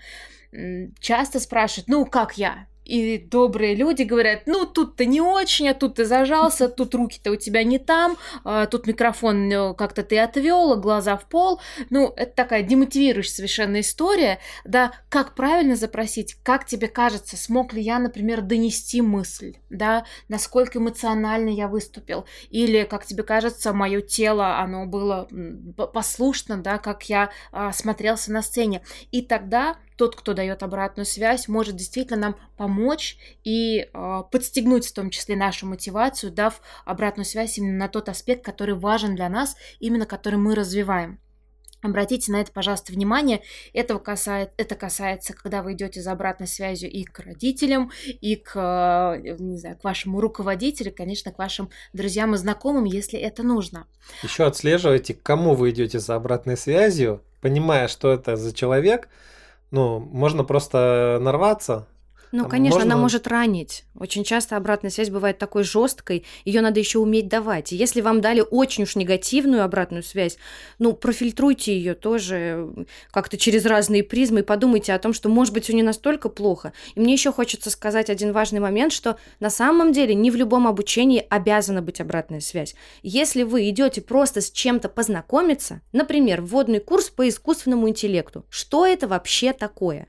часто 0.99 1.39
спрашивают, 1.39 1.88
ну, 1.88 2.05
как 2.05 2.38
я? 2.38 2.68
И 2.89 3.17
добрые 3.19 3.75
люди 3.75 4.03
говорят, 4.03 4.43
ну, 4.47 4.65
тут-то 4.65 5.05
не 5.05 5.21
очень, 5.21 5.69
а 5.69 5.73
тут 5.73 5.95
ты 5.95 6.05
зажался, 6.05 6.67
тут 6.79 6.95
руки-то 6.95 7.31
у 7.31 7.35
тебя 7.35 7.63
не 7.63 7.77
там, 7.77 8.17
а 8.43 8.65
тут 8.65 8.87
микрофон 8.87 9.51
э, 9.51 9.73
как-то 9.75 10.03
ты 10.03 10.17
отвел, 10.17 10.75
глаза 10.79 11.15
в 11.17 11.27
пол. 11.27 11.61
Ну, 11.89 12.11
это 12.15 12.33
такая 12.33 12.63
демотивирующая 12.63 13.35
совершенно 13.35 13.79
история, 13.81 14.39
да, 14.65 14.91
как 15.09 15.35
правильно 15.35 15.75
запросить, 15.75 16.35
как 16.43 16.65
тебе 16.65 16.87
кажется, 16.87 17.37
смог 17.37 17.73
ли 17.73 17.81
я, 17.81 17.99
например, 17.99 18.41
донести 18.41 19.01
мысль, 19.01 19.55
да, 19.69 20.05
насколько 20.27 20.79
эмоционально 20.79 21.49
я 21.49 21.67
выступил, 21.67 22.25
или, 22.49 22.83
как 22.83 23.05
тебе 23.05 23.23
кажется, 23.23 23.71
мое 23.73 24.01
тело, 24.01 24.59
оно 24.59 24.85
было 24.85 25.27
послушно, 25.93 26.57
да, 26.57 26.77
как 26.79 27.03
я 27.03 27.29
а, 27.51 27.71
смотрелся 27.71 28.31
на 28.31 28.41
сцене. 28.41 28.81
И 29.11 29.21
тогда 29.21 29.77
тот, 29.99 30.15
кто 30.15 30.33
дает 30.33 30.63
обратную 30.63 31.05
связь, 31.05 31.49
может 31.49 31.75
действительно 31.75 32.17
нам 32.19 32.35
помочь 32.55 33.17
и 33.43 33.89
э, 33.93 34.23
подстегнуть 34.31 34.87
в 34.87 34.93
том 34.93 35.09
числе 35.09 35.35
нашу 35.35 35.67
мотивацию, 35.67 36.31
дав 36.31 36.61
обратную 36.85 37.25
связь 37.25 37.57
именно 37.57 37.77
на 37.77 37.89
тот 37.89 38.07
аспект, 38.07 38.45
который 38.45 38.75
важен 38.75 39.13
для 39.15 39.27
нас, 39.27 39.57
именно 39.81 40.05
который 40.05 40.39
мы 40.39 40.55
развиваем. 40.55 41.19
Обратите 41.81 42.31
на 42.31 42.39
это, 42.39 42.49
пожалуйста, 42.53 42.93
внимание. 42.93 43.41
Этого 43.73 43.99
касает, 43.99 44.51
это 44.55 44.75
касается, 44.75 45.33
когда 45.33 45.61
вы 45.61 45.73
идете 45.73 46.01
за 46.01 46.13
обратной 46.13 46.47
связью 46.47 46.89
и 46.89 47.03
к 47.03 47.19
родителям, 47.19 47.91
и 48.05 48.37
к, 48.37 48.55
э, 48.55 49.35
не 49.37 49.57
знаю, 49.57 49.77
к 49.77 49.83
вашему 49.83 50.21
руководителю, 50.21 50.93
конечно, 50.95 51.33
к 51.33 51.37
вашим 51.37 51.71
друзьям 51.91 52.33
и 52.35 52.37
знакомым, 52.37 52.85
если 52.85 53.19
это 53.19 53.43
нужно. 53.43 53.85
Еще 54.23 54.45
отслеживайте, 54.45 55.13
к 55.13 55.21
кому 55.21 55.55
вы 55.55 55.71
идете 55.71 55.99
за 55.99 56.15
обратной 56.15 56.55
связью, 56.55 57.21
понимая, 57.41 57.89
что 57.89 58.13
это 58.13 58.37
за 58.37 58.53
человек, 58.53 59.09
ну, 59.72 59.99
можно 59.99 60.43
просто 60.43 61.17
нарваться, 61.22 61.88
ну, 62.32 62.43
Там 62.43 62.51
конечно, 62.51 62.80
можно... 62.80 62.93
она 62.93 63.01
может 63.01 63.27
ранить. 63.27 63.86
Очень 63.97 64.23
часто 64.23 64.55
обратная 64.55 64.91
связь 64.91 65.09
бывает 65.09 65.39
такой 65.39 65.63
жесткой, 65.63 66.25
ее 66.45 66.61
надо 66.61 66.80
еще 66.80 66.99
уметь 66.99 67.27
давать. 67.27 67.73
И 67.73 67.75
если 67.75 68.01
вам 68.01 68.21
дали 68.21 68.43
очень 68.49 68.84
уж 68.84 68.95
негативную 68.95 69.63
обратную 69.63 70.03
связь, 70.03 70.38
ну, 70.77 70.93
профильтруйте 70.93 71.75
ее 71.75 71.95
тоже 71.95 72.69
как-то 73.11 73.38
через 73.38 73.65
разные 73.65 74.03
призмы 74.03 74.41
и 74.41 74.43
подумайте 74.43 74.93
о 74.93 74.99
том, 74.99 75.13
что, 75.13 75.27
может 75.30 75.53
быть, 75.53 75.63
все 75.63 75.73
не 75.73 75.84
настолько 75.84 76.30
плохо. 76.30 76.73
И 76.95 76.99
мне 76.99 77.13
еще 77.13 77.32
хочется 77.32 77.69
сказать 77.69 78.09
один 78.09 78.32
важный 78.32 78.59
момент, 78.59 78.93
что 78.93 79.17
на 79.39 79.49
самом 79.49 79.91
деле 79.91 80.13
не 80.13 80.30
в 80.30 80.36
любом 80.36 80.67
обучении 80.67 81.25
обязана 81.30 81.82
быть 81.82 81.99
обратная 81.99 82.41
связь. 82.41 82.75
Если 83.01 83.43
вы 83.43 83.69
идете 83.69 84.01
просто 84.01 84.41
с 84.41 84.51
чем-то 84.51 84.89
познакомиться, 84.89 85.82
например, 85.93 86.41
вводный 86.41 86.80
курс 86.80 87.09
по 87.09 87.27
искусственному 87.27 87.89
интеллекту, 87.89 88.45
что 88.49 88.86
это 88.86 89.07
вообще 89.07 89.51
такое? 89.53 90.07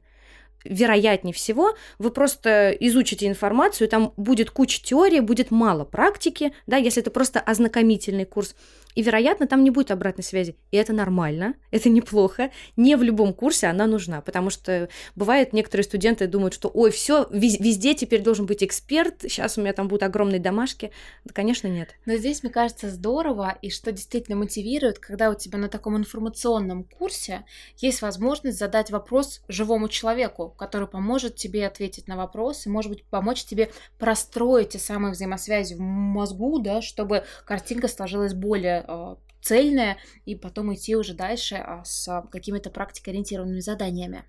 Вероятнее 0.64 1.32
всего, 1.32 1.74
вы 1.98 2.10
просто 2.10 2.70
изучите 2.80 3.26
информацию, 3.26 3.88
там 3.88 4.12
будет 4.16 4.50
куча 4.50 4.82
теории, 4.82 5.20
будет 5.20 5.50
мало 5.50 5.84
практики, 5.84 6.52
да, 6.66 6.76
если 6.76 7.02
это 7.02 7.10
просто 7.10 7.40
ознакомительный 7.40 8.24
курс. 8.24 8.54
И, 8.94 9.02
вероятно, 9.02 9.46
там 9.46 9.62
не 9.62 9.70
будет 9.70 9.92
обратной 9.92 10.24
связи. 10.24 10.56
И 10.70 10.76
это 10.76 10.92
нормально, 10.92 11.54
это 11.70 11.88
неплохо. 11.88 12.50
Не 12.76 12.96
в 12.96 13.02
любом 13.02 13.32
курсе 13.32 13.68
она 13.68 13.86
нужна, 13.86 14.20
потому 14.20 14.50
что 14.50 14.88
бывает, 15.14 15.52
некоторые 15.52 15.84
студенты 15.84 16.26
думают, 16.26 16.54
что 16.54 16.68
ой, 16.68 16.90
все, 16.90 17.26
везде 17.30 17.94
теперь 17.94 18.22
должен 18.22 18.46
быть 18.46 18.62
эксперт, 18.64 19.22
сейчас 19.22 19.58
у 19.58 19.60
меня 19.60 19.72
там 19.72 19.88
будут 19.88 20.02
огромные 20.02 20.40
домашки. 20.40 20.90
Да, 21.24 21.32
конечно, 21.32 21.68
нет. 21.68 21.90
Но 22.04 22.16
здесь, 22.16 22.42
мне 22.42 22.50
кажется, 22.52 22.90
здорово, 22.90 23.56
и 23.62 23.70
что 23.70 23.92
действительно 23.92 24.36
мотивирует, 24.36 24.98
когда 24.98 25.30
у 25.30 25.34
тебя 25.34 25.58
на 25.58 25.68
таком 25.68 25.96
информационном 25.96 26.84
курсе 26.84 27.44
есть 27.76 28.02
возможность 28.02 28.58
задать 28.58 28.90
вопрос 28.90 29.42
живому 29.48 29.88
человеку, 29.88 30.49
который 30.56 30.88
поможет 30.88 31.36
тебе 31.36 31.66
ответить 31.66 32.08
на 32.08 32.16
вопрос 32.16 32.66
и, 32.66 32.70
может 32.70 32.90
быть, 32.90 33.04
помочь 33.04 33.44
тебе 33.44 33.70
простроить 33.98 34.70
те 34.70 34.78
самые 34.78 35.12
взаимосвязи 35.12 35.74
в 35.74 35.80
мозгу, 35.80 36.58
да, 36.58 36.82
чтобы 36.82 37.24
картинка 37.44 37.88
сложилась 37.88 38.34
более 38.34 38.84
Э, 38.90 39.16
цельное, 39.42 39.96
и 40.26 40.34
потом 40.34 40.74
идти 40.74 40.96
уже 40.96 41.14
дальше 41.14 41.54
а, 41.54 41.82
с 41.82 42.26
какими-то 42.30 42.68
практикоориентированными 42.68 43.60
заданиями. 43.60 44.24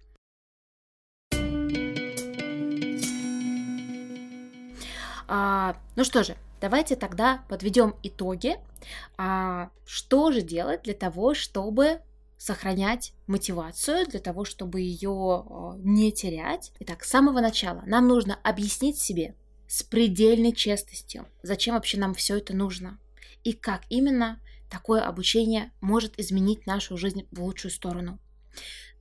А, 5.27 5.75
ну 5.97 6.05
что 6.05 6.23
же, 6.23 6.37
давайте 6.61 6.95
тогда 6.95 7.43
подведем 7.49 7.95
итоги. 8.03 8.57
А, 9.17 9.69
что 9.85 10.31
же 10.31 10.41
делать 10.41 10.83
для 10.83 10.93
того, 10.93 11.33
чтобы 11.33 11.99
сохранять 12.41 13.13
мотивацию, 13.27 14.07
для 14.07 14.19
того, 14.19 14.45
чтобы 14.45 14.81
ее 14.81 15.45
э, 15.45 15.71
не 15.79 16.11
терять? 16.11 16.71
Итак, 16.79 17.03
с 17.03 17.09
самого 17.09 17.39
начала 17.41 17.83
нам 17.85 18.07
нужно 18.07 18.39
объяснить 18.43 18.97
себе 18.97 19.35
с 19.67 19.83
предельной 19.83 20.53
честностью, 20.53 21.27
зачем 21.43 21.75
вообще 21.75 21.97
нам 21.97 22.13
все 22.13 22.37
это 22.37 22.55
нужно 22.55 22.99
и 23.43 23.53
как 23.53 23.83
именно 23.89 24.39
Такое 24.71 25.01
обучение 25.01 25.73
может 25.81 26.17
изменить 26.17 26.65
нашу 26.65 26.95
жизнь 26.95 27.27
в 27.29 27.43
лучшую 27.43 27.73
сторону. 27.73 28.19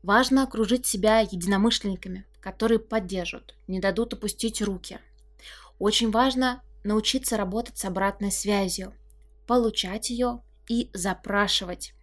Важно 0.02 0.42
окружить 0.42 0.84
себя 0.84 1.20
единомышленниками, 1.20 2.26
которые 2.40 2.80
поддержат, 2.80 3.54
не 3.68 3.78
дадут 3.78 4.12
опустить 4.12 4.60
руки. 4.60 4.98
Очень 5.78 6.10
важно 6.10 6.64
научиться 6.82 7.36
работать 7.36 7.78
с 7.78 7.84
обратной 7.84 8.32
связью, 8.32 8.92
получать 9.46 10.10
ее 10.10 10.42
и 10.68 10.90
запрашивать. 10.92 11.94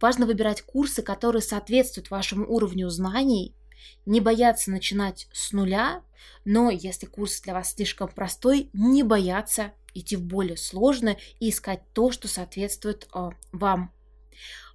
Важно 0.00 0.26
выбирать 0.26 0.62
курсы, 0.62 1.02
которые 1.02 1.42
соответствуют 1.42 2.10
вашему 2.10 2.46
уровню 2.46 2.88
знаний, 2.90 3.54
не 4.04 4.20
бояться 4.20 4.70
начинать 4.70 5.28
с 5.32 5.52
нуля, 5.52 6.02
но 6.44 6.70
если 6.70 7.06
курс 7.06 7.40
для 7.40 7.54
вас 7.54 7.72
слишком 7.72 8.08
простой, 8.08 8.70
не 8.72 9.02
бояться 9.02 9.72
идти 9.94 10.16
в 10.16 10.22
более 10.22 10.56
сложное 10.56 11.18
и 11.40 11.50
искать 11.50 11.80
то, 11.92 12.10
что 12.10 12.28
соответствует 12.28 13.08
э, 13.14 13.30
вам. 13.52 13.92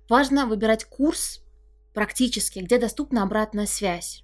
Важно 0.10 0.46
выбирать 0.46 0.86
курс 0.86 1.42
практически, 1.94 2.60
где 2.60 2.78
доступна 2.80 3.24
обратная 3.24 3.68
связь. 3.68 4.24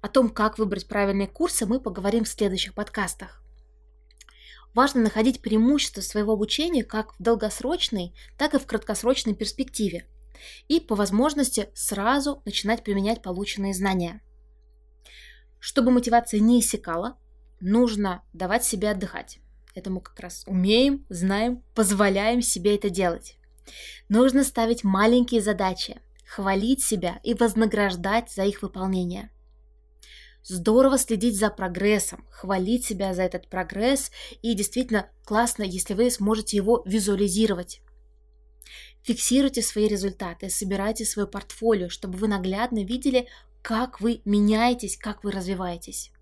О 0.00 0.08
том, 0.08 0.30
как 0.30 0.58
выбрать 0.58 0.88
правильные 0.88 1.28
курсы, 1.28 1.66
мы 1.66 1.80
поговорим 1.80 2.24
в 2.24 2.28
следующих 2.28 2.74
подкастах. 2.74 3.42
Важно 4.74 5.02
находить 5.02 5.42
преимущества 5.42 6.00
своего 6.00 6.32
обучения 6.32 6.84
как 6.84 7.14
в 7.18 7.22
долгосрочной, 7.22 8.14
так 8.36 8.54
и 8.54 8.58
в 8.58 8.66
краткосрочной 8.66 9.34
перспективе. 9.34 10.06
И 10.68 10.80
по 10.80 10.94
возможности 10.94 11.68
сразу 11.74 12.42
начинать 12.44 12.84
применять 12.84 13.22
полученные 13.22 13.74
знания. 13.74 14.20
Чтобы 15.58 15.90
мотивация 15.90 16.40
не 16.40 16.60
иссякала, 16.60 17.18
нужно 17.60 18.22
давать 18.32 18.64
себе 18.64 18.90
отдыхать. 18.90 19.40
Это 19.74 19.90
мы 19.90 20.00
как 20.00 20.18
раз 20.20 20.44
умеем, 20.46 21.06
знаем, 21.08 21.62
позволяем 21.74 22.42
себе 22.42 22.74
это 22.76 22.90
делать. 22.90 23.36
Нужно 24.08 24.44
ставить 24.44 24.84
маленькие 24.84 25.40
задачи, 25.40 26.00
хвалить 26.26 26.82
себя 26.82 27.20
и 27.22 27.34
вознаграждать 27.34 28.30
за 28.32 28.44
их 28.44 28.62
выполнение. 28.62 29.30
Здорово 30.42 30.96
следить 30.98 31.38
за 31.38 31.50
прогрессом, 31.50 32.24
хвалить 32.30 32.84
себя 32.84 33.12
за 33.12 33.22
этот 33.22 33.48
прогресс 33.48 34.10
и 34.40 34.54
действительно 34.54 35.10
классно, 35.24 35.62
если 35.62 35.94
вы 35.94 36.10
сможете 36.10 36.56
его 36.56 36.82
визуализировать. 36.86 37.82
Фиксируйте 39.08 39.62
свои 39.62 39.88
результаты, 39.88 40.50
собирайте 40.50 41.06
свое 41.06 41.26
портфолио, 41.26 41.88
чтобы 41.88 42.18
вы 42.18 42.28
наглядно 42.28 42.84
видели, 42.84 43.26
как 43.62 44.02
вы 44.02 44.20
меняетесь, 44.26 44.98
как 44.98 45.24
вы 45.24 45.30
развиваетесь. 45.30 46.12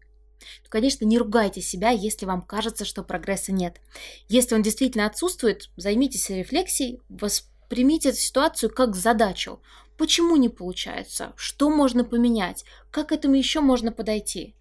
То, 0.63 0.71
конечно, 0.71 1.05
не 1.05 1.19
ругайте 1.19 1.61
себя, 1.61 1.91
если 1.91 2.27
вам 2.27 2.43
кажется, 2.43 2.85
что 2.85 3.03
прогресса 3.03 3.51
нет. 3.51 3.81
Если 4.29 4.55
он 4.55 4.63
действительно 4.63 5.07
отсутствует, 5.07 5.69
займитесь 5.77 6.31
рефлексией, 6.31 7.01
воспримите 7.09 8.11
эту 8.11 8.19
ситуацию 8.19 8.71
как 8.71 8.95
задачу. 8.95 9.61
Почему 9.99 10.37
не 10.37 10.49
получается? 10.49 11.33
Что 11.35 11.71
можно 11.71 12.05
поменять? 12.05 12.65
Как 12.93 13.09
к 13.09 13.13
этому 13.13 13.35
еще 13.35 13.63
можно 13.63 13.91
подойти? 13.91 14.55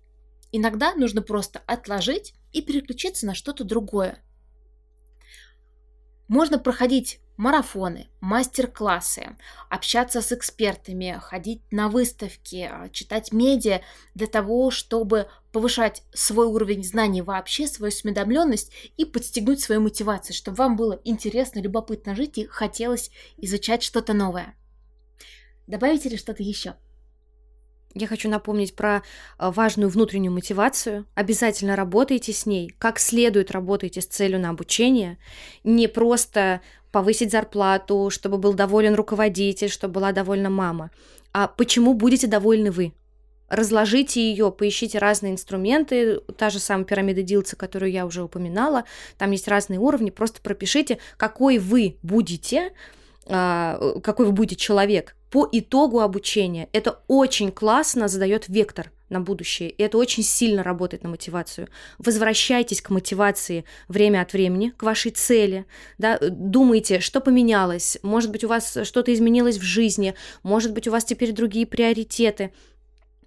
Иногда 0.52 0.96
нужно 0.96 1.22
просто 1.22 1.62
отложить 1.68 2.34
и 2.54 2.64
переключиться 2.64 3.28
на 3.28 3.36
что-то 3.36 3.64
другое. 3.64 4.18
Можно 6.28 6.58
проходить 6.58 7.20
марафоны, 7.38 8.08
мастер-классы, 8.22 9.36
общаться 9.70 10.22
с 10.22 10.32
экспертами, 10.32 11.20
ходить 11.22 11.62
на 11.72 11.90
выставки, 11.90 12.70
а, 12.72 12.90
читать 12.90 13.32
медиа 13.32 13.82
для 14.14 14.28
того, 14.28 14.72
чтобы 14.72 15.28
повышать 15.52 16.04
свой 16.14 16.48
уровень 16.48 16.84
знаний 16.84 17.22
вообще, 17.22 17.68
свою 17.68 17.90
осведомленность 17.90 18.72
и 18.98 19.06
подстегнуть 19.06 19.62
свою 19.62 19.82
мотивацию, 19.82 20.36
чтобы 20.36 20.58
вам 20.58 20.76
было 20.76 21.00
интересно, 21.04 21.60
любопытно 21.60 22.16
жить 22.16 22.38
и 22.38 22.46
хотелось 22.46 23.12
изучать 23.38 23.84
что-то 23.84 24.14
новое. 24.14 24.56
Добавите 25.68 26.10
ли 26.10 26.18
что-то 26.18 26.44
еще? 26.44 26.76
Я 27.98 28.08
хочу 28.08 28.30
напомнить 28.30 28.76
про 28.76 28.98
э, 28.98 29.02
важную 29.52 29.90
внутреннюю 29.90 30.34
мотивацию. 30.34 31.06
Обязательно 31.16 31.78
работайте 31.78 32.34
с 32.34 32.46
ней, 32.46 32.76
как 32.78 33.00
следует 33.00 33.52
работайте 33.52 34.02
с 34.02 34.06
целью 34.06 34.38
на 34.38 34.50
обучение. 34.50 35.18
Не 35.64 35.88
просто 35.88 36.62
повысить 36.96 37.30
зарплату, 37.30 38.10
чтобы 38.10 38.38
был 38.38 38.54
доволен 38.54 38.96
руководитель, 38.96 39.68
чтобы 39.68 39.96
была 39.96 40.14
довольна 40.14 40.50
мама. 40.50 40.92
А 41.34 41.50
почему 41.50 41.94
будете 41.94 42.26
довольны 42.26 42.72
вы? 42.72 42.94
Разложите 43.50 44.22
ее, 44.22 44.50
поищите 44.50 44.98
разные 44.98 45.34
инструменты, 45.34 46.22
та 46.38 46.50
же 46.50 46.60
самая 46.60 46.86
пирамида 46.86 47.22
Дилца, 47.22 47.58
которую 47.58 47.92
я 47.92 48.06
уже 48.06 48.24
упоминала, 48.24 48.86
там 49.18 49.32
есть 49.32 49.50
разные 49.50 49.78
уровни, 49.78 50.10
просто 50.10 50.40
пропишите, 50.42 51.00
какой 51.18 51.58
вы 51.58 51.98
будете, 52.02 52.72
а, 53.28 54.00
какой 54.02 54.28
вы 54.28 54.32
будете 54.32 54.56
человек 54.56 55.18
по 55.30 55.50
итогу 55.52 56.00
обучения. 56.00 56.70
Это 56.72 57.02
очень 57.10 57.52
классно 57.52 58.08
задает 58.08 58.48
вектор 58.48 58.94
на 59.16 59.22
будущее, 59.22 59.70
и 59.70 59.82
это 59.82 59.98
очень 59.98 60.24
сильно 60.24 60.62
работает 60.62 61.04
на 61.04 61.10
мотивацию. 61.10 61.70
Возвращайтесь 61.98 62.82
к 62.82 62.90
мотивации 62.90 63.64
время 63.88 64.22
от 64.22 64.34
времени, 64.34 64.74
к 64.76 64.84
вашей 64.84 65.12
цели, 65.12 65.66
да, 65.98 66.20
думайте, 66.22 67.00
что 67.00 67.22
поменялось, 67.22 67.98
может 68.04 68.32
быть, 68.32 68.44
у 68.44 68.50
вас 68.50 68.78
что-то 68.84 69.14
изменилось 69.14 69.58
в 69.58 69.64
жизни, 69.64 70.16
может 70.44 70.74
быть, 70.74 70.88
у 70.88 70.92
вас 70.92 71.06
теперь 71.06 71.32
другие 71.32 71.66
приоритеты. 71.66 72.52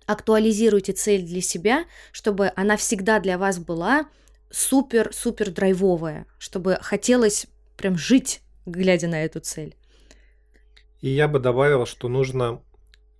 Актуализируйте 0.06 0.92
цель 0.92 1.22
для 1.22 1.40
себя, 1.40 1.84
чтобы 2.12 2.52
она 2.56 2.76
всегда 2.76 3.20
для 3.20 3.38
вас 3.38 3.58
была 3.58 4.06
супер-супер 4.50 5.50
драйвовая, 5.50 6.26
чтобы 6.38 6.78
хотелось 6.80 7.46
прям 7.76 7.96
жить, 7.96 8.40
глядя 8.66 9.08
на 9.08 9.24
эту 9.24 9.40
цель. 9.40 9.74
И 11.00 11.10
я 11.10 11.28
бы 11.28 11.38
добавил, 11.38 11.86
что 11.86 12.08
нужно 12.08 12.60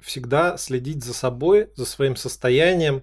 всегда 0.00 0.56
следить 0.56 1.04
за 1.04 1.14
собой, 1.14 1.70
за 1.74 1.84
своим 1.84 2.16
состоянием. 2.16 3.02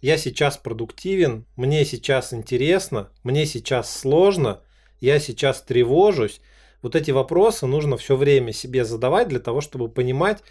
Я 0.00 0.16
сейчас 0.16 0.56
продуктивен, 0.56 1.46
мне 1.56 1.84
сейчас 1.84 2.32
интересно, 2.32 3.10
мне 3.24 3.46
сейчас 3.46 3.94
сложно, 3.94 4.62
я 5.00 5.18
сейчас 5.18 5.62
тревожусь. 5.62 6.40
Вот 6.82 6.94
эти 6.94 7.10
вопросы 7.10 7.66
нужно 7.66 7.96
все 7.96 8.16
время 8.16 8.52
себе 8.52 8.84
задавать 8.84 9.28
для 9.28 9.40
того, 9.40 9.60
чтобы 9.60 9.88
понимать, 9.88 10.42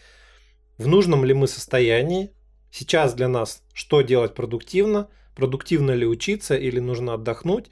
в 0.78 0.88
нужном 0.88 1.24
ли 1.24 1.34
мы 1.34 1.48
состоянии, 1.48 2.32
сейчас 2.72 3.14
для 3.14 3.28
нас 3.28 3.64
что 3.74 4.02
делать 4.02 4.36
продуктивно, 4.36 5.10
продуктивно 5.36 5.92
ли 5.92 6.06
учиться 6.06 6.56
или 6.56 6.80
нужно 6.80 7.14
отдохнуть. 7.14 7.68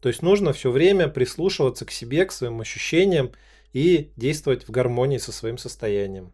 То 0.00 0.08
есть 0.08 0.20
нужно 0.20 0.52
все 0.52 0.70
время 0.70 1.08
прислушиваться 1.08 1.86
к 1.86 1.90
себе, 1.90 2.26
к 2.26 2.32
своим 2.32 2.60
ощущениям 2.60 3.32
и 3.72 4.12
действовать 4.16 4.68
в 4.68 4.70
гармонии 4.70 5.18
со 5.18 5.32
своим 5.32 5.56
состоянием. 5.56 6.32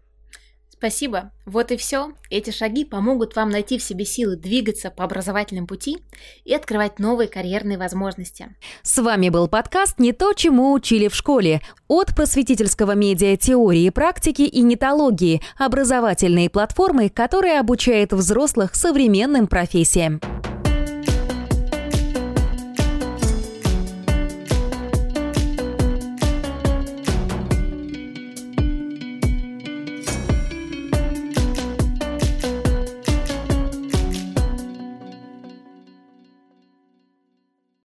Спасибо. 0.81 1.31
Вот 1.45 1.73
и 1.73 1.77
все. 1.77 2.13
Эти 2.31 2.49
шаги 2.53 2.87
помогут 2.87 3.37
вам 3.37 3.51
найти 3.51 3.77
в 3.77 3.83
себе 3.83 4.07
силы 4.07 4.37
двигаться 4.37 4.91
по 4.91 5.05
образовательным 5.05 5.67
пути 5.67 5.99
и 6.47 6.55
открывать 6.55 6.99
новые 6.99 7.29
карьерные 7.29 7.77
возможности. 7.77 8.57
С 8.83 8.97
вами 8.97 9.29
был 9.29 9.47
подкаст 9.47 9.99
«Не 9.99 10.15
то, 10.15 10.33
чему 10.33 10.73
учили 10.73 11.09
в 11.09 11.15
школе» 11.15 11.61
от 11.87 12.17
просветительского 12.17 12.93
медиа 12.93 13.37
теории, 13.37 13.91
практики 13.91 14.41
и 14.41 14.63
нетологии, 14.63 15.43
образовательные 15.59 16.49
платформы, 16.49 17.11
которые 17.11 17.61
обучают 17.61 18.15
взрослых 18.15 18.75
современным 18.75 19.49
профессиям. 19.49 20.19